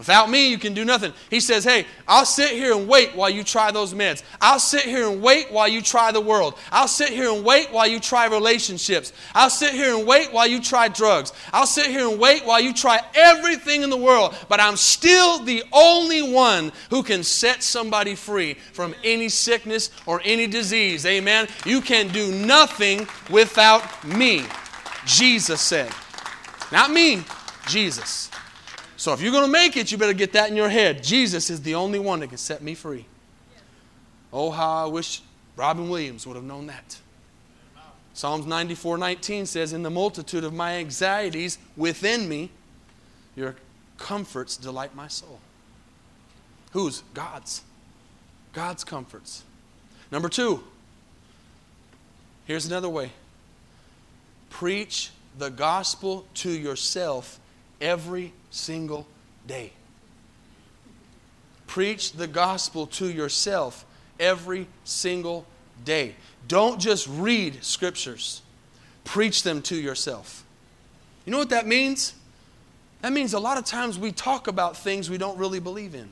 Without 0.00 0.30
me, 0.30 0.48
you 0.48 0.56
can 0.56 0.72
do 0.72 0.82
nothing. 0.82 1.12
He 1.28 1.40
says, 1.40 1.62
Hey, 1.62 1.84
I'll 2.08 2.24
sit 2.24 2.52
here 2.52 2.74
and 2.74 2.88
wait 2.88 3.14
while 3.14 3.28
you 3.28 3.44
try 3.44 3.70
those 3.70 3.92
meds. 3.92 4.22
I'll 4.40 4.58
sit 4.58 4.84
here 4.86 5.10
and 5.10 5.20
wait 5.20 5.52
while 5.52 5.68
you 5.68 5.82
try 5.82 6.10
the 6.10 6.22
world. 6.22 6.54
I'll 6.72 6.88
sit 6.88 7.10
here 7.10 7.30
and 7.30 7.44
wait 7.44 7.70
while 7.70 7.86
you 7.86 8.00
try 8.00 8.24
relationships. 8.24 9.12
I'll 9.34 9.50
sit 9.50 9.74
here 9.74 9.94
and 9.94 10.06
wait 10.06 10.32
while 10.32 10.46
you 10.46 10.58
try 10.58 10.88
drugs. 10.88 11.34
I'll 11.52 11.66
sit 11.66 11.88
here 11.88 12.08
and 12.08 12.18
wait 12.18 12.46
while 12.46 12.62
you 12.62 12.72
try 12.72 13.00
everything 13.14 13.82
in 13.82 13.90
the 13.90 13.96
world. 13.98 14.34
But 14.48 14.58
I'm 14.58 14.76
still 14.76 15.44
the 15.44 15.62
only 15.70 16.22
one 16.22 16.72
who 16.88 17.02
can 17.02 17.22
set 17.22 17.62
somebody 17.62 18.14
free 18.14 18.54
from 18.54 18.94
any 19.04 19.28
sickness 19.28 19.90
or 20.06 20.22
any 20.24 20.46
disease. 20.46 21.04
Amen. 21.04 21.46
You 21.66 21.82
can 21.82 22.08
do 22.08 22.32
nothing 22.32 23.06
without 23.28 24.02
me. 24.02 24.44
Jesus 25.04 25.60
said. 25.60 25.92
Not 26.72 26.90
me, 26.90 27.22
Jesus. 27.68 28.29
So 29.00 29.14
if 29.14 29.22
you're 29.22 29.32
going 29.32 29.46
to 29.46 29.50
make 29.50 29.78
it, 29.78 29.90
you 29.90 29.96
better 29.96 30.12
get 30.12 30.34
that 30.34 30.50
in 30.50 30.56
your 30.56 30.68
head. 30.68 31.02
Jesus 31.02 31.48
is 31.48 31.62
the 31.62 31.74
only 31.74 31.98
one 31.98 32.20
that 32.20 32.26
can 32.26 32.36
set 32.36 32.60
me 32.60 32.74
free. 32.74 33.06
Oh, 34.30 34.50
how 34.50 34.84
I 34.84 34.88
wish 34.88 35.22
Robin 35.56 35.88
Williams 35.88 36.26
would 36.26 36.36
have 36.36 36.44
known 36.44 36.66
that. 36.66 36.98
Psalms 38.12 38.44
94 38.44 38.98
19 38.98 39.46
says, 39.46 39.72
In 39.72 39.82
the 39.82 39.88
multitude 39.88 40.44
of 40.44 40.52
my 40.52 40.74
anxieties 40.74 41.56
within 41.78 42.28
me, 42.28 42.50
your 43.34 43.56
comforts 43.96 44.58
delight 44.58 44.94
my 44.94 45.08
soul. 45.08 45.40
Whose? 46.72 47.02
God's. 47.14 47.62
God's 48.52 48.84
comforts. 48.84 49.44
Number 50.12 50.28
two, 50.28 50.62
here's 52.44 52.66
another 52.66 52.90
way 52.90 53.12
preach 54.50 55.08
the 55.38 55.48
gospel 55.48 56.26
to 56.34 56.50
yourself 56.50 57.40
every 57.80 58.32
single 58.50 59.06
day. 59.46 59.72
Preach 61.66 62.12
the 62.12 62.26
gospel 62.26 62.86
to 62.88 63.10
yourself 63.10 63.84
every 64.18 64.66
single 64.84 65.46
day. 65.84 66.14
Don't 66.48 66.80
just 66.80 67.06
read 67.08 67.62
scriptures, 67.62 68.42
preach 69.04 69.42
them 69.42 69.62
to 69.62 69.76
yourself. 69.76 70.44
You 71.24 71.32
know 71.32 71.38
what 71.38 71.50
that 71.50 71.66
means? 71.66 72.14
That 73.02 73.12
means 73.12 73.34
a 73.34 73.38
lot 73.38 73.56
of 73.56 73.64
times 73.64 73.98
we 73.98 74.12
talk 74.12 74.46
about 74.46 74.76
things 74.76 75.08
we 75.08 75.18
don't 75.18 75.38
really 75.38 75.60
believe 75.60 75.94
in. 75.94 76.08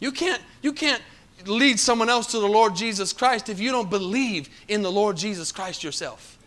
You 0.00 0.10
can't, 0.10 0.42
you 0.62 0.72
can't 0.72 1.00
lead 1.46 1.78
someone 1.78 2.08
else 2.08 2.26
to 2.28 2.40
the 2.40 2.48
Lord 2.48 2.74
Jesus 2.74 3.12
Christ 3.12 3.48
if 3.48 3.60
you 3.60 3.70
don't 3.70 3.88
believe 3.88 4.48
in 4.68 4.82
the 4.82 4.90
Lord 4.90 5.16
Jesus 5.16 5.52
Christ 5.52 5.84
yourself. 5.84 6.38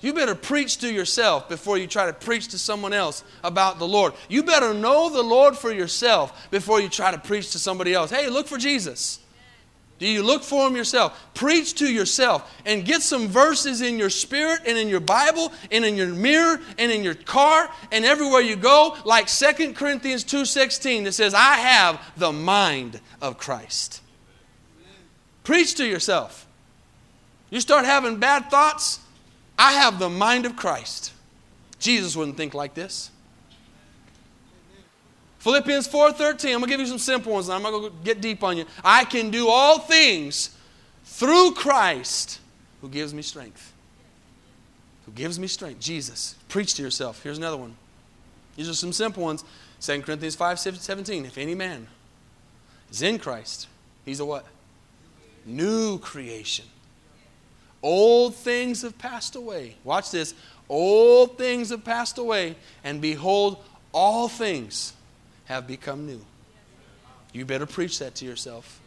You 0.00 0.12
better 0.12 0.34
preach 0.34 0.78
to 0.78 0.92
yourself 0.92 1.48
before 1.48 1.76
you 1.76 1.88
try 1.88 2.06
to 2.06 2.12
preach 2.12 2.48
to 2.48 2.58
someone 2.58 2.92
else 2.92 3.24
about 3.42 3.78
the 3.78 3.88
Lord. 3.88 4.12
You 4.28 4.44
better 4.44 4.72
know 4.72 5.10
the 5.10 5.22
Lord 5.22 5.56
for 5.56 5.72
yourself 5.72 6.50
before 6.50 6.80
you 6.80 6.88
try 6.88 7.10
to 7.10 7.18
preach 7.18 7.50
to 7.52 7.58
somebody 7.58 7.94
else. 7.94 8.10
Hey, 8.10 8.28
look 8.28 8.46
for 8.46 8.58
Jesus. 8.58 9.18
Do 9.98 10.06
you 10.06 10.22
look 10.22 10.44
for 10.44 10.68
him 10.68 10.76
yourself? 10.76 11.20
Preach 11.34 11.74
to 11.74 11.92
yourself 11.92 12.54
and 12.64 12.84
get 12.84 13.02
some 13.02 13.26
verses 13.26 13.80
in 13.80 13.98
your 13.98 14.10
spirit 14.10 14.60
and 14.64 14.78
in 14.78 14.88
your 14.88 15.00
Bible 15.00 15.52
and 15.72 15.84
in 15.84 15.96
your 15.96 16.06
mirror 16.08 16.60
and 16.78 16.92
in 16.92 17.02
your 17.02 17.14
car 17.14 17.68
and 17.90 18.04
everywhere 18.04 18.40
you 18.40 18.54
go, 18.54 18.96
like 19.04 19.26
2 19.26 19.74
Corinthians 19.74 20.24
2:16 20.24 21.04
that 21.04 21.12
says, 21.12 21.34
I 21.34 21.56
have 21.56 22.00
the 22.16 22.30
mind 22.30 23.00
of 23.20 23.38
Christ. 23.38 24.00
Preach 25.42 25.74
to 25.74 25.84
yourself. 25.84 26.46
You 27.50 27.60
start 27.60 27.84
having 27.84 28.18
bad 28.18 28.50
thoughts, 28.50 29.00
I 29.58 29.72
have 29.72 29.98
the 29.98 30.08
mind 30.08 30.46
of 30.46 30.56
Christ. 30.56 31.12
Jesus 31.78 32.16
wouldn't 32.16 32.36
think 32.36 32.54
like 32.54 32.74
this. 32.74 33.10
Philippians 35.38 35.88
4:13. 35.88 36.54
I'm 36.54 36.60
to 36.60 36.66
give 36.66 36.80
you 36.80 36.86
some 36.86 36.98
simple 36.98 37.32
ones. 37.32 37.48
I'm 37.48 37.62
not 37.62 37.70
to 37.70 37.92
get 38.04 38.20
deep 38.20 38.42
on 38.42 38.56
you. 38.56 38.66
I 38.84 39.04
can 39.04 39.30
do 39.30 39.48
all 39.48 39.78
things 39.78 40.50
through 41.04 41.52
Christ 41.52 42.40
who 42.80 42.88
gives 42.88 43.14
me 43.14 43.22
strength. 43.22 43.72
Who 45.06 45.12
gives 45.12 45.38
me 45.38 45.46
strength? 45.46 45.80
Jesus. 45.80 46.34
Preach 46.48 46.74
to 46.74 46.82
yourself. 46.82 47.22
Here's 47.22 47.38
another 47.38 47.56
one. 47.56 47.76
These 48.56 48.68
are 48.68 48.74
some 48.74 48.92
simple 48.92 49.22
ones. 49.22 49.44
2 49.80 50.02
Corinthians 50.02 50.34
5 50.34 50.58
17. 50.58 51.24
If 51.24 51.38
any 51.38 51.54
man 51.54 51.86
is 52.90 53.02
in 53.02 53.18
Christ, 53.18 53.68
he's 54.04 54.20
a 54.20 54.24
what? 54.24 54.44
New 55.46 55.98
creation. 55.98 56.66
Old 57.82 58.34
things 58.34 58.82
have 58.82 58.98
passed 58.98 59.36
away. 59.36 59.76
Watch 59.84 60.10
this. 60.10 60.34
Old 60.68 61.38
things 61.38 61.70
have 61.70 61.84
passed 61.84 62.18
away, 62.18 62.56
and 62.84 63.00
behold, 63.00 63.64
all 63.92 64.28
things 64.28 64.92
have 65.46 65.66
become 65.66 66.06
new. 66.06 66.24
You 67.32 67.44
better 67.44 67.66
preach 67.66 67.98
that 68.00 68.14
to 68.16 68.24
yourself. 68.24 68.80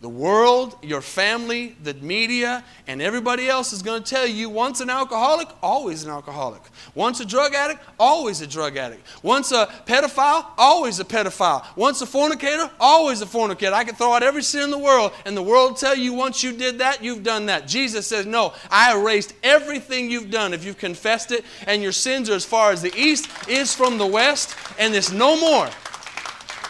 The 0.00 0.08
world, 0.08 0.78
your 0.82 1.02
family, 1.02 1.76
the 1.82 1.92
media, 1.92 2.64
and 2.86 3.02
everybody 3.02 3.50
else 3.50 3.74
is 3.74 3.82
going 3.82 4.02
to 4.02 4.08
tell 4.08 4.26
you 4.26 4.48
once 4.48 4.80
an 4.80 4.88
alcoholic, 4.88 5.48
always 5.62 6.04
an 6.04 6.10
alcoholic. 6.10 6.62
Once 6.94 7.20
a 7.20 7.26
drug 7.26 7.52
addict, 7.54 7.82
always 7.98 8.40
a 8.40 8.46
drug 8.46 8.78
addict. 8.78 9.06
Once 9.22 9.52
a 9.52 9.66
pedophile, 9.84 10.46
always 10.56 11.00
a 11.00 11.04
pedophile. 11.04 11.66
Once 11.76 12.00
a 12.00 12.06
fornicator, 12.06 12.70
always 12.80 13.20
a 13.20 13.26
fornicator. 13.26 13.74
I 13.74 13.84
can 13.84 13.94
throw 13.94 14.14
out 14.14 14.22
every 14.22 14.42
sin 14.42 14.62
in 14.62 14.70
the 14.70 14.78
world, 14.78 15.12
and 15.26 15.36
the 15.36 15.42
world 15.42 15.72
will 15.72 15.76
tell 15.76 15.96
you 15.96 16.14
once 16.14 16.42
you 16.42 16.52
did 16.52 16.78
that, 16.78 17.04
you've 17.04 17.22
done 17.22 17.44
that. 17.46 17.68
Jesus 17.68 18.06
says, 18.06 18.24
No, 18.24 18.54
I 18.70 18.98
erased 18.98 19.34
everything 19.42 20.10
you've 20.10 20.30
done 20.30 20.54
if 20.54 20.64
you've 20.64 20.78
confessed 20.78 21.30
it, 21.30 21.44
and 21.66 21.82
your 21.82 21.92
sins 21.92 22.30
are 22.30 22.34
as 22.34 22.46
far 22.46 22.72
as 22.72 22.80
the 22.80 22.94
east 22.96 23.28
is 23.50 23.74
from 23.74 23.98
the 23.98 24.06
west, 24.06 24.56
and 24.78 24.94
there's 24.94 25.12
no 25.12 25.38
more. 25.38 25.68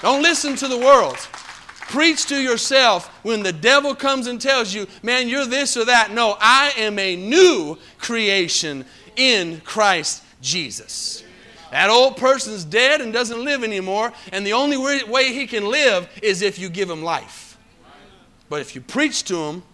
Don't 0.02 0.20
listen 0.20 0.56
to 0.56 0.66
the 0.66 0.78
world. 0.78 1.28
Preach 1.90 2.26
to 2.26 2.40
yourself 2.40 3.08
when 3.24 3.42
the 3.42 3.52
devil 3.52 3.96
comes 3.96 4.28
and 4.28 4.40
tells 4.40 4.72
you, 4.72 4.86
man, 5.02 5.28
you're 5.28 5.44
this 5.44 5.76
or 5.76 5.84
that. 5.86 6.12
No, 6.12 6.36
I 6.38 6.72
am 6.76 7.00
a 7.00 7.16
new 7.16 7.78
creation 7.98 8.84
in 9.16 9.60
Christ 9.62 10.22
Jesus. 10.40 11.24
That 11.72 11.90
old 11.90 12.16
person's 12.16 12.62
dead 12.62 13.00
and 13.00 13.12
doesn't 13.12 13.44
live 13.44 13.64
anymore, 13.64 14.12
and 14.30 14.46
the 14.46 14.52
only 14.52 14.76
way 14.76 15.32
he 15.32 15.48
can 15.48 15.64
live 15.64 16.08
is 16.22 16.42
if 16.42 16.60
you 16.60 16.68
give 16.68 16.88
him 16.88 17.02
life. 17.02 17.58
But 18.48 18.60
if 18.60 18.76
you 18.76 18.80
preach 18.80 19.24
to 19.24 19.36
him 19.36 19.64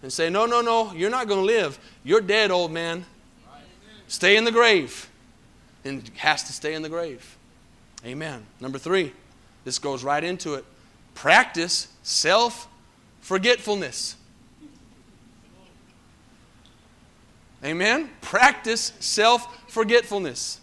and 0.00 0.12
say, 0.12 0.30
no, 0.30 0.46
no, 0.46 0.60
no, 0.60 0.92
you're 0.92 1.10
not 1.10 1.26
going 1.26 1.40
to 1.40 1.44
live, 1.44 1.76
you're 2.04 2.20
dead, 2.20 2.52
old 2.52 2.70
man. 2.70 3.04
Stay 4.06 4.36
in 4.36 4.44
the 4.44 4.52
grave. 4.52 5.08
And 5.84 6.08
has 6.18 6.44
to 6.44 6.52
stay 6.52 6.74
in 6.74 6.82
the 6.82 6.88
grave. 6.88 7.36
Amen. 8.06 8.46
Number 8.60 8.78
three, 8.78 9.12
this 9.64 9.80
goes 9.80 10.04
right 10.04 10.22
into 10.22 10.54
it. 10.54 10.64
Practice 11.14 11.88
self 12.02 12.68
forgetfulness. 13.20 14.16
Amen? 17.64 18.10
Practice 18.20 18.92
self 18.98 19.70
forgetfulness. 19.70 20.60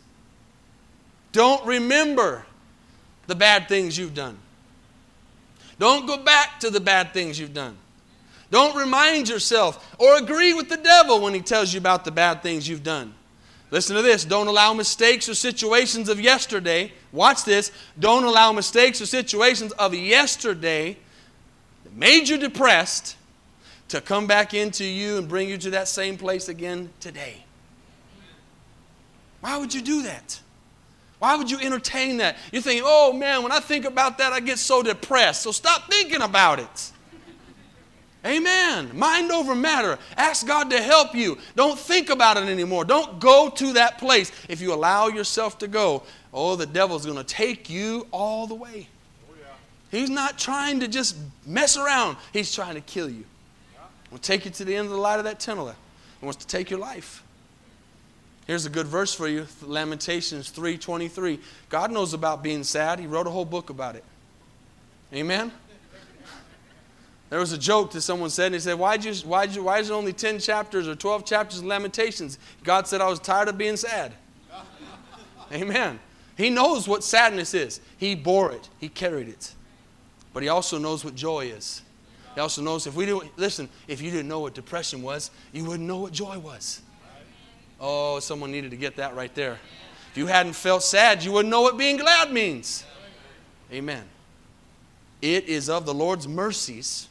Don't 1.32 1.66
remember 1.66 2.46
the 3.28 3.36
bad 3.36 3.70
things 3.70 3.98
you've 3.98 4.14
done. 4.14 4.38
Don't 5.78 6.06
go 6.06 6.18
back 6.18 6.60
to 6.60 6.70
the 6.70 6.80
bad 6.80 7.14
things 7.14 7.40
you've 7.40 7.54
done. 7.54 7.78
Don't 8.52 8.76
remind 8.76 9.30
yourself 9.30 9.96
or 10.00 10.18
agree 10.18 10.54
with 10.54 10.70
the 10.70 10.78
devil 10.78 11.22
when 11.22 11.34
he 11.34 11.42
tells 11.42 11.74
you 11.74 11.80
about 11.80 12.04
the 12.04 12.12
bad 12.12 12.42
things 12.42 12.68
you've 12.68 12.84
done. 12.84 13.14
Listen 13.72 13.96
to 13.96 14.02
this. 14.02 14.26
Don't 14.26 14.48
allow 14.48 14.74
mistakes 14.74 15.30
or 15.30 15.36
situations 15.36 16.10
of 16.10 16.20
yesterday. 16.20 16.92
Watch 17.12 17.46
this. 17.46 17.72
Don't 18.00 18.24
allow 18.24 18.52
mistakes 18.52 19.02
or 19.02 19.06
situations 19.06 19.72
of 19.74 19.94
yesterday 19.94 20.98
that 21.84 21.96
made 21.96 22.28
you 22.28 22.38
depressed 22.38 23.16
to 23.90 24.02
come 24.02 24.28
back 24.28 24.54
into 24.54 24.84
you 24.84 25.18
and 25.18 25.28
bring 25.28 25.50
you 25.50 25.58
to 25.58 25.70
that 25.72 25.88
same 25.88 26.18
place 26.18 26.50
again 26.50 26.90
today. 27.00 27.44
Why 29.42 29.58
would 29.58 29.74
you 29.74 29.82
do 29.82 30.04
that? 30.04 30.40
Why 31.20 31.36
would 31.36 31.52
you 31.52 31.60
entertain 31.60 32.18
that? 32.18 32.38
You're 32.52 32.62
thinking, 32.62 32.84
oh 32.86 33.14
man, 33.14 33.44
when 33.44 33.52
I 33.52 33.60
think 33.60 33.86
about 33.86 34.18
that, 34.20 34.32
I 34.32 34.40
get 34.40 34.58
so 34.58 34.82
depressed. 34.82 35.44
So 35.44 35.52
stop 35.52 35.90
thinking 35.90 36.22
about 36.22 36.60
it. 36.60 36.92
Amen. 38.26 38.92
Mind 38.98 39.32
over 39.32 39.56
matter. 39.56 39.98
Ask 40.18 40.46
God 40.46 40.70
to 40.72 40.82
help 40.82 41.16
you. 41.16 41.38
Don't 41.56 41.80
think 41.80 42.10
about 42.10 42.36
it 42.36 42.50
anymore. 42.50 42.84
Don't 42.84 43.20
go 43.20 43.50
to 43.50 43.74
that 43.74 43.98
place. 43.98 44.32
If 44.50 44.60
you 44.60 44.74
allow 44.74 45.08
yourself 45.08 45.58
to 45.60 45.68
go, 45.68 46.04
oh, 46.34 46.58
the 46.58 46.66
devil's 46.66 47.06
going 47.06 47.18
to 47.18 47.24
take 47.24 47.70
you 47.70 48.08
all 48.12 48.46
the 48.46 48.56
way. 48.56 48.88
Oh, 49.30 49.36
yeah. 49.40 49.46
He's 49.90 50.10
not 50.10 50.38
trying 50.38 50.82
to 50.82 50.90
just 50.90 51.16
mess 51.46 51.78
around, 51.78 52.18
he's 52.34 52.54
trying 52.54 52.76
to 52.76 52.82
kill 52.82 53.10
you. 53.10 53.24
Yeah. 53.74 53.82
Will 54.12 54.18
take 54.18 54.44
you 54.44 54.52
to 54.52 54.66
the 54.66 54.76
end 54.76 54.86
of 54.86 54.92
the 54.92 55.00
light 55.00 55.20
of 55.20 55.24
that 55.24 55.40
tunnel. 55.40 55.74
He 56.20 56.26
wants 56.26 56.44
to 56.44 56.48
take 56.48 56.70
your 56.70 56.80
life. 56.80 57.24
Here's 58.48 58.66
a 58.66 58.70
good 58.70 58.88
verse 58.88 59.14
for 59.14 59.28
you, 59.28 59.46
Lamentations 59.62 60.50
3:23. 60.50 61.40
God 61.70 61.92
knows 61.92 62.14
about 62.14 62.42
being 62.42 62.64
sad. 62.64 63.00
He 63.00 63.06
wrote 63.06 63.28
a 63.28 63.30
whole 63.30 63.46
book 63.46 63.70
about 63.70 63.96
it. 63.96 64.04
Amen. 65.14 65.52
There 67.30 67.40
was 67.40 67.52
a 67.52 67.58
joke 67.58 67.92
that 67.92 68.02
someone 68.02 68.32
said, 68.32 68.48
and 68.48 68.56
he 68.56 68.62
said, 68.62 68.74
why'd 68.80 69.04
you, 69.04 69.14
why'd 69.14 69.54
you, 69.54 69.64
why 69.64 69.80
is 69.80 69.92
it 69.92 69.94
only 69.94 70.14
10 70.14 70.40
chapters 70.40 70.88
or 70.88 70.96
12 70.96 71.26
chapters 71.26 71.60
of 71.60 71.66
Lamentations? 71.66 72.40
God 72.64 72.88
said, 72.88 73.02
I 73.02 73.08
was 73.08 73.20
tired 73.20 73.48
of 73.48 73.58
being 73.58 73.78
sad. 73.78 74.14
Amen. 75.52 76.00
He 76.36 76.50
knows 76.50 76.88
what 76.88 77.04
sadness 77.04 77.54
is. 77.54 77.82
He 77.98 78.16
bore 78.16 78.52
it, 78.52 78.70
He 78.80 78.90
carried 78.90 79.28
it. 79.28 79.54
But 80.34 80.42
He 80.42 80.50
also 80.50 80.80
knows 80.80 81.06
what 81.06 81.14
joy 81.14 81.46
is. 81.48 81.84
He 82.34 82.42
also 82.42 82.62
knows 82.64 82.88
if 82.88 82.96
we 82.96 83.06
didn't, 83.06 83.38
listen, 83.38 83.70
if 83.88 84.02
you 84.02 84.10
didn't 84.10 84.28
know 84.28 84.40
what 84.40 84.54
depression 84.56 85.02
was, 85.04 85.30
you 85.52 85.66
wouldn't 85.66 85.88
know 85.88 85.98
what 85.98 86.14
joy 86.14 86.40
was. 86.40 86.82
Oh, 87.80 88.20
someone 88.20 88.52
needed 88.52 88.72
to 88.72 88.78
get 88.78 88.96
that 88.96 89.16
right 89.16 89.34
there. 89.36 89.60
If 90.12 90.18
you 90.18 90.26
hadn't 90.26 90.54
felt 90.54 90.82
sad, 90.82 91.24
you 91.24 91.32
wouldn't 91.32 91.52
know 91.52 91.62
what 91.62 91.78
being 91.78 91.98
glad 91.98 92.32
means. 92.32 92.84
Amen. 93.72 94.04
It 95.22 95.46
is 95.46 95.70
of 95.70 95.86
the 95.86 95.94
Lord's 95.94 96.28
mercies 96.28 97.09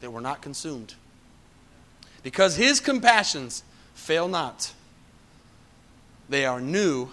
that 0.00 0.10
were 0.10 0.20
not 0.20 0.42
consumed. 0.42 0.94
Because 2.22 2.56
his 2.56 2.80
compassions 2.80 3.62
fail 3.94 4.28
not, 4.28 4.72
they 6.28 6.44
are 6.44 6.60
new 6.60 7.08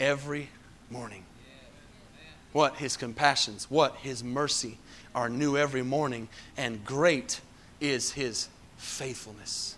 every 0.00 0.48
morning. 0.90 1.24
What? 2.52 2.76
His 2.76 2.96
compassions. 2.96 3.70
What? 3.70 3.96
His 3.96 4.22
mercy. 4.22 4.78
are 5.14 5.28
new 5.28 5.58
every 5.58 5.82
morning, 5.82 6.28
and 6.56 6.82
great 6.84 7.40
is 7.80 8.12
his 8.12 8.48
faithfulness. 8.78 9.76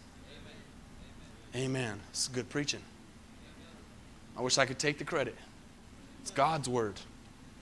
Amen. 1.55 1.67
Amen. 1.67 2.01
It's 2.11 2.29
good 2.29 2.49
preaching. 2.49 2.81
I 4.37 4.43
wish 4.43 4.59
I 4.59 4.67
could 4.67 4.79
take 4.79 4.99
the 4.99 5.05
credit. 5.05 5.35
It's 6.23 6.31
God's 6.31 6.69
word. 6.69 6.95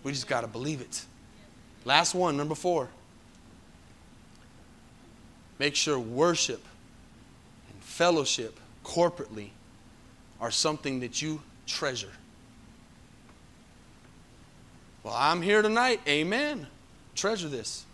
We 0.03 0.13
just 0.13 0.27
got 0.27 0.43
to 0.43 0.47
believe 0.47 0.81
it. 0.81 1.05
Last 1.85 2.15
one, 2.15 2.37
number 2.37 2.55
four. 2.55 2.89
Make 5.59 5.75
sure 5.77 5.99
worship 5.99 6.63
and 7.73 7.83
fellowship 7.83 8.59
corporately 8.85 9.51
are 10.41 10.51
something 10.51 11.01
that 11.01 11.23
you 11.23 11.41
treasure. 11.67 12.11
Well, 15.03 15.15
I'm 15.17 15.43
here 15.43 15.63
tonight. 15.63 16.01
Amen. 16.07 16.67
Treasure 17.15 17.49
this. 17.49 17.85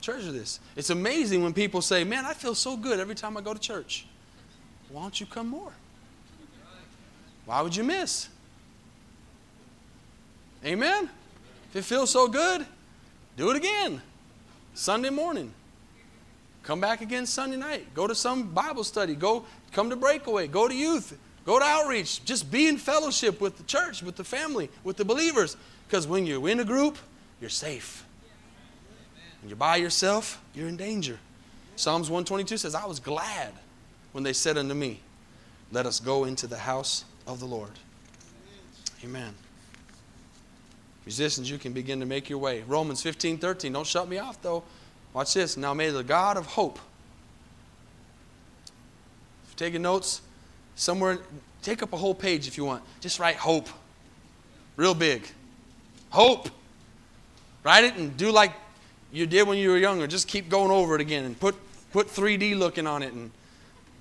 Treasure 0.00 0.32
this. 0.32 0.60
It's 0.76 0.90
amazing 0.90 1.42
when 1.42 1.52
people 1.52 1.82
say, 1.82 2.04
Man, 2.04 2.24
I 2.24 2.32
feel 2.34 2.54
so 2.54 2.76
good 2.76 3.00
every 3.00 3.14
time 3.14 3.36
I 3.36 3.40
go 3.40 3.52
to 3.52 3.60
church. 3.60 4.06
Why 4.90 5.02
don't 5.02 5.18
you 5.20 5.26
come 5.26 5.48
more? 5.48 5.72
Why 7.44 7.62
would 7.62 7.74
you 7.74 7.84
miss? 7.84 8.28
Amen? 10.64 11.08
If 11.70 11.76
it 11.76 11.84
feels 11.84 12.10
so 12.10 12.28
good, 12.28 12.66
do 13.36 13.50
it 13.50 13.56
again. 13.56 14.02
Sunday 14.78 15.10
morning. 15.10 15.52
Come 16.62 16.80
back 16.80 17.00
again 17.00 17.26
Sunday 17.26 17.56
night. 17.56 17.92
Go 17.94 18.06
to 18.06 18.14
some 18.14 18.54
Bible 18.54 18.84
study. 18.84 19.16
Go 19.16 19.44
come 19.72 19.90
to 19.90 19.96
breakaway. 19.96 20.46
Go 20.46 20.68
to 20.68 20.74
youth. 20.74 21.18
Go 21.44 21.58
to 21.58 21.64
outreach. 21.64 22.24
Just 22.24 22.48
be 22.48 22.68
in 22.68 22.76
fellowship 22.76 23.40
with 23.40 23.56
the 23.56 23.64
church, 23.64 24.04
with 24.04 24.14
the 24.14 24.22
family, 24.22 24.70
with 24.84 24.96
the 24.96 25.04
believers. 25.04 25.56
Because 25.88 26.06
when 26.06 26.26
you're 26.26 26.48
in 26.48 26.60
a 26.60 26.64
group, 26.64 26.96
you're 27.40 27.50
safe. 27.50 28.04
When 29.40 29.48
you're 29.48 29.56
by 29.56 29.76
yourself, 29.76 30.40
you're 30.54 30.68
in 30.68 30.76
danger. 30.76 31.18
Psalms 31.74 32.08
122 32.08 32.56
says, 32.56 32.76
I 32.76 32.86
was 32.86 33.00
glad 33.00 33.54
when 34.12 34.22
they 34.22 34.32
said 34.32 34.56
unto 34.56 34.74
me, 34.74 35.00
Let 35.72 35.86
us 35.86 35.98
go 35.98 36.22
into 36.22 36.46
the 36.46 36.58
house 36.58 37.04
of 37.26 37.40
the 37.40 37.46
Lord. 37.46 37.72
Amen. 39.02 39.34
Musicians, 41.08 41.50
you 41.50 41.56
can 41.56 41.72
begin 41.72 42.00
to 42.00 42.04
make 42.04 42.28
your 42.28 42.38
way. 42.38 42.62
Romans 42.68 43.02
15 43.02 43.38
13. 43.38 43.72
Don't 43.72 43.86
shut 43.86 44.06
me 44.06 44.18
off, 44.18 44.42
though. 44.42 44.62
Watch 45.14 45.32
this. 45.32 45.56
Now 45.56 45.72
may 45.72 45.88
the 45.88 46.04
God 46.04 46.36
of 46.36 46.44
hope. 46.44 46.78
If 49.44 49.52
you're 49.52 49.68
taking 49.68 49.80
notes, 49.80 50.20
somewhere, 50.74 51.16
take 51.62 51.82
up 51.82 51.94
a 51.94 51.96
whole 51.96 52.14
page 52.14 52.46
if 52.46 52.58
you 52.58 52.66
want. 52.66 52.82
Just 53.00 53.18
write 53.18 53.36
hope. 53.36 53.70
Real 54.76 54.92
big. 54.92 55.26
Hope. 56.10 56.50
Write 57.64 57.84
it 57.84 57.96
and 57.96 58.14
do 58.18 58.30
like 58.30 58.52
you 59.10 59.26
did 59.26 59.48
when 59.48 59.56
you 59.56 59.70
were 59.70 59.78
younger. 59.78 60.06
Just 60.06 60.28
keep 60.28 60.50
going 60.50 60.70
over 60.70 60.94
it 60.94 61.00
again 61.00 61.24
and 61.24 61.40
put, 61.40 61.54
put 61.90 62.08
3D 62.08 62.54
looking 62.54 62.86
on 62.86 63.02
it 63.02 63.14
and 63.14 63.30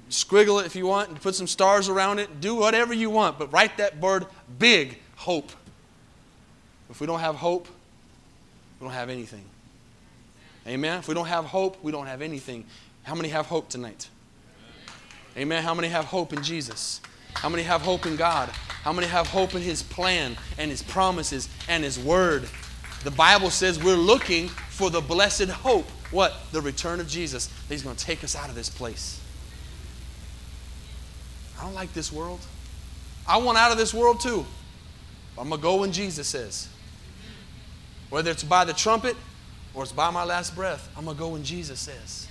squiggle 0.10 0.60
it 0.60 0.66
if 0.66 0.76
you 0.76 0.86
want 0.86 1.08
and 1.08 1.22
put 1.22 1.36
some 1.36 1.48
stars 1.48 1.88
around 1.88 2.20
it. 2.20 2.42
Do 2.42 2.54
whatever 2.54 2.94
you 2.94 3.10
want, 3.10 3.40
but 3.40 3.54
write 3.54 3.78
that 3.78 3.98
word 3.98 4.26
big 4.60 5.00
hope. 5.16 5.54
If 6.90 7.02
we 7.02 7.08
don't 7.08 7.20
have 7.20 7.36
hope, 7.36 7.68
we 8.80 8.86
don't 8.86 8.94
have 8.94 9.10
anything. 9.10 9.44
Amen. 10.68 11.00
If 11.00 11.08
we 11.08 11.14
don't 11.14 11.28
have 11.28 11.46
hope, 11.46 11.82
we 11.84 11.92
don't 11.92 12.08
have 12.08 12.22
anything. 12.22 12.66
How 13.04 13.16
many 13.16 13.30
have 13.30 13.46
hope 13.46 13.70
tonight? 13.70 14.10
Amen. 15.38 15.64
How 15.64 15.74
many 15.74 15.88
have 15.88 16.06
hope 16.06 16.34
in 16.34 16.44
Jesus? 16.44 17.00
How 17.34 17.50
many 17.50 17.64
have 17.64 17.82
hope 17.82 18.06
in 18.06 18.16
God? 18.16 18.50
How 18.50 18.92
many 18.92 19.08
have 19.08 19.28
hope 19.28 19.54
in 19.54 19.62
His 19.62 19.84
plan 19.84 20.36
and 20.58 20.72
His 20.72 20.82
promises 20.82 21.48
and 21.70 21.84
His 21.84 22.00
word? 22.00 22.48
The 23.04 23.12
Bible 23.12 23.50
says 23.50 23.82
we're 23.82 23.96
looking 23.96 24.48
for 24.48 24.90
the 24.90 25.02
blessed 25.02 25.50
hope. 25.50 25.88
What? 26.12 26.36
The 26.52 26.62
return 26.62 27.00
of 27.00 27.08
Jesus. 27.08 27.50
He's 27.70 27.84
going 27.84 27.96
to 27.96 28.06
take 28.06 28.24
us 28.24 28.36
out 28.36 28.50
of 28.50 28.56
this 28.56 28.70
place. 28.70 29.22
I 31.60 31.64
don't 31.64 31.76
like 31.76 31.94
this 31.94 32.12
world. 32.12 32.40
I 33.28 33.38
want 33.38 33.58
out 33.58 33.72
of 33.72 33.78
this 33.78 33.94
world 33.94 34.20
too. 34.20 34.46
I'm 35.38 35.50
going 35.50 35.60
to 35.60 35.64
go 35.64 35.76
when 35.78 35.92
Jesus 35.92 36.28
says. 36.28 36.70
Whether 38.10 38.32
it's 38.32 38.44
by 38.44 38.66
the 38.66 38.74
trumpet 38.74 39.16
or 39.74 39.84
it's 39.84 39.92
by 39.92 40.10
my 40.10 40.24
last 40.24 40.56
breath, 40.56 40.90
I'm 40.98 41.06
going 41.06 41.18
to 41.18 41.20
go 41.20 41.30
when 41.30 41.44
Jesus 41.44 41.80
says. 41.80 42.28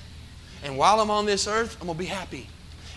And 0.65 0.77
while 0.77 1.01
I'm 1.01 1.11
on 1.11 1.27
this 1.27 1.47
earth, 1.47 1.77
I'm 1.81 1.87
going 1.87 1.99
to 1.99 2.05
be 2.05 2.07
happy. 2.07 2.49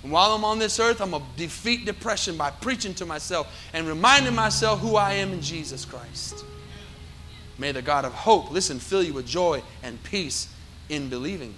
And 0.03 0.11
while 0.11 0.31
I'm 0.31 0.45
on 0.45 0.59
this 0.59 0.79
earth, 0.79 1.01
I'm 1.01 1.11
going 1.11 1.23
to 1.23 1.37
defeat 1.37 1.85
depression 1.85 2.37
by 2.37 2.51
preaching 2.51 2.93
to 2.95 3.05
myself 3.05 3.53
and 3.73 3.87
reminding 3.87 4.33
myself 4.33 4.79
who 4.79 4.95
I 4.95 5.13
am 5.15 5.33
in 5.33 5.41
Jesus 5.41 5.83
Christ. 5.83 6.45
May 7.57 7.73
the 7.73 7.81
God 7.81 8.05
of 8.05 8.13
hope, 8.13 8.51
listen, 8.51 8.79
fill 8.79 9.03
you 9.03 9.13
with 9.13 9.27
joy 9.27 9.61
and 9.83 10.01
peace 10.03 10.47
in 10.87 11.09
believing. 11.09 11.53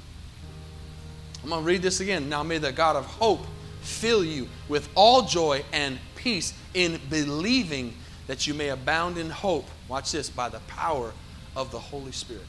I'm 1.43 1.49
going 1.49 1.61
to 1.61 1.67
read 1.67 1.83
this 1.83 1.99
again. 1.99 2.29
Now, 2.29 2.41
may 2.41 2.57
the 2.57 2.71
God 2.71 2.95
of 2.95 3.05
hope 3.05 3.41
fill 3.81 4.23
you 4.23 4.47
with 4.67 4.89
all 4.95 5.23
joy 5.23 5.63
and 5.71 5.99
peace 6.15 6.53
in 6.73 6.99
believing 7.09 7.93
that 8.27 8.47
you 8.47 8.53
may 8.53 8.69
abound 8.69 9.17
in 9.17 9.29
hope. 9.29 9.67
Watch 9.91 10.13
this 10.13 10.29
by 10.29 10.47
the 10.47 10.61
power 10.67 11.11
of 11.53 11.71
the 11.71 11.79
Holy 11.79 12.13
Spirit. 12.13 12.45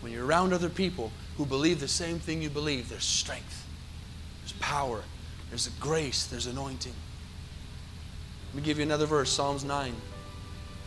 When 0.00 0.10
you're 0.10 0.24
around 0.24 0.54
other 0.54 0.70
people 0.70 1.12
who 1.36 1.44
believe 1.44 1.80
the 1.80 1.86
same 1.86 2.18
thing 2.18 2.40
you 2.40 2.48
believe, 2.48 2.88
there's 2.88 3.04
strength, 3.04 3.66
there's 4.40 4.52
power, 4.52 5.02
there's 5.50 5.66
a 5.66 5.70
grace, 5.72 6.24
there's 6.24 6.46
anointing. 6.46 6.94
Let 8.46 8.56
me 8.56 8.62
give 8.62 8.78
you 8.78 8.84
another 8.84 9.04
verse 9.04 9.30
Psalms 9.30 9.64
9. 9.64 9.92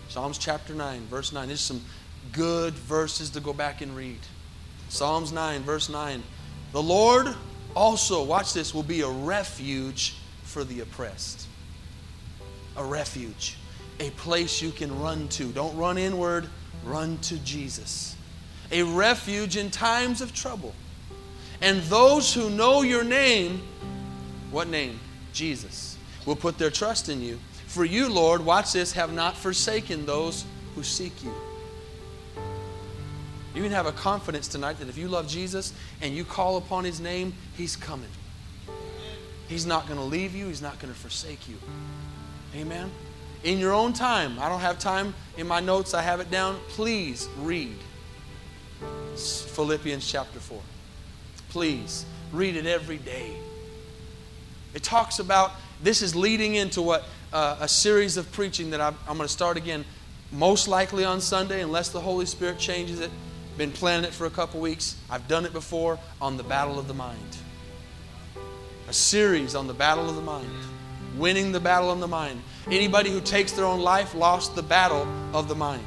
Psalms 0.10 0.40
chapter 0.40 0.74
9, 0.74 1.02
verse 1.02 1.32
9. 1.32 1.48
There's 1.48 1.62
some 1.62 1.84
good 2.32 2.74
verses 2.74 3.30
to 3.30 3.40
go 3.40 3.54
back 3.54 3.82
and 3.82 3.96
read. 3.96 4.22
Psalms 4.90 5.32
9, 5.32 5.62
verse 5.62 5.88
9. 5.88 6.24
The 6.72 6.82
Lord 6.82 7.28
also, 7.76 8.24
watch 8.24 8.54
this, 8.54 8.74
will 8.74 8.82
be 8.82 9.02
a 9.02 9.08
refuge 9.08 10.16
for 10.42 10.64
the 10.64 10.80
oppressed. 10.80 11.46
A 12.76 12.84
refuge. 12.84 13.58
A 14.00 14.10
place 14.12 14.62
you 14.62 14.72
can 14.72 15.00
run 15.00 15.28
to. 15.30 15.46
Don't 15.52 15.76
run 15.76 15.98
inward, 15.98 16.48
run 16.84 17.18
to 17.20 17.38
Jesus 17.40 18.18
a 18.72 18.84
refuge 18.84 19.58
in 19.58 19.70
times 19.70 20.22
of 20.22 20.34
trouble. 20.34 20.74
And 21.62 21.82
those 21.84 22.34
who 22.34 22.50
know 22.50 22.82
your 22.82 23.04
name, 23.04 23.62
what 24.52 24.68
name? 24.68 25.00
Jesus, 25.34 25.98
will 26.26 26.36
put 26.36 26.58
their 26.58 26.70
trust 26.70 27.10
in 27.10 27.22
you. 27.22 27.40
For 27.68 27.86
you, 27.86 28.10
Lord, 28.10 28.44
watch 28.44 28.74
this, 28.74 28.94
have 28.94 29.14
not 29.14 29.36
forsaken 29.36 30.06
those 30.06 30.46
who 30.76 30.84
seek 30.84 31.24
you. 31.24 31.34
You 33.56 33.64
can 33.64 33.72
have 33.72 33.88
a 33.88 33.92
confidence 33.92 34.48
tonight 34.48 34.78
that 34.80 34.88
if 34.88 34.98
you 34.98 35.08
love 35.08 35.28
Jesus 35.28 35.74
and 36.02 36.16
you 36.16 36.24
call 36.24 36.58
upon 36.58 36.84
his 36.84 37.00
name, 37.00 37.34
he's 37.56 37.76
coming. 37.76 38.10
He's 39.48 39.66
not 39.66 39.88
going 39.88 40.00
to 40.00 40.06
leave 40.06 40.36
you, 40.36 40.48
he's 40.48 40.62
not 40.62 40.80
going 40.80 40.94
to 40.94 41.00
forsake 41.00 41.48
you. 41.50 41.58
Amen. 42.56 42.92
In 43.44 43.60
your 43.60 43.74
own 43.74 43.94
time, 43.94 44.40
I 44.40 44.50
don't 44.50 44.62
have 44.62 44.80
time 44.80 45.14
in 45.38 45.48
my 45.48 45.60
notes, 45.60 45.94
I 45.94 46.02
have 46.02 46.20
it 46.20 46.32
down. 46.32 46.60
Please 46.70 47.30
read 47.40 47.76
Philippians 49.16 50.10
chapter 50.10 50.40
4. 50.40 50.60
Please 51.50 52.06
read 52.32 52.56
it 52.56 52.66
every 52.66 52.98
day. 52.98 53.38
It 54.74 54.84
talks 54.84 55.20
about, 55.20 55.52
this 55.82 56.02
is 56.02 56.16
leading 56.16 56.56
into 56.56 56.82
what 56.82 57.06
uh, 57.32 57.58
a 57.62 57.68
series 57.68 58.18
of 58.18 58.32
preaching 58.32 58.72
that 58.72 58.82
I'm, 58.82 58.96
I'm 59.08 59.18
going 59.18 59.28
to 59.28 59.34
start 59.34 59.58
again, 59.58 59.86
most 60.32 60.68
likely 60.68 61.06
on 61.06 61.22
Sunday, 61.22 61.62
unless 61.62 61.90
the 61.90 62.02
Holy 62.02 62.26
Spirit 62.26 62.60
changes 62.60 63.00
it. 63.00 63.12
Been 63.58 63.72
planning 63.72 64.06
it 64.06 64.14
for 64.14 64.26
a 64.26 64.30
couple 64.30 64.60
weeks. 64.60 64.96
I've 65.10 65.28
done 65.28 65.46
it 65.46 65.54
before 65.54 65.98
on 66.22 66.38
the 66.38 66.44
battle 66.44 66.78
of 66.78 66.88
the 66.88 66.94
mind. 66.94 67.38
A 68.88 68.94
series 68.94 69.56
on 69.56 69.68
the 69.68 69.74
battle 69.74 70.10
of 70.10 70.16
the 70.16 70.22
mind. 70.22 70.50
Winning 71.18 71.52
the 71.52 71.60
battle 71.60 71.92
of 71.92 72.00
the 72.00 72.08
mind. 72.08 72.42
Anybody 72.68 73.10
who 73.10 73.22
takes 73.22 73.52
their 73.52 73.66
own 73.66 73.82
life 73.82 74.14
lost 74.14 74.56
the 74.56 74.64
battle 74.64 75.08
of 75.34 75.48
the 75.48 75.56
mind. 75.56 75.84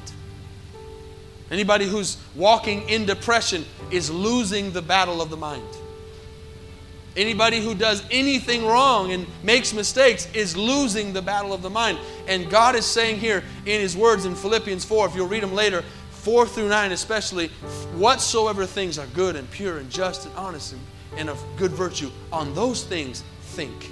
Anybody 1.50 1.86
who's 1.86 2.16
walking 2.36 2.88
in 2.88 3.06
depression 3.06 3.64
is 3.90 4.10
losing 4.10 4.72
the 4.72 4.82
battle 4.82 5.20
of 5.20 5.30
the 5.30 5.36
mind. 5.36 5.66
Anybody 7.16 7.60
who 7.60 7.74
does 7.74 8.04
anything 8.10 8.64
wrong 8.64 9.12
and 9.12 9.26
makes 9.42 9.72
mistakes 9.72 10.28
is 10.32 10.56
losing 10.56 11.12
the 11.12 11.20
battle 11.20 11.52
of 11.52 11.60
the 11.60 11.70
mind. 11.70 11.98
And 12.28 12.48
God 12.48 12.76
is 12.76 12.86
saying 12.86 13.18
here 13.18 13.42
in 13.66 13.80
His 13.80 13.96
words 13.96 14.26
in 14.26 14.36
Philippians 14.36 14.84
4, 14.84 15.08
if 15.08 15.16
you'll 15.16 15.26
read 15.26 15.42
them 15.42 15.54
later, 15.54 15.82
4 16.10 16.46
through 16.46 16.68
9 16.68 16.92
especially, 16.92 17.48
whatsoever 17.96 18.64
things 18.64 18.96
are 18.98 19.06
good 19.08 19.34
and 19.34 19.50
pure 19.50 19.78
and 19.78 19.90
just 19.90 20.26
and 20.26 20.36
honest 20.36 20.72
and, 20.72 20.80
and 21.16 21.28
of 21.28 21.42
good 21.56 21.72
virtue, 21.72 22.10
on 22.32 22.54
those 22.54 22.84
things 22.84 23.24
think. 23.40 23.90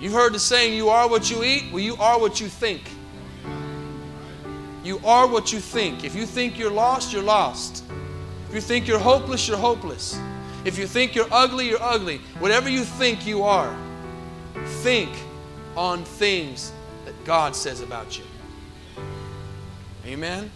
You've 0.00 0.14
heard 0.14 0.32
the 0.32 0.38
saying, 0.38 0.74
you 0.74 0.88
are 0.88 1.08
what 1.08 1.30
you 1.30 1.44
eat, 1.44 1.70
well, 1.70 1.82
you 1.82 1.94
are 1.96 2.18
what 2.18 2.40
you 2.40 2.48
think. 2.48 2.82
You 4.82 4.98
are 5.04 5.26
what 5.26 5.52
you 5.52 5.60
think. 5.60 6.04
If 6.04 6.14
you 6.14 6.24
think 6.24 6.58
you're 6.58 6.70
lost, 6.70 7.12
you're 7.12 7.22
lost. 7.22 7.84
If 8.48 8.54
you 8.54 8.60
think 8.62 8.88
you're 8.88 8.98
hopeless, 8.98 9.46
you're 9.46 9.58
hopeless. 9.58 10.18
If 10.64 10.78
you 10.78 10.86
think 10.86 11.14
you're 11.14 11.28
ugly, 11.30 11.68
you're 11.68 11.82
ugly. 11.82 12.18
Whatever 12.38 12.70
you 12.70 12.84
think 12.84 13.26
you 13.26 13.42
are, 13.42 13.76
think 14.82 15.10
on 15.76 16.04
things 16.04 16.72
that 17.04 17.24
God 17.24 17.54
says 17.54 17.80
about 17.82 18.18
you. 18.18 18.24
Amen. 20.06 20.50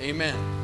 Amen. 0.00 0.59